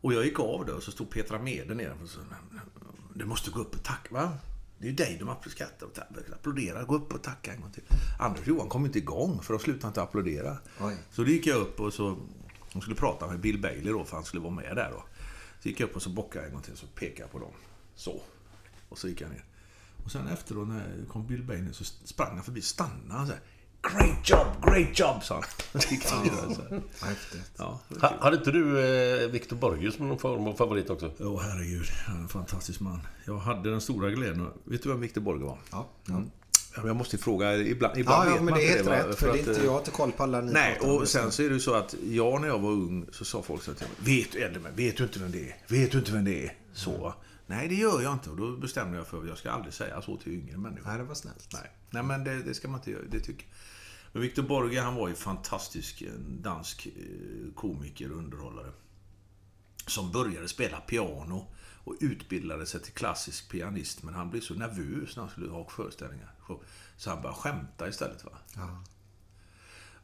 Och 0.00 0.12
jag 0.14 0.24
gick 0.24 0.40
av 0.40 0.66
där 0.66 0.74
och 0.74 0.82
så 0.82 0.90
stod 0.90 1.10
Petra 1.10 1.38
Mede 1.38 1.74
nere 1.74 1.92
och 2.02 2.08
Du 3.14 3.24
måste 3.24 3.50
gå 3.50 3.60
upp 3.60 3.74
och 3.74 3.82
tacka, 3.82 4.14
va? 4.14 4.38
Det 4.84 4.88
är 4.88 4.90
ju 4.90 4.96
dig 4.96 5.16
de 5.18 5.28
och 5.28 5.98
applåderar. 6.34 6.84
Gå 6.84 6.94
upp 6.94 7.12
och 7.12 7.22
tacka 7.22 7.52
en 7.52 7.60
gång 7.60 7.72
till. 7.72 7.82
Anders 8.18 8.46
Johan 8.46 8.68
kom 8.68 8.86
inte 8.86 8.98
igång 8.98 9.42
för 9.42 9.54
de 9.54 9.60
slutade 9.60 9.86
inte 9.86 10.02
applådera. 10.02 10.58
Oj. 10.80 10.96
Så 11.10 11.22
då 11.22 11.30
gick 11.30 11.46
jag 11.46 11.60
upp 11.60 11.80
och 11.80 11.92
så... 11.92 12.18
De 12.72 12.82
skulle 12.82 12.96
prata 12.96 13.26
med 13.26 13.40
Bill 13.40 13.60
Bailey 13.60 13.92
då, 13.92 14.04
för 14.04 14.16
han 14.16 14.24
skulle 14.24 14.42
vara 14.42 14.54
med 14.54 14.76
där 14.76 14.90
då. 14.90 15.04
Så 15.60 15.68
gick 15.68 15.80
jag 15.80 15.88
upp 15.88 15.96
och 15.96 16.02
så 16.02 16.10
bockade 16.10 16.44
jag 16.44 16.46
en 16.46 16.54
gång 16.54 16.62
till, 16.62 16.76
så 16.76 16.86
pekade 16.86 17.20
jag 17.20 17.30
på 17.30 17.38
dem. 17.38 17.52
Så. 17.94 18.22
Och 18.88 18.98
så 18.98 19.08
gick 19.08 19.20
jag 19.20 19.30
ner. 19.30 19.44
Och 20.04 20.12
sen 20.12 20.28
efter 20.28 20.54
då, 20.54 20.60
när 20.60 21.06
kom 21.08 21.26
Bill 21.26 21.42
Bailey 21.42 21.72
så 21.72 21.84
sprang 21.84 22.34
han 22.34 22.44
förbi, 22.44 22.62
stannade 22.62 23.14
han 23.14 23.26
så 23.26 23.32
här. 23.32 23.42
Great 23.92 24.30
job, 24.30 24.46
great 24.62 24.98
job, 24.98 25.22
sa 25.22 25.34
han. 25.34 25.80
Så 25.80 25.94
gick 25.94 26.04
han 26.10 26.22
vidare 26.22 26.54
så 26.54 26.62
här. 26.62 26.82
Vad 27.00 27.10
häftigt. 27.10 27.50
Ja, 27.56 27.80
det 27.88 27.94
var 27.94 28.00
Ha, 28.00 28.08
kul. 28.08 28.18
hade 28.22 28.36
inte 28.36 28.50
du 28.50 28.80
eh, 29.24 29.28
Victor 29.30 29.56
Borge 29.56 29.92
som 29.92 30.08
någon 30.08 30.18
form 30.18 30.46
av 30.46 30.54
favorit 30.54 30.90
också? 30.90 31.10
Åh 31.20 31.42
herregud, 31.42 31.86
han 32.06 32.16
är 32.16 32.20
en 32.22 32.28
fantastisk 32.28 32.80
man. 32.80 33.00
Jag 33.26 33.38
hade 33.38 33.70
den 33.70 33.80
stora 33.80 34.10
glädjen. 34.10 34.48
Vet 34.64 34.82
du 34.82 34.88
vem 34.88 35.00
Victor 35.00 35.20
Borge 35.20 35.44
var? 35.44 35.58
Ja. 35.70 35.88
Mm. 36.08 36.30
Jag 36.84 36.96
måste 36.96 37.16
ju 37.16 37.22
fråga, 37.22 37.56
ibland, 37.56 37.98
ibland 37.98 38.26
Ja, 38.26 38.30
ja, 38.30 38.34
vet 38.34 38.42
men 38.42 38.54
det 38.54 38.64
är 38.68 38.76
helt 38.76 38.86
va? 38.88 39.08
rätt. 39.08 39.18
För, 39.18 39.26
det 39.26 39.32
är 39.32 39.42
att, 39.42 39.48
inte 39.48 39.60
eh, 39.60 39.64
jag 39.64 39.72
har 39.72 39.78
inte 39.78 39.90
koll 39.90 40.12
på 40.12 40.22
alla 40.22 40.40
ni 40.40 40.52
Nej, 40.52 40.78
och 40.80 41.08
sen 41.08 41.32
så 41.32 41.42
är 41.42 41.48
det 41.48 41.54
ju 41.54 41.60
så 41.60 41.74
att 41.74 41.94
jag 42.10 42.40
när 42.40 42.48
jag 42.48 42.58
var 42.58 42.70
ung 42.70 43.06
så 43.12 43.24
sa 43.24 43.42
folk 43.42 43.62
så 43.62 43.70
att 43.70 43.82
vet 43.98 44.32
du, 44.32 44.38
eller, 44.42 44.60
vet 44.76 44.96
du 44.96 45.02
inte 45.04 45.18
vem 45.18 45.30
det 45.32 45.48
är? 45.50 45.56
Vet 45.68 45.92
du 45.92 45.98
inte 45.98 46.12
vem 46.12 46.24
det 46.24 46.44
är? 46.46 46.56
Så. 46.72 46.90
va? 46.96 47.14
Nej, 47.46 47.68
det 47.68 47.74
gör 47.74 48.02
jag 48.02 48.12
inte. 48.12 48.30
Och 48.30 48.36
då 48.36 48.56
bestämde 48.56 48.96
jag 48.98 49.06
för 49.06 49.18
att 49.22 49.28
jag 49.28 49.38
ska 49.38 49.50
aldrig 49.50 49.74
säga 49.74 50.02
så 50.02 50.16
till 50.16 50.32
yngre 50.32 50.56
människor. 50.58 50.88
Nej, 50.88 50.98
det 50.98 51.04
var 51.04 51.14
snällt. 51.14 51.48
Nej, 51.52 51.70
Nej 51.90 52.02
men 52.02 52.24
det, 52.24 52.42
det 52.42 52.54
ska 52.54 52.68
man 52.68 52.80
inte 52.80 52.90
göra. 52.90 53.02
Det 53.10 53.20
tycker 53.20 53.42
jag. 53.42 53.50
Men 54.14 54.22
Victor 54.22 54.42
Borge, 54.42 54.80
han 54.80 54.94
var 54.94 55.08
ju 55.08 55.14
fantastisk 55.14 56.02
en 56.02 56.42
dansk 56.42 56.86
eh, 56.86 57.54
komiker 57.54 58.12
och 58.12 58.18
underhållare. 58.18 58.72
Som 59.86 60.12
började 60.12 60.48
spela 60.48 60.80
piano 60.80 61.46
och 61.84 61.96
utbildade 62.00 62.66
sig 62.66 62.80
till 62.82 62.92
klassisk 62.92 63.50
pianist. 63.50 64.02
Men 64.02 64.14
han 64.14 64.30
blev 64.30 64.40
så 64.40 64.54
nervös 64.54 65.16
när 65.16 65.22
han 65.22 65.30
skulle 65.30 65.50
ha 65.50 65.68
föreställningar. 65.68 66.30
Så- 66.46 67.10
han 67.10 67.22
började 67.22 67.40
skämta 67.40 67.88
istället. 67.88 68.24
Va? 68.24 68.30
Ja. 68.56 68.84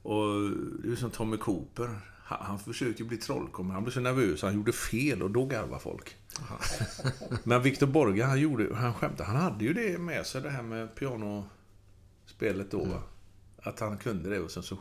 Och 0.03 0.51
det 0.83 0.93
är 0.93 0.97
som 0.97 1.11
Tommy 1.11 1.37
Cooper. 1.37 2.01
Han, 2.25 2.59
försökte 2.59 3.05
bli 3.05 3.17
trollkarl, 3.17 3.71
han 3.71 3.83
blev 3.83 3.93
så 3.93 4.01
nervös. 4.01 4.43
Han 4.43 4.55
gjorde 4.55 4.73
fel 4.73 5.23
och 5.23 5.31
då 5.31 5.47
garvade 5.47 5.83
folk. 5.83 6.17
men 7.45 7.63
Victor 7.63 7.87
Borge, 7.87 8.25
han, 8.25 8.41
gjorde, 8.41 8.75
han 8.75 8.95
skämtade. 8.95 9.29
Han 9.31 9.37
hade 9.37 9.65
ju 9.65 9.73
det 9.73 9.99
med 9.99 10.27
sig, 10.27 10.43
det 10.43 10.51
här 10.51 10.63
med 10.63 10.95
pianospelet 10.95 12.71
då. 12.71 12.85
Va? 12.85 13.03
Att 13.63 13.81
han 13.81 13.99
kunde 13.99 14.31
det 14.31 14.41
och 14.41 14.51
sen 14.51 14.63
så 14.63 14.79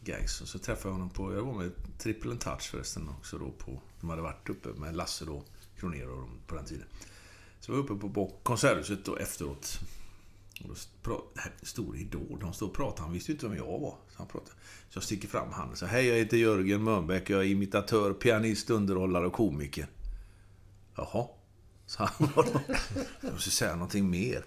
gags. 0.00 0.40
Och 0.40 0.48
så 0.48 0.58
träffade 0.58 0.88
jag 0.88 0.92
honom 0.92 1.10
på, 1.10 1.34
jag 1.34 1.42
var 1.42 1.54
med 1.54 1.72
Triple 1.98 2.30
and 2.30 2.40
Touch 2.40 2.62
förresten 2.70 3.08
också 3.08 3.38
då 3.38 3.50
på, 3.50 3.82
de 4.00 4.10
hade 4.10 4.22
varit 4.22 4.48
uppe 4.48 4.68
med 4.68 4.96
Lasse 4.96 5.24
då, 5.24 5.42
Kronér 5.76 6.08
och 6.08 6.16
dem 6.20 6.40
på 6.46 6.54
den 6.54 6.64
tiden. 6.64 6.86
Så 7.60 7.72
var 7.72 7.78
jag 7.78 7.90
uppe 7.90 8.08
på, 8.08 8.32
Konserthuset 8.42 9.04
då 9.04 9.16
efteråt. 9.16 9.80
Och 10.62 10.68
då 10.68 10.74
pra- 11.10 11.22
det 11.34 11.40
här 11.40 11.50
är 11.50 11.54
en 11.60 11.66
stor 11.66 11.96
idol. 11.96 12.38
De 12.40 12.52
stod 12.52 12.68
och 12.68 12.76
pratade. 12.76 13.02
Han 13.02 13.12
visste 13.12 13.32
ju 13.32 13.34
inte 13.34 13.48
vem 13.48 13.56
jag 13.56 13.64
var. 13.80 13.96
Så, 14.08 14.16
han 14.16 14.26
pratade. 14.26 14.52
så 14.90 14.96
jag 14.96 15.02
sticker 15.04 15.28
fram 15.28 15.52
handen 15.52 15.72
och 15.72 15.78
säger 15.78 15.92
Hej, 15.92 16.06
jag 16.06 16.16
heter 16.16 16.36
Jörgen 16.36 16.82
Mörnbäck. 16.82 17.30
Jag 17.30 17.40
är 17.40 17.44
imitatör, 17.46 18.12
pianist, 18.12 18.70
underhållare 18.70 19.26
och 19.26 19.32
komiker. 19.32 19.86
Jaha. 20.96 21.26
Så 21.86 22.04
han 22.04 22.28
Jag 23.20 23.32
måste 23.32 23.50
säga 23.50 23.72
någonting 23.72 24.10
mer. 24.10 24.44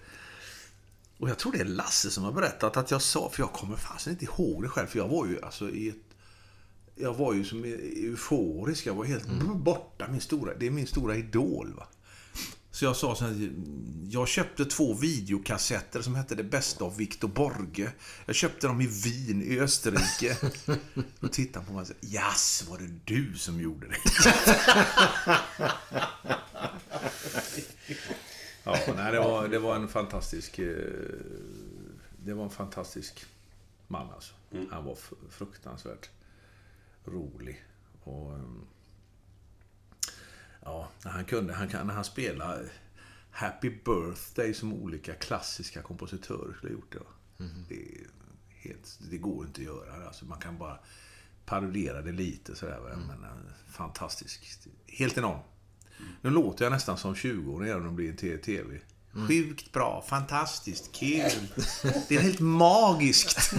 Och 1.24 1.30
jag 1.30 1.38
tror 1.38 1.52
det 1.52 1.60
är 1.60 1.66
Lasse 1.66 2.12
som 2.12 2.24
har 2.24 2.32
berättat 2.32 2.78
att 2.78 2.92
jag 2.92 3.02
sa, 3.02 3.30
för 3.30 3.44
jag 3.44 3.54
kommer 3.54 3.78
fasen 3.78 4.14
inte 4.14 4.26
ihåg 4.26 4.64
det 4.64 4.70
själv, 4.70 4.88
för 4.88 5.00
jag 5.00 5.08
var 5.08 5.26
ju 5.26 5.42
alltså 5.42 5.70
i 5.70 5.90
ett... 5.90 5.96
Jag 6.96 7.14
var 7.14 7.34
ju 7.34 7.46
som 7.46 7.64
euforisk, 7.64 8.86
jag 8.86 8.94
var 8.94 9.06
helt 9.06 9.28
borta. 9.56 10.08
Min 10.08 10.22
stora, 10.22 10.54
det 10.60 10.68
är 10.68 10.72
min 10.72 10.88
stora 10.88 11.16
idol. 11.16 11.74
Va? 11.78 11.88
Så 12.72 12.86
jag 12.86 12.96
sa 12.96 13.16
så 13.16 13.26
här, 13.26 13.52
jag 14.10 14.28
köpte 14.28 14.66
två 14.66 14.94
videokassetter 14.94 16.02
som 16.02 16.16
hette 16.16 16.36
Det 16.36 16.44
bästa 16.44 16.86
av 16.86 16.98
Victor 16.98 17.28
Borge. 17.28 17.92
Jag 18.26 18.36
köpte 18.36 18.68
dem 18.68 18.82
i 18.82 18.88
Wien 18.88 19.44
i 19.44 19.60
Österrike. 19.60 20.38
Då 21.20 21.28
tittade 21.28 21.60
han 21.60 21.66
på 21.66 21.74
mig 21.74 21.82
och 21.82 21.88
sa, 21.88 21.94
Jas, 22.02 22.66
var 22.70 22.78
det 22.78 22.90
du 23.06 23.38
som 23.38 23.62
gjorde 23.62 23.88
det? 23.88 23.98
ja, 28.64 28.80
nej, 28.95 29.11
det 29.11 29.20
var, 29.20 29.47
det 29.47 29.59
var 29.59 29.76
en 29.76 29.88
fantastisk... 29.88 30.59
eh, 30.59 30.76
Det 32.26 32.34
var 32.34 32.43
en 32.43 32.49
fantastisk 32.49 33.26
man 33.88 34.09
alltså. 34.14 34.34
Han 34.72 34.86
var 34.86 34.97
fruktansvärt 35.30 36.09
rolig. 37.05 37.64
Och... 38.03 38.34
ehm, 38.34 38.66
Ja, 40.66 40.89
när 41.05 41.11
han 41.11 41.26
kunde, 41.26 41.53
han, 41.53 41.68
när 41.68 41.93
han 41.93 42.03
spelade 42.03 42.70
Happy 43.32 43.70
Birthday 43.86 44.53
som 44.53 44.74
olika 44.74 45.14
klassiska 45.14 45.82
kompositörer 45.82 46.53
skulle 46.53 46.74
ha 46.74 46.80
gjort 46.80 46.91
det. 46.93 46.99
Va? 46.99 47.05
Det, 47.70 47.88
helt, 48.49 48.99
det 49.11 49.18
går 49.18 49.45
inte 49.45 49.61
att 49.61 49.66
göra. 49.66 50.07
Alltså, 50.07 50.26
man 50.26 50.39
kan 50.39 50.57
bara 50.57 50.80
parodera 51.45 52.01
det 52.01 52.11
lite 52.11 52.55
sådär. 52.55 52.80
va. 52.80 52.89
Men, 52.95 53.24
eh, 53.24 53.30
fantastiskt. 53.70 54.68
Helt 54.88 55.18
enorm. 55.18 55.39
Nu 56.22 56.30
låter 56.30 56.66
jag 56.66 56.72
nästan 56.72 56.98
som 56.98 57.14
20-åring 57.14 57.70
även 57.70 57.88
om 57.88 57.96
det 57.96 58.14
blir 58.14 58.38
TV. 58.38 58.80
Sjukt 59.28 59.72
bra, 59.72 60.06
fantastiskt, 60.08 60.91
kul. 60.91 61.32
Det 62.08 62.16
är 62.16 62.20
helt 62.20 62.39
magiskt. 62.39 63.54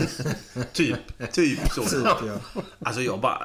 typ, 0.72 1.32
typ 1.32 1.72
så. 1.72 1.82
Typ, 1.82 2.04
ja. 2.04 2.40
Alltså 2.78 3.02
jag 3.02 3.20
bara... 3.20 3.42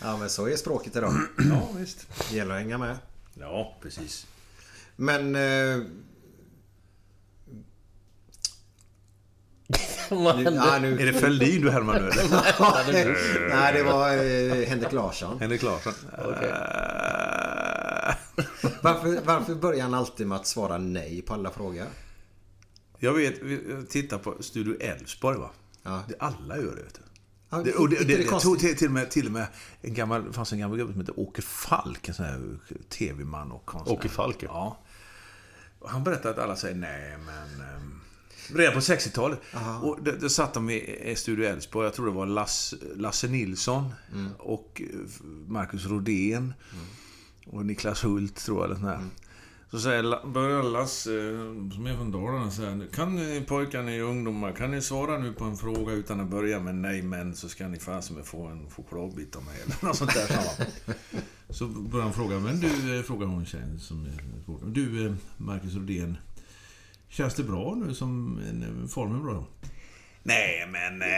Ja, 0.00 0.16
men 0.16 0.30
så 0.30 0.48
är 0.48 0.56
språket 0.56 0.96
idag. 0.96 1.12
ja, 1.50 1.68
visst. 1.76 2.06
Det 2.30 2.36
gäller 2.36 2.54
att 2.54 2.60
hänga 2.60 2.78
med. 2.78 2.98
Ja, 3.34 3.76
precis. 3.82 4.26
Men... 4.96 5.36
Eh, 5.36 5.84
Vad 10.10 10.36
nu, 10.36 10.44
hände? 10.44 10.62
ja, 10.66 10.78
nu, 10.78 11.00
Är 11.00 11.06
det 11.06 11.12
Fälldin 11.12 11.62
du 11.62 11.70
härmar 11.70 12.00
nu 12.00 12.08
eller? 12.08 13.48
Nej, 13.56 13.72
det 13.72 13.82
var 13.82 14.10
eh, 14.10 14.68
Henrik 14.68 14.92
Larsson. 14.92 15.40
Henrik 15.40 15.62
Larsson? 15.62 15.92
Okej. 16.18 16.48
Eh, 16.48 16.88
Varför, 18.82 19.20
varför 19.24 19.54
börjar 19.54 19.82
han 19.82 19.94
alltid 19.94 20.26
med 20.26 20.36
att 20.36 20.46
svara 20.46 20.78
nej 20.78 21.22
på 21.22 21.34
alla 21.34 21.50
frågor? 21.50 21.86
Jag 22.98 23.12
vet, 23.12 23.42
vi 23.42 23.86
tittar 23.88 24.18
på 24.18 24.36
Studio 24.40 24.76
Älvsborg 24.80 25.38
va? 25.38 25.50
Ja. 25.82 26.02
Det, 26.08 26.14
alla 26.18 26.56
gör 26.56 26.76
det 26.76 26.82
vet 26.82 26.94
du. 26.94 27.00
Ja, 27.50 27.62
Det, 27.62 27.74
och 27.74 27.88
det, 27.88 28.04
det, 28.04 28.16
det 28.16 28.40
tog 28.40 28.58
till, 28.58 28.76
till, 28.76 28.86
och 28.86 28.92
med, 28.92 29.10
till 29.10 29.26
och 29.26 29.32
med 29.32 29.46
en 29.80 29.94
gammal, 29.94 30.24
det 30.24 30.32
fanns 30.32 30.52
en 30.52 30.58
gammal 30.58 30.78
gubbe 30.78 30.92
som 30.92 31.00
hette 31.00 31.12
Åke 31.12 31.42
Falk, 31.42 32.08
en 32.08 32.14
sån 32.14 32.24
här 32.24 32.40
tv-man 32.88 33.52
och 33.52 33.66
konstnär. 33.66 33.94
Åke 33.94 34.08
Falk, 34.08 34.36
ja. 34.40 34.78
han 35.86 36.04
berättade 36.04 36.30
att 36.30 36.38
alla 36.38 36.56
säger 36.56 36.74
nej, 36.74 37.18
men... 37.26 37.74
Um, 37.76 38.00
redan 38.54 38.74
på 38.74 38.80
60-talet. 38.80 39.40
Och 39.82 39.98
då, 40.02 40.12
då 40.20 40.28
satt 40.28 40.54
de 40.54 40.70
i, 40.70 41.10
i 41.10 41.16
Studio 41.16 41.44
Älvsborg, 41.46 41.86
jag 41.86 41.94
tror 41.94 42.06
det 42.06 42.12
var 42.12 42.26
Lass, 42.26 42.74
Lasse 42.96 43.28
Nilsson 43.28 43.94
Mm. 44.12 44.32
och 44.38 44.82
eh, 44.84 45.24
Marcus 45.48 45.86
Rodén 45.86 46.54
och 47.46 47.66
Niklas 47.66 48.04
Hult, 48.04 48.36
tror 48.36 48.58
jag. 48.58 48.64
Eller 48.64 48.74
sån 48.76 48.84
här. 48.84 48.94
Mm. 48.94 49.10
Så 49.70 49.78
säger, 49.80 50.26
börjar 50.26 50.62
Lasse, 50.62 51.10
som 51.74 51.86
är 51.86 51.96
från 51.96 52.12
Dalarna, 52.12 52.50
säga 52.50 52.80
Kan 52.94 53.16
ni 53.16 53.44
pojkar, 53.48 53.82
ni 53.82 54.00
ungdomar, 54.00 54.52
kan 54.52 54.70
ni 54.70 54.82
svara 54.82 55.18
nu 55.18 55.32
på 55.32 55.44
en 55.44 55.56
fråga 55.56 55.92
utan 55.92 56.20
att 56.20 56.28
börja 56.28 56.60
med 56.60 56.74
nej 56.74 57.02
men 57.02 57.34
så 57.34 57.48
ska 57.48 57.68
ni 57.68 57.78
fasen 57.78 58.16
med 58.16 58.26
få 58.26 58.46
en 58.46 58.70
chokladbit 58.70 59.36
av 59.36 59.44
mig 59.44 59.54
eller 59.64 59.76
något 59.86 59.96
sånt 59.96 60.14
där. 60.14 60.40
Så 61.50 61.66
börjar 61.66 62.04
han 62.04 62.12
fråga, 62.14 62.38
men 62.38 62.60
du, 62.60 62.96
eh, 62.98 63.02
frågar 63.02 63.26
hon 63.26 63.46
tjejen 63.46 63.80
som 63.80 64.04
är. 64.04 64.70
Du, 64.70 65.06
eh, 65.06 65.12
Marcus 65.36 65.74
Rodén, 65.74 66.16
känns 67.08 67.34
det 67.34 67.42
bra 67.42 67.74
nu 67.74 67.94
som 67.94 68.40
en, 68.50 68.62
eh, 68.82 68.88
formen 68.88 69.22
bra? 69.24 69.46
Nej, 70.22 70.66
men... 70.70 71.02
eh, 71.02 71.08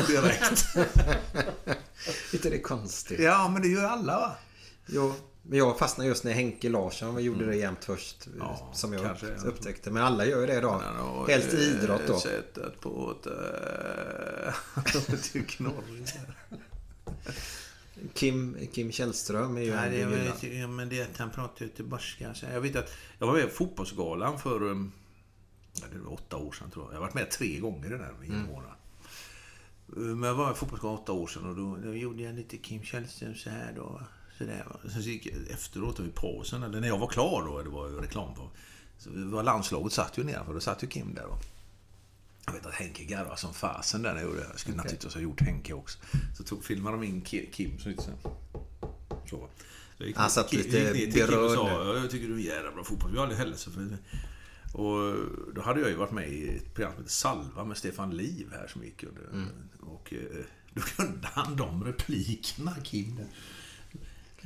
Direkt. 0.06 0.64
inte 2.32 2.50
det 2.50 2.58
konstigt? 2.60 3.20
Ja, 3.20 3.48
men 3.48 3.62
det 3.62 3.68
gör 3.68 3.84
alla 3.84 4.18
va? 4.20 4.32
Jo, 4.86 5.14
men 5.42 5.58
jag 5.58 5.78
fastnade 5.78 6.08
just 6.08 6.24
när 6.24 6.32
Henke 6.32 6.68
Larsson 6.68 7.24
gjorde 7.24 7.46
det 7.46 7.56
jämt 7.56 7.84
först. 7.84 8.26
Mm. 8.26 8.38
Ja, 8.38 8.70
som 8.74 8.92
jag 8.92 9.02
kanske, 9.02 9.26
upptäckte. 9.26 9.90
Men 9.90 10.02
alla 10.02 10.24
gör 10.26 10.40
ju 10.40 10.46
det 10.46 10.56
idag. 10.58 10.82
Helst 11.28 11.52
eh, 11.54 11.60
idrott 11.60 12.02
då. 12.06 12.18
Sättet 12.20 12.80
på 12.80 13.14
ett... 13.20 13.26
till 15.32 15.46
knorring. 15.46 16.06
Kim, 18.14 18.56
Kim 18.72 18.92
Källström 18.92 19.56
är 19.56 19.60
ju 19.62 19.74
Nej, 19.74 19.84
en 20.02 20.10
det 20.10 20.16
hyllad. 20.16 20.34
väl- 20.42 20.56
ja, 20.56 20.66
men 20.68 20.88
det 20.88 21.00
är 21.00 21.04
att 21.04 21.18
han 21.18 21.30
pratar 21.30 21.64
göteborgska. 21.64 22.34
Jag 22.52 22.60
vet 22.60 22.76
att 22.76 22.92
jag 23.18 23.26
var 23.26 23.34
med 23.34 23.44
i 23.44 23.48
Fotbollsgalan 23.48 24.38
för 24.38 24.62
um, 24.62 24.92
det 25.92 25.98
var 25.98 26.12
åtta 26.12 26.36
år 26.36 26.52
sedan 26.52 26.70
tror 26.70 26.84
jag. 26.84 26.92
Jag 26.92 26.96
har 26.98 27.04
varit 27.06 27.14
med 27.14 27.30
tre 27.30 27.58
gånger 27.58 27.86
i 27.86 27.90
den 27.90 28.00
här 28.00 28.12
genom 28.22 28.40
Mm. 28.40 28.50
åren. 28.50 28.70
Men 29.86 30.22
jag 30.22 30.34
var 30.34 30.52
i 30.52 30.54
Fotbollsgalan 30.54 30.98
åtta 30.98 31.12
år 31.12 31.26
sedan 31.26 31.44
och 31.44 31.56
då, 31.56 31.76
då 31.76 31.94
gjorde 31.94 32.22
jag 32.22 32.34
lite 32.34 32.56
Kim 32.56 32.82
Källström 32.82 33.34
så 33.34 33.50
här 33.50 33.72
då. 33.76 34.00
Så 34.38 34.44
där. 34.44 34.66
Sen 34.92 35.02
så 35.02 35.08
gick 35.08 35.26
efteråt, 35.50 36.00
i 36.00 36.08
pausen, 36.14 36.62
eller 36.62 36.80
när 36.80 36.88
jag 36.88 36.98
var 36.98 37.06
klar 37.08 37.42
då, 37.46 37.62
det 37.62 37.68
var 37.70 37.88
ju 37.88 37.96
reklam 38.00 38.34
på. 38.34 38.50
Så 38.98 39.10
var 39.14 39.42
landslaget 39.42 39.92
satt 39.92 40.18
ju 40.18 40.24
nedanför, 40.24 40.54
då 40.54 40.60
satt 40.60 40.82
ju 40.82 40.86
Kim 40.86 41.14
där 41.14 41.22
då. 41.22 41.38
Jag 42.46 42.52
vet 42.52 42.66
att 42.66 42.74
Henke 42.74 43.04
garvade 43.04 43.36
som 43.36 43.54
fasen 43.54 44.02
där 44.02 44.14
när 44.14 44.20
jag 44.20 44.28
gjorde 44.30 44.40
det. 44.42 44.46
Jag 44.50 44.58
skulle 44.60 44.76
naturligtvis 44.76 45.14
ha 45.14 45.20
gjort 45.20 45.40
Henke 45.40 45.72
också. 45.74 45.98
Så 46.36 46.44
tog, 46.44 46.64
filmade 46.64 46.96
de 46.96 47.02
in 47.06 47.22
Ki- 47.22 47.50
Kim 47.52 47.78
som 47.78 47.90
lite 47.90 48.02
så. 48.02 48.10
så. 49.30 49.48
Så 49.98 50.04
gick 50.04 50.16
Han 50.16 50.30
satt 50.30 50.52
lite 50.52 50.92
till 50.92 51.12
Kim 51.12 51.22
och 51.24 51.28
berörd 51.30 51.56
sa, 51.56 51.64
nu. 51.64 51.70
"Ja, 51.70 51.94
jag 51.96 52.10
tycker 52.10 52.26
du 52.26 52.32
är 52.32 52.36
en 52.38 52.42
jävla 52.44 52.70
bra 52.72 52.84
fotboll. 52.84 53.10
Vi 53.10 53.16
har 53.16 53.24
aldrig 53.24 53.38
hälsa 53.38 53.70
för 53.70 53.96
Och 54.72 55.14
då 55.54 55.62
hade 55.62 55.80
jag 55.80 55.90
ju 55.90 55.96
varit 55.96 56.12
med 56.12 56.28
i 56.28 56.48
ett 56.48 56.74
program 56.74 56.92
som 56.92 57.02
heter 57.02 57.14
Salva 57.14 57.64
med 57.64 57.76
Stefan 57.76 58.16
Liv 58.16 58.48
här 58.52 58.66
som 58.66 58.84
gick 58.84 59.04
under. 59.04 59.22
Mm. 59.32 59.48
Och 59.80 60.12
eh, 60.12 60.44
då 60.74 60.82
kunde 60.82 61.28
han 61.32 61.56
de 61.56 61.84
replikerna, 61.84 62.74
Kim. 62.82 63.20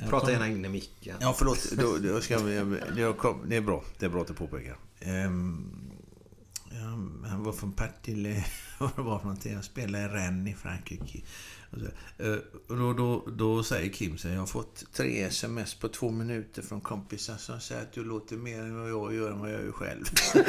Prata 0.09 0.33
gärna 0.33 0.49
in 0.49 0.65
i 0.65 0.69
micken. 0.69 1.17
Ja, 1.21 1.35
förlåt. 1.39 1.73
Då, 1.73 1.99
då 1.99 2.21
ska 2.21 2.39
vi, 2.39 2.55
det, 2.55 3.03
är 3.03 3.61
bra. 3.61 3.85
Det 3.99 4.07
är 4.07 4.11
bra 4.11 4.21
att 4.21 4.27
du 4.27 4.35
påpekar. 4.35 4.77
Um, 5.07 5.91
ja, 6.71 7.29
han 7.29 7.43
var 7.45 7.53
från 7.53 7.73
Partille. 7.73 8.45
Vad 8.79 8.91
var 8.97 9.19
för 9.19 9.27
någonting. 9.27 9.55
Han 9.55 9.63
spelade 9.63 10.05
i 10.05 10.09
Rennes 10.09 10.55
i 10.55 10.57
Frankrike. 10.57 11.23
Och, 11.75 11.81
så, 11.81 12.23
eh, 12.33 12.39
då, 12.69 12.93
då, 12.93 13.25
då 13.37 13.63
säger 13.63 13.91
Kim 13.93 14.19
så 14.19 14.29
här, 14.29 14.35
jag 14.35 14.43
har 14.43 14.47
fått 14.47 14.85
tre 14.93 15.23
sms 15.25 15.75
på 15.75 15.89
två 15.89 16.11
minuter 16.11 16.63
från 16.63 16.81
kompisar 16.81 17.37
som 17.37 17.61
säger 17.61 17.83
att 17.83 17.93
du 17.93 18.05
låter 18.05 18.37
mer 18.37 18.61
än 18.61 18.81
vad 18.81 18.91
jag 18.91 19.15
gör 19.15 19.31
än 19.31 19.39
vad 19.41 19.53
jag 19.53 19.65
gör 19.65 19.73
själv. 19.73 20.05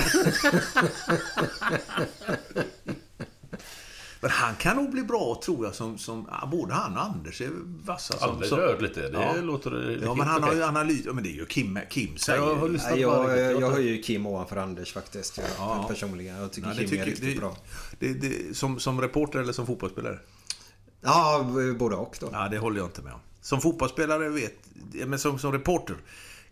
Men 4.22 4.32
han 4.32 4.56
kan 4.56 4.76
nog 4.76 4.92
bli 4.92 5.04
bra, 5.04 5.42
tror 5.46 5.66
jag, 5.66 5.76
som... 5.76 5.98
som 5.98 6.28
ja, 6.32 6.48
både 6.52 6.74
han 6.74 6.94
och 6.98 7.04
Anders 7.06 7.42
är 7.42 7.50
vassa. 7.86 8.18
Som, 8.18 8.30
Aldrig 8.30 8.50
som, 8.50 8.60
hört 8.60 8.82
lite. 8.82 9.10
Det 9.10 9.42
låter 9.42 9.72
Ja, 9.72 9.90
helt 9.90 10.18
men 10.18 10.28
han 10.28 10.44
har 10.44 10.54
ju 10.54 10.64
analys... 10.64 11.02
Ja, 11.06 11.14
men 11.14 11.24
det 11.24 11.30
är 11.30 11.34
ju 11.34 11.46
Kim, 11.46 11.80
Kim 11.90 12.18
säger 12.18 12.40
Jag 12.40 12.56
har 12.56 12.68
ju. 12.68 12.74
lyssnat 12.74 12.92
Nej, 12.92 13.04
på 13.04 13.10
jag, 13.12 13.30
det. 13.30 13.42
jag, 13.42 13.54
låter- 13.62 13.74
höjer 13.76 13.92
ju 13.92 14.02
Kim 14.02 14.26
ovanför 14.26 14.58
Anders 14.58 14.94
faktiskt. 14.94 15.38
Jag, 15.38 15.46
Ja. 15.58 15.86
Personligen. 15.90 16.36
Jag 16.36 16.52
tycker 16.54 16.68
Ja, 16.68 16.74
det 16.74 16.80
Kim 16.80 16.86
är 16.86 16.90
tycker- 16.92 17.06
riktigt 17.06 17.36
det- 17.36 17.40
bra. 17.40 17.58
Det, 18.00 18.14
det, 18.14 18.58
som, 18.58 18.80
som 18.80 19.02
reporter 19.02 19.40
eller 19.40 19.54
som 19.54 19.66
fotbollsspelare? 19.68 20.20
Ja, 21.06 21.46
både 21.80 21.96
och 21.96 22.16
då. 22.20 22.30
Ja, 22.34 22.48
det 22.50 22.58
håller 22.58 22.78
jag 22.78 22.88
inte 22.88 23.02
med 23.02 23.14
om. 23.14 23.20
Som 23.42 23.62
fotbollsspelare 23.62 24.30
vet... 24.30 24.54
Men 25.08 25.20
som, 25.20 25.40
som 25.40 25.52
reporter 25.52 25.96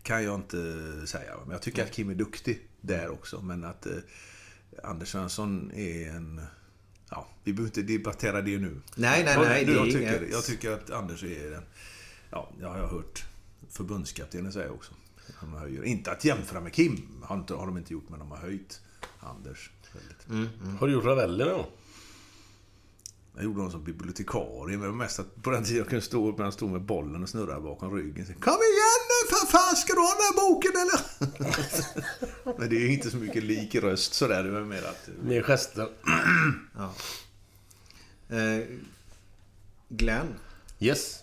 kan 0.02 0.24
jag 0.24 0.34
inte 0.34 0.56
säga. 1.06 1.36
Men 1.42 1.50
jag 1.52 1.62
tycker 1.62 1.82
att 1.84 1.92
Kim 1.92 2.10
är 2.10 2.14
duktig 2.14 2.68
där 2.80 3.08
också. 3.08 3.40
Men 3.42 3.64
att 3.64 3.86
eh, 3.86 3.92
Anders 4.84 5.08
Svensson 5.08 5.70
är 5.74 6.08
en... 6.10 6.40
Ja, 7.10 7.28
vi 7.44 7.52
behöver 7.52 7.68
inte 7.78 7.92
debattera 7.92 8.42
det 8.42 8.58
nu. 8.58 8.80
Nej, 8.96 9.24
nej, 9.24 9.34
Jag- 9.34 9.42
nej, 9.44 9.64
det 9.64 9.72
är 9.72 9.76
jag, 9.76 9.84
tycker, 9.84 10.00
inget- 10.20 10.32
jag 10.32 10.44
tycker 10.44 10.70
att 10.72 10.90
Anders 10.90 11.22
är 11.24 11.52
en... 11.52 11.62
Ja, 12.30 12.50
jag 12.60 12.68
har 12.68 12.78
hört 12.86 13.24
förbundskaptenen 13.70 14.52
säga 14.52 14.70
också. 14.70 14.92
Han 15.36 15.52
höjer. 15.52 15.82
Inte 15.84 16.12
att 16.12 16.24
jämföra 16.24 16.60
med 16.60 16.72
Kim, 16.72 17.22
har, 17.22 17.36
inte, 17.36 17.54
har 17.54 17.66
de 17.66 17.78
inte 17.78 17.92
gjort, 17.92 18.08
men 18.08 18.18
de 18.18 18.30
har 18.30 18.38
höjt 18.38 18.80
Anders 19.20 19.70
väldigt. 19.92 20.50
Har 20.80 20.86
du 20.86 20.92
gjort 20.92 21.04
Ravelli 21.04 21.44
någon 21.44 21.52
gång? 21.52 21.66
Jag 23.34 23.44
gjorde 23.44 23.58
honom 23.58 23.70
som 23.70 23.84
bibliotekarie, 23.84 24.76
men 24.76 24.80
det 24.80 24.88
var 24.88 24.94
mest 24.94 25.18
att 25.18 25.42
på 25.42 25.50
den 25.50 25.64
tiden 25.64 25.78
jag 25.78 25.88
kunde 25.88 26.04
stå 26.04 26.28
upp 26.28 26.36
när 26.38 26.44
han 26.44 26.52
stod 26.52 26.70
med 26.70 26.82
bollen 26.82 27.22
och 27.22 27.28
snurrade 27.28 27.60
bakom 27.60 27.96
ryggen. 27.96 28.26
Så, 28.26 28.32
Kom 28.32 28.52
igen 28.52 29.00
nu 29.08 29.36
för 29.36 29.46
fan, 29.46 29.76
ska 29.76 29.92
du 29.92 30.00
ha 30.00 30.14
den 30.14 30.22
här 30.22 30.48
boken 30.48 30.72
eller? 30.72 31.00
men 32.58 32.68
det 32.70 32.76
är 32.76 32.80
ju 32.80 32.92
inte 32.92 33.10
så 33.10 33.16
mycket 33.16 33.44
lik 33.44 33.74
röst 33.74 34.14
sådär, 34.14 34.42
det 34.42 34.50
var 34.50 34.60
mer 34.60 34.82
att... 34.82 35.08
Mer 35.22 35.42
gester. 35.42 35.88
Eh, 38.28 38.64
Glenn. 39.88 40.34
Yes. 40.78 41.22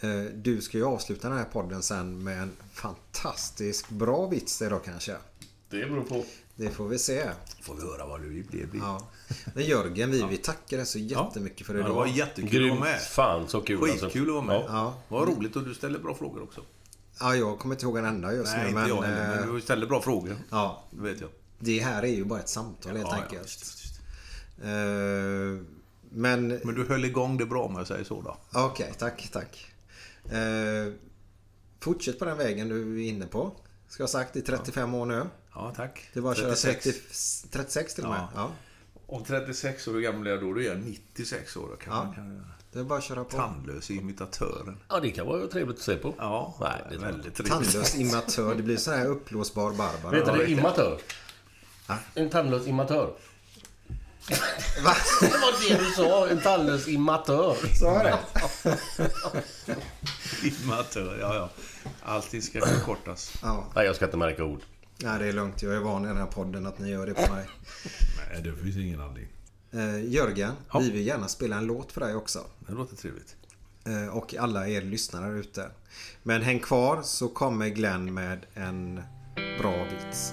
Eh, 0.00 0.22
du 0.34 0.60
ska 0.60 0.78
ju 0.78 0.84
avsluta 0.84 1.28
den 1.28 1.38
här 1.38 1.44
podden 1.44 1.82
sen 1.82 2.24
med 2.24 2.42
en 2.42 2.52
fantastisk 2.72 3.88
bra 3.88 4.26
vits 4.26 4.62
idag 4.62 4.84
kanske. 4.84 5.16
Det 5.70 5.86
beror 5.86 6.02
på. 6.02 6.24
Det 6.58 6.70
får 6.70 6.88
vi 6.88 6.98
se. 6.98 7.30
Får 7.62 7.74
vi 7.74 7.82
höra 7.82 8.06
vad 8.06 8.20
det 8.20 8.26
blir. 8.50 8.68
Ja. 8.74 9.08
Men 9.54 9.64
Jörgen, 9.64 10.10
vi, 10.10 10.22
vi 10.30 10.36
tackar 10.36 10.76
dig 10.76 10.86
så 10.86 10.98
jättemycket 10.98 11.66
för 11.66 11.74
Ja, 11.74 11.80
idag. 11.80 11.90
det 11.90 11.94
var 11.96 12.06
jättekul 12.06 12.64
att 12.70 12.78
vara 12.78 12.90
med. 12.90 13.00
Fan 13.00 13.48
så 13.48 13.60
kul 13.60 13.82
alltså. 13.90 14.04
Skitkul 14.06 14.28
att 14.28 14.34
vara 14.34 14.44
med. 14.44 14.56
Ja. 14.56 14.64
Ja. 14.68 14.94
Vad 15.08 15.28
roligt 15.28 15.56
och 15.56 15.62
du 15.64 15.74
ställer 15.74 15.98
bra 15.98 16.14
frågor 16.14 16.42
också. 16.42 16.60
Ja, 17.20 17.34
jag 17.36 17.58
kommer 17.58 17.74
inte 17.74 17.86
ihåg 17.86 17.96
en 17.98 18.04
enda 18.04 18.32
just 18.34 18.52
Nej, 18.52 18.62
nu. 18.62 18.68
inte 18.68 18.80
Men, 18.80 18.88
jag 18.88 19.02
heller, 19.02 19.34
eh, 19.40 19.46
men 19.46 19.54
du 19.54 19.60
ställer 19.60 19.86
bra 19.86 20.02
frågor. 20.02 20.36
ja, 20.50 20.84
Det 20.90 21.02
vet 21.02 21.20
jag. 21.20 21.30
det 21.58 21.78
här 21.78 22.02
är 22.02 22.06
ju 22.08 22.24
bara 22.24 22.40
ett 22.40 22.48
samtal 22.48 22.96
helt 22.96 23.08
Ja, 23.10 23.16
ja, 23.16 23.22
enkelt. 23.24 23.46
visst, 23.46 23.62
visst. 23.84 24.00
Eh, 24.62 24.68
men 26.10 26.48
Men 26.64 26.74
du 26.74 26.86
höll 26.88 27.04
igång 27.04 27.36
det 27.36 27.46
bra 27.46 27.62
om 27.64 27.74
jag 27.76 27.86
säger 27.86 28.04
så 28.04 28.22
då. 28.22 28.36
Okej, 28.60 28.92
tack, 28.98 29.28
tack. 29.32 29.66
Eh, 30.32 30.92
fortsätt 31.80 32.18
på 32.18 32.24
den 32.24 32.38
vägen 32.38 32.68
du 32.68 33.04
är 33.04 33.08
inne 33.08 33.26
på. 33.26 33.52
Ska 33.88 34.02
jag 34.02 34.08
ha 34.08 34.12
sagt 34.12 34.36
i 34.36 34.42
35 34.42 34.94
år 34.94 35.06
nu. 35.06 35.26
Ja, 35.54 35.72
tack. 35.76 36.08
Det 36.14 36.20
var 36.20 36.30
att 36.32 36.38
köra 36.38 36.54
36. 36.54 37.42
30, 37.42 37.48
36 37.58 37.94
till 37.94 38.04
och 38.04 38.10
med. 38.10 38.20
Ja. 38.20 38.28
Ja. 38.34 38.50
Om 39.06 39.24
36 39.24 39.88
år, 39.88 39.92
hur 39.92 40.00
gammal 40.00 40.26
är 40.26 40.30
jag 40.30 40.40
då? 40.40 40.52
Då 40.54 40.60
är 40.60 40.64
jag 40.64 40.78
96 40.78 41.56
år. 41.56 41.68
Då 41.70 41.76
kan 41.76 41.94
Ja. 41.96 42.04
man 42.04 42.14
kan, 42.14 42.46
Det 42.72 42.78
är 42.78 42.84
bara 42.84 42.98
att 42.98 43.04
köra 43.04 43.24
på. 43.24 43.36
tandlös 43.36 43.90
imitatören. 43.90 44.78
Ja, 44.88 45.00
det 45.00 45.10
kan 45.10 45.26
vara 45.26 45.46
trevligt 45.46 45.76
att 45.76 45.82
se 45.82 45.96
på. 45.96 46.14
Ja, 46.18 46.54
Nej, 46.60 46.82
det 46.88 46.94
är 46.94 46.98
väldigt 46.98 47.34
trevligt. 47.34 47.52
Tandlös 47.52 47.96
imatör. 47.96 48.54
Det 48.54 48.62
blir 48.62 48.76
så 48.76 48.90
här 48.92 49.06
uppblåsbar 49.06 49.70
Barbara. 49.72 50.10
Vet 50.10 50.26
du 50.26 50.32
det? 50.38 50.50
Immatör. 50.50 50.98
Va? 51.88 51.98
En 52.14 52.30
tandlös 52.30 52.66
immatör. 52.66 53.12
Va? 54.84 54.94
Det 55.20 55.26
var 55.38 55.68
det 55.68 55.78
du 55.84 55.90
sa. 55.90 56.28
En 56.28 56.40
tandlös 56.40 56.88
immatör. 56.88 57.56
Sa 57.80 58.02
jag 58.02 58.04
det? 58.04 58.18
Imatör, 60.48 61.18
ja, 61.20 61.34
ja. 61.34 61.50
Allting 62.02 62.42
ska 62.42 62.60
förkortas. 62.66 63.32
Ja. 63.42 63.64
Nej, 63.74 63.86
jag 63.86 63.96
ska 63.96 64.04
inte 64.04 64.16
märka 64.16 64.44
ord. 64.44 64.60
Nej, 65.02 65.18
det 65.18 65.26
är 65.28 65.32
lugnt. 65.32 65.62
Jag 65.62 65.74
är 65.74 65.78
van 65.80 66.04
i 66.04 66.08
den 66.08 66.16
här 66.16 66.26
podden 66.26 66.66
att 66.66 66.78
ni 66.78 66.90
gör 66.90 67.06
det 67.06 67.14
på 67.14 67.32
mig. 67.32 67.46
Nej, 68.32 68.42
det 68.42 68.52
finns 68.62 68.76
ingen 68.76 69.00
anledning. 69.00 69.32
Eh, 69.72 70.12
Jörgen, 70.14 70.52
Ja. 70.72 70.78
vi 70.78 70.90
vill 70.90 71.06
gärna 71.06 71.28
spela 71.28 71.56
en 71.56 71.66
låt 71.66 71.92
för 71.92 72.00
dig 72.00 72.14
också. 72.14 72.44
Det 72.58 72.72
låter 72.72 72.96
trevligt. 72.96 73.36
Eh, 73.86 74.16
och 74.16 74.34
alla 74.34 74.68
er 74.68 74.82
lyssnare 74.82 75.38
ute. 75.38 75.70
Men 76.22 76.42
häng 76.42 76.60
kvar 76.60 77.02
så 77.02 77.28
kommer 77.28 77.68
Glenn 77.68 78.14
med 78.14 78.46
en 78.54 79.02
bra 79.60 79.84
vits. 79.84 80.32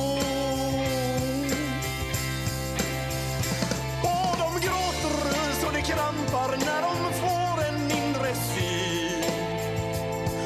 När 6.57 6.81
de 6.81 7.13
får 7.13 7.63
en 7.69 7.91
inre 7.91 8.35
syn 8.35 9.23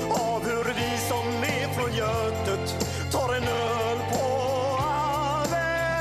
av 0.09 0.43
hur 0.43 0.63
vi 0.73 0.97
som 1.09 1.27
är 1.43 1.73
från 1.73 1.93
Götet 1.93 2.75
tar 3.11 3.35
en 3.35 3.43
öl 3.43 3.97
på 4.11 4.25
Avenyn. 5.35 5.95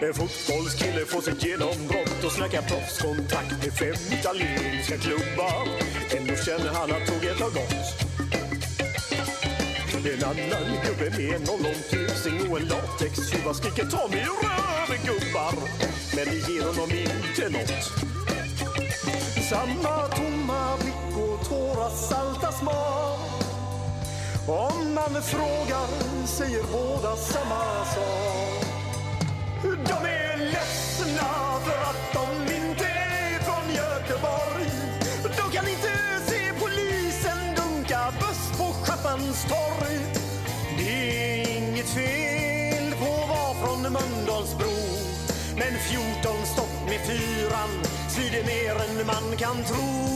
En 0.00 0.14
fotbollskille 0.14 1.06
får 1.06 1.20
sitt 1.20 1.44
genombrott 1.44 2.24
och 2.24 2.32
snackar 2.32 2.62
proffskontakt 2.62 3.64
med 3.64 3.72
fem 3.78 4.18
italienska 4.18 4.96
klubbar. 4.96 5.68
Ändå 6.16 6.34
känner 6.36 6.74
han 6.74 6.92
att 6.92 7.06
tåget 7.06 7.40
har 7.40 7.50
gått. 7.50 7.79
En 10.02 10.24
annan 10.24 10.80
gubbe 10.84 11.10
med 11.10 11.34
en 11.34 11.48
ollontusing 11.48 12.50
och 12.50 12.60
en 12.60 12.68
latextjuva 12.68 13.54
skriker 13.54 13.84
ta 13.84 14.08
mig 14.08 14.18
i 14.18 14.22
röven 14.22 15.04
gubbar. 15.06 15.54
Men 16.16 16.24
det 16.24 16.52
ger 16.52 16.62
honom 16.62 16.90
inte 16.90 17.48
nåt. 17.48 17.84
Samma 19.50 20.08
tomma 20.08 20.76
blick 20.76 21.16
och 21.16 21.48
tårar 21.48 21.90
salta 21.90 22.52
smak. 22.52 23.20
Om 24.48 24.94
man 24.94 25.22
frågar 25.22 25.86
säger 26.26 26.62
båda 26.72 27.16
samma 27.16 27.84
sak. 27.84 28.64
De 29.62 30.08
är 30.08 30.36
ledsna 30.38 31.28
för 31.64 31.80
att 31.90 32.12
de 32.12 32.54
inte 32.54 32.84
är 32.84 33.38
från 33.38 33.74
Göteborg. 33.74 34.49
På 39.20 39.84
Det 40.78 41.40
är 41.40 41.58
inget 41.58 41.88
fel 41.88 42.94
på 42.98 43.04
att 43.04 43.28
vara 43.28 43.54
från 43.54 43.82
Mölndalsbro. 43.82 44.76
Men 45.56 45.72
14 45.88 46.46
stopp 46.46 46.86
med 46.86 47.00
fyran 47.06 47.70
svider 48.08 48.44
mer 48.44 48.74
än 48.84 49.06
man 49.06 49.36
kan 49.36 49.64
tro. 49.64 50.10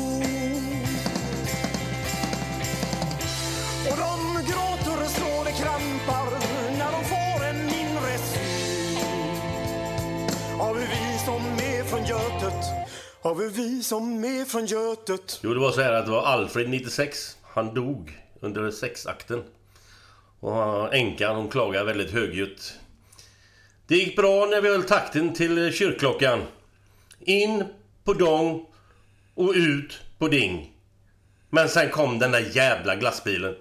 Och 3.91 3.97
de 3.97 4.43
gråter 4.51 5.09
så 5.09 5.45
det 5.45 5.53
krampar 5.53 6.31
när 6.79 6.93
de 6.93 7.05
får 7.05 7.45
en 7.45 7.61
inre 7.61 8.19
syn 8.19 9.01
av 10.61 10.77
vi 10.77 11.19
som 11.25 11.43
är 11.45 11.85
från 11.85 12.05
Götet 12.05 12.65
har 13.23 13.35
vi 13.35 13.49
vi 13.49 13.83
som 13.83 14.25
är 14.25 14.45
från 14.45 14.67
Götet 14.67 15.41
Jo, 15.43 15.55
det 15.55 15.61
var 15.61 15.71
så 15.71 15.81
här 15.81 15.93
att 15.93 16.05
det 16.05 16.11
var 16.11 16.23
Alfred 16.23 16.69
96. 16.71 17.37
Han 17.43 17.75
dog 17.75 18.24
under 18.45 18.71
sexakten. 18.71 19.43
Och 20.41 20.95
änkan 20.95 21.37
hon 21.37 21.49
klagade 21.49 21.85
väldigt 21.85 22.11
högljutt. 22.11 22.79
Det 23.87 23.97
gick 23.97 24.17
bra 24.17 24.47
när 24.47 24.61
vi 24.61 24.69
höll 24.69 24.83
takten 24.83 25.35
till 25.35 25.73
kyrkklockan. 25.73 26.43
In 27.21 27.65
på 28.05 28.15
dong 28.15 28.67
och 29.35 29.53
ut 29.57 30.01
på 30.19 30.29
ding. 30.29 30.73
Men 31.51 31.69
sen 31.69 31.91
kom 31.91 32.19
den 32.19 32.31
där 32.31 32.57
jävla 32.57 32.97
glassbilen. 32.97 33.55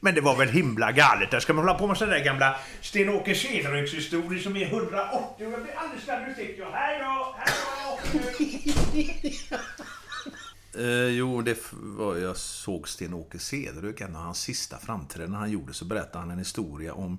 Men 0.00 0.14
det 0.14 0.20
var 0.20 0.36
väl 0.36 0.48
himla 0.48 0.92
galet. 0.92 1.30
Där 1.30 1.40
ska 1.40 1.52
man 1.52 1.64
hålla 1.64 1.78
på 1.78 1.86
med 1.86 1.96
sådana 1.96 2.16
där 2.16 2.24
gamla 2.24 2.56
Sten-Åke 2.80 3.34
Cederhök-historier 3.34 4.42
som 4.42 4.56
är 4.56 4.66
180. 4.66 5.46
Och 5.46 5.52
jag 5.52 5.62
blir 5.62 5.74
alldeles 5.76 6.06
nervös. 6.06 6.38
Jag, 6.58 6.70
hej 6.70 6.98
då, 6.98 7.36
hej 7.38 7.54
då. 7.84 9.56
Eh, 10.78 11.08
jo, 11.08 11.42
det 11.42 11.58
var, 11.72 12.16
jag 12.16 12.36
såg 12.36 12.88
Sten-Åke 12.88 13.38
Cederhök, 13.38 14.00
en 14.00 14.16
av 14.16 14.22
hans 14.22 14.40
sista 14.40 14.78
framträdanden 14.78 15.40
han 15.40 15.50
gjorde, 15.50 15.74
så 15.74 15.84
berättade 15.84 16.18
han 16.18 16.30
en 16.30 16.38
historia 16.38 16.94
om 16.94 17.18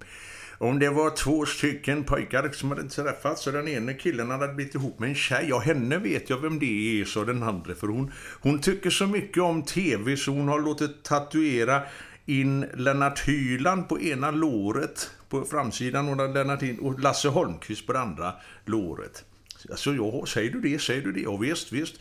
om 0.58 0.80
det 0.80 0.90
var 0.90 1.10
två 1.10 1.46
stycken 1.46 2.04
pojkar 2.04 2.50
som 2.52 2.70
hade 2.70 2.90
träffats 2.90 3.48
och 3.48 3.54
den 3.54 3.68
ene 3.68 3.94
killen 3.94 4.30
hade 4.30 4.54
blivit 4.54 4.76
ihop 4.76 5.00
med 5.00 5.10
en 5.10 5.16
tjej. 5.16 5.46
Ja, 5.50 5.60
henne 5.60 5.98
vet 5.98 6.30
jag 6.30 6.38
vem 6.38 6.60
det 6.60 7.02
är, 7.02 7.06
så 7.06 7.24
den 7.24 7.44
andra. 7.44 7.76
För 7.76 7.88
hon, 7.88 8.12
hon 8.42 8.60
tycker 8.60 8.90
så 8.90 9.08
mycket 9.08 9.44
om 9.44 9.64
tv 9.64 10.18
så 10.18 10.32
hon 10.32 10.48
har 10.48 10.60
låtit 10.60 11.04
tatuera 11.04 11.82
in 12.26 12.66
Lennart 12.74 13.28
Hyland 13.28 13.90
på 13.90 14.02
ena 14.02 14.32
låret 14.32 15.12
på 15.30 15.46
framsidan 15.46 16.10
och, 16.10 16.34
Lennart 16.34 16.62
in, 16.62 16.80
och 16.80 17.00
Lasse 17.00 17.30
Holmqvist 17.30 17.88
på 17.88 17.94
det 17.94 18.00
andra 18.00 18.34
låret. 18.66 19.26
Alltså, 19.70 19.94
ja, 19.94 20.26
säger 20.26 20.52
du 20.52 20.62
det, 20.62 20.82
säger 20.82 21.02
du 21.02 21.12
det? 21.12 21.22
Ja, 21.22 21.38
visst, 21.38 21.72
visst. 21.72 21.96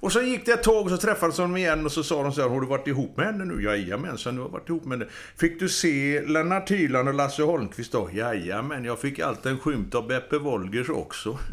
Och 0.00 0.12
sen 0.12 0.28
gick 0.28 0.46
det 0.46 0.52
ett 0.52 0.62
tag 0.62 0.84
och 0.84 0.90
så 0.90 0.96
träffades 0.96 1.36
de 1.36 1.56
igen 1.56 1.84
och 1.84 1.92
så 1.92 2.02
sa 2.02 2.22
de 2.22 2.32
så 2.32 2.42
här, 2.42 2.48
har 2.48 2.60
du 2.60 2.66
varit 2.66 2.86
ihop 2.86 3.16
med 3.16 3.26
henne 3.26 3.44
nu? 3.44 3.62
Jajamensan, 3.62 4.36
du 4.36 4.42
har 4.42 4.48
varit 4.48 4.68
ihop 4.68 4.84
med 4.84 4.98
henne. 4.98 5.10
Fick 5.36 5.60
du 5.60 5.68
se 5.68 6.20
Lennart 6.20 6.70
Hyland 6.70 7.08
och 7.08 7.14
Lasse 7.14 7.42
Holmqvist 7.42 7.92
då? 7.92 8.10
Jajamän, 8.12 8.84
jag 8.84 8.98
fick 8.98 9.18
allt 9.18 9.46
en 9.46 9.58
skymt 9.58 9.94
av 9.94 10.06
Beppe 10.06 10.38
Wolgers 10.38 10.88
också. 10.88 11.38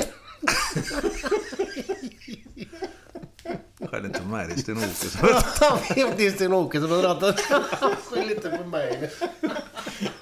Skäll 3.89 4.05
inte 4.05 4.19
på 4.19 4.27
mig, 4.27 4.47
det 4.47 4.53
är 4.53 4.57
Sten-Åke. 4.57 4.85
Det 6.17 6.27
är 6.27 6.31
Sten-Åke 6.31 6.81
som 6.81 6.89
den. 6.89 7.33
Skyll 8.09 8.31
inte 8.31 8.49
på 8.49 8.63
mig. 8.63 9.11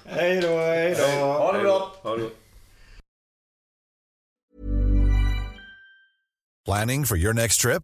Hej 0.05 0.41
då, 0.41 0.47
hej 0.47 0.95
då. 0.97 1.03
Ha 1.25 1.53
det 1.53 1.59
bra. 1.59 1.95
Ha 2.01 2.11
det 2.11 2.17
bra. 2.17 2.29
Planning 6.65 7.05
for 7.05 7.17
your 7.17 7.33
next 7.33 7.61
trip? 7.61 7.83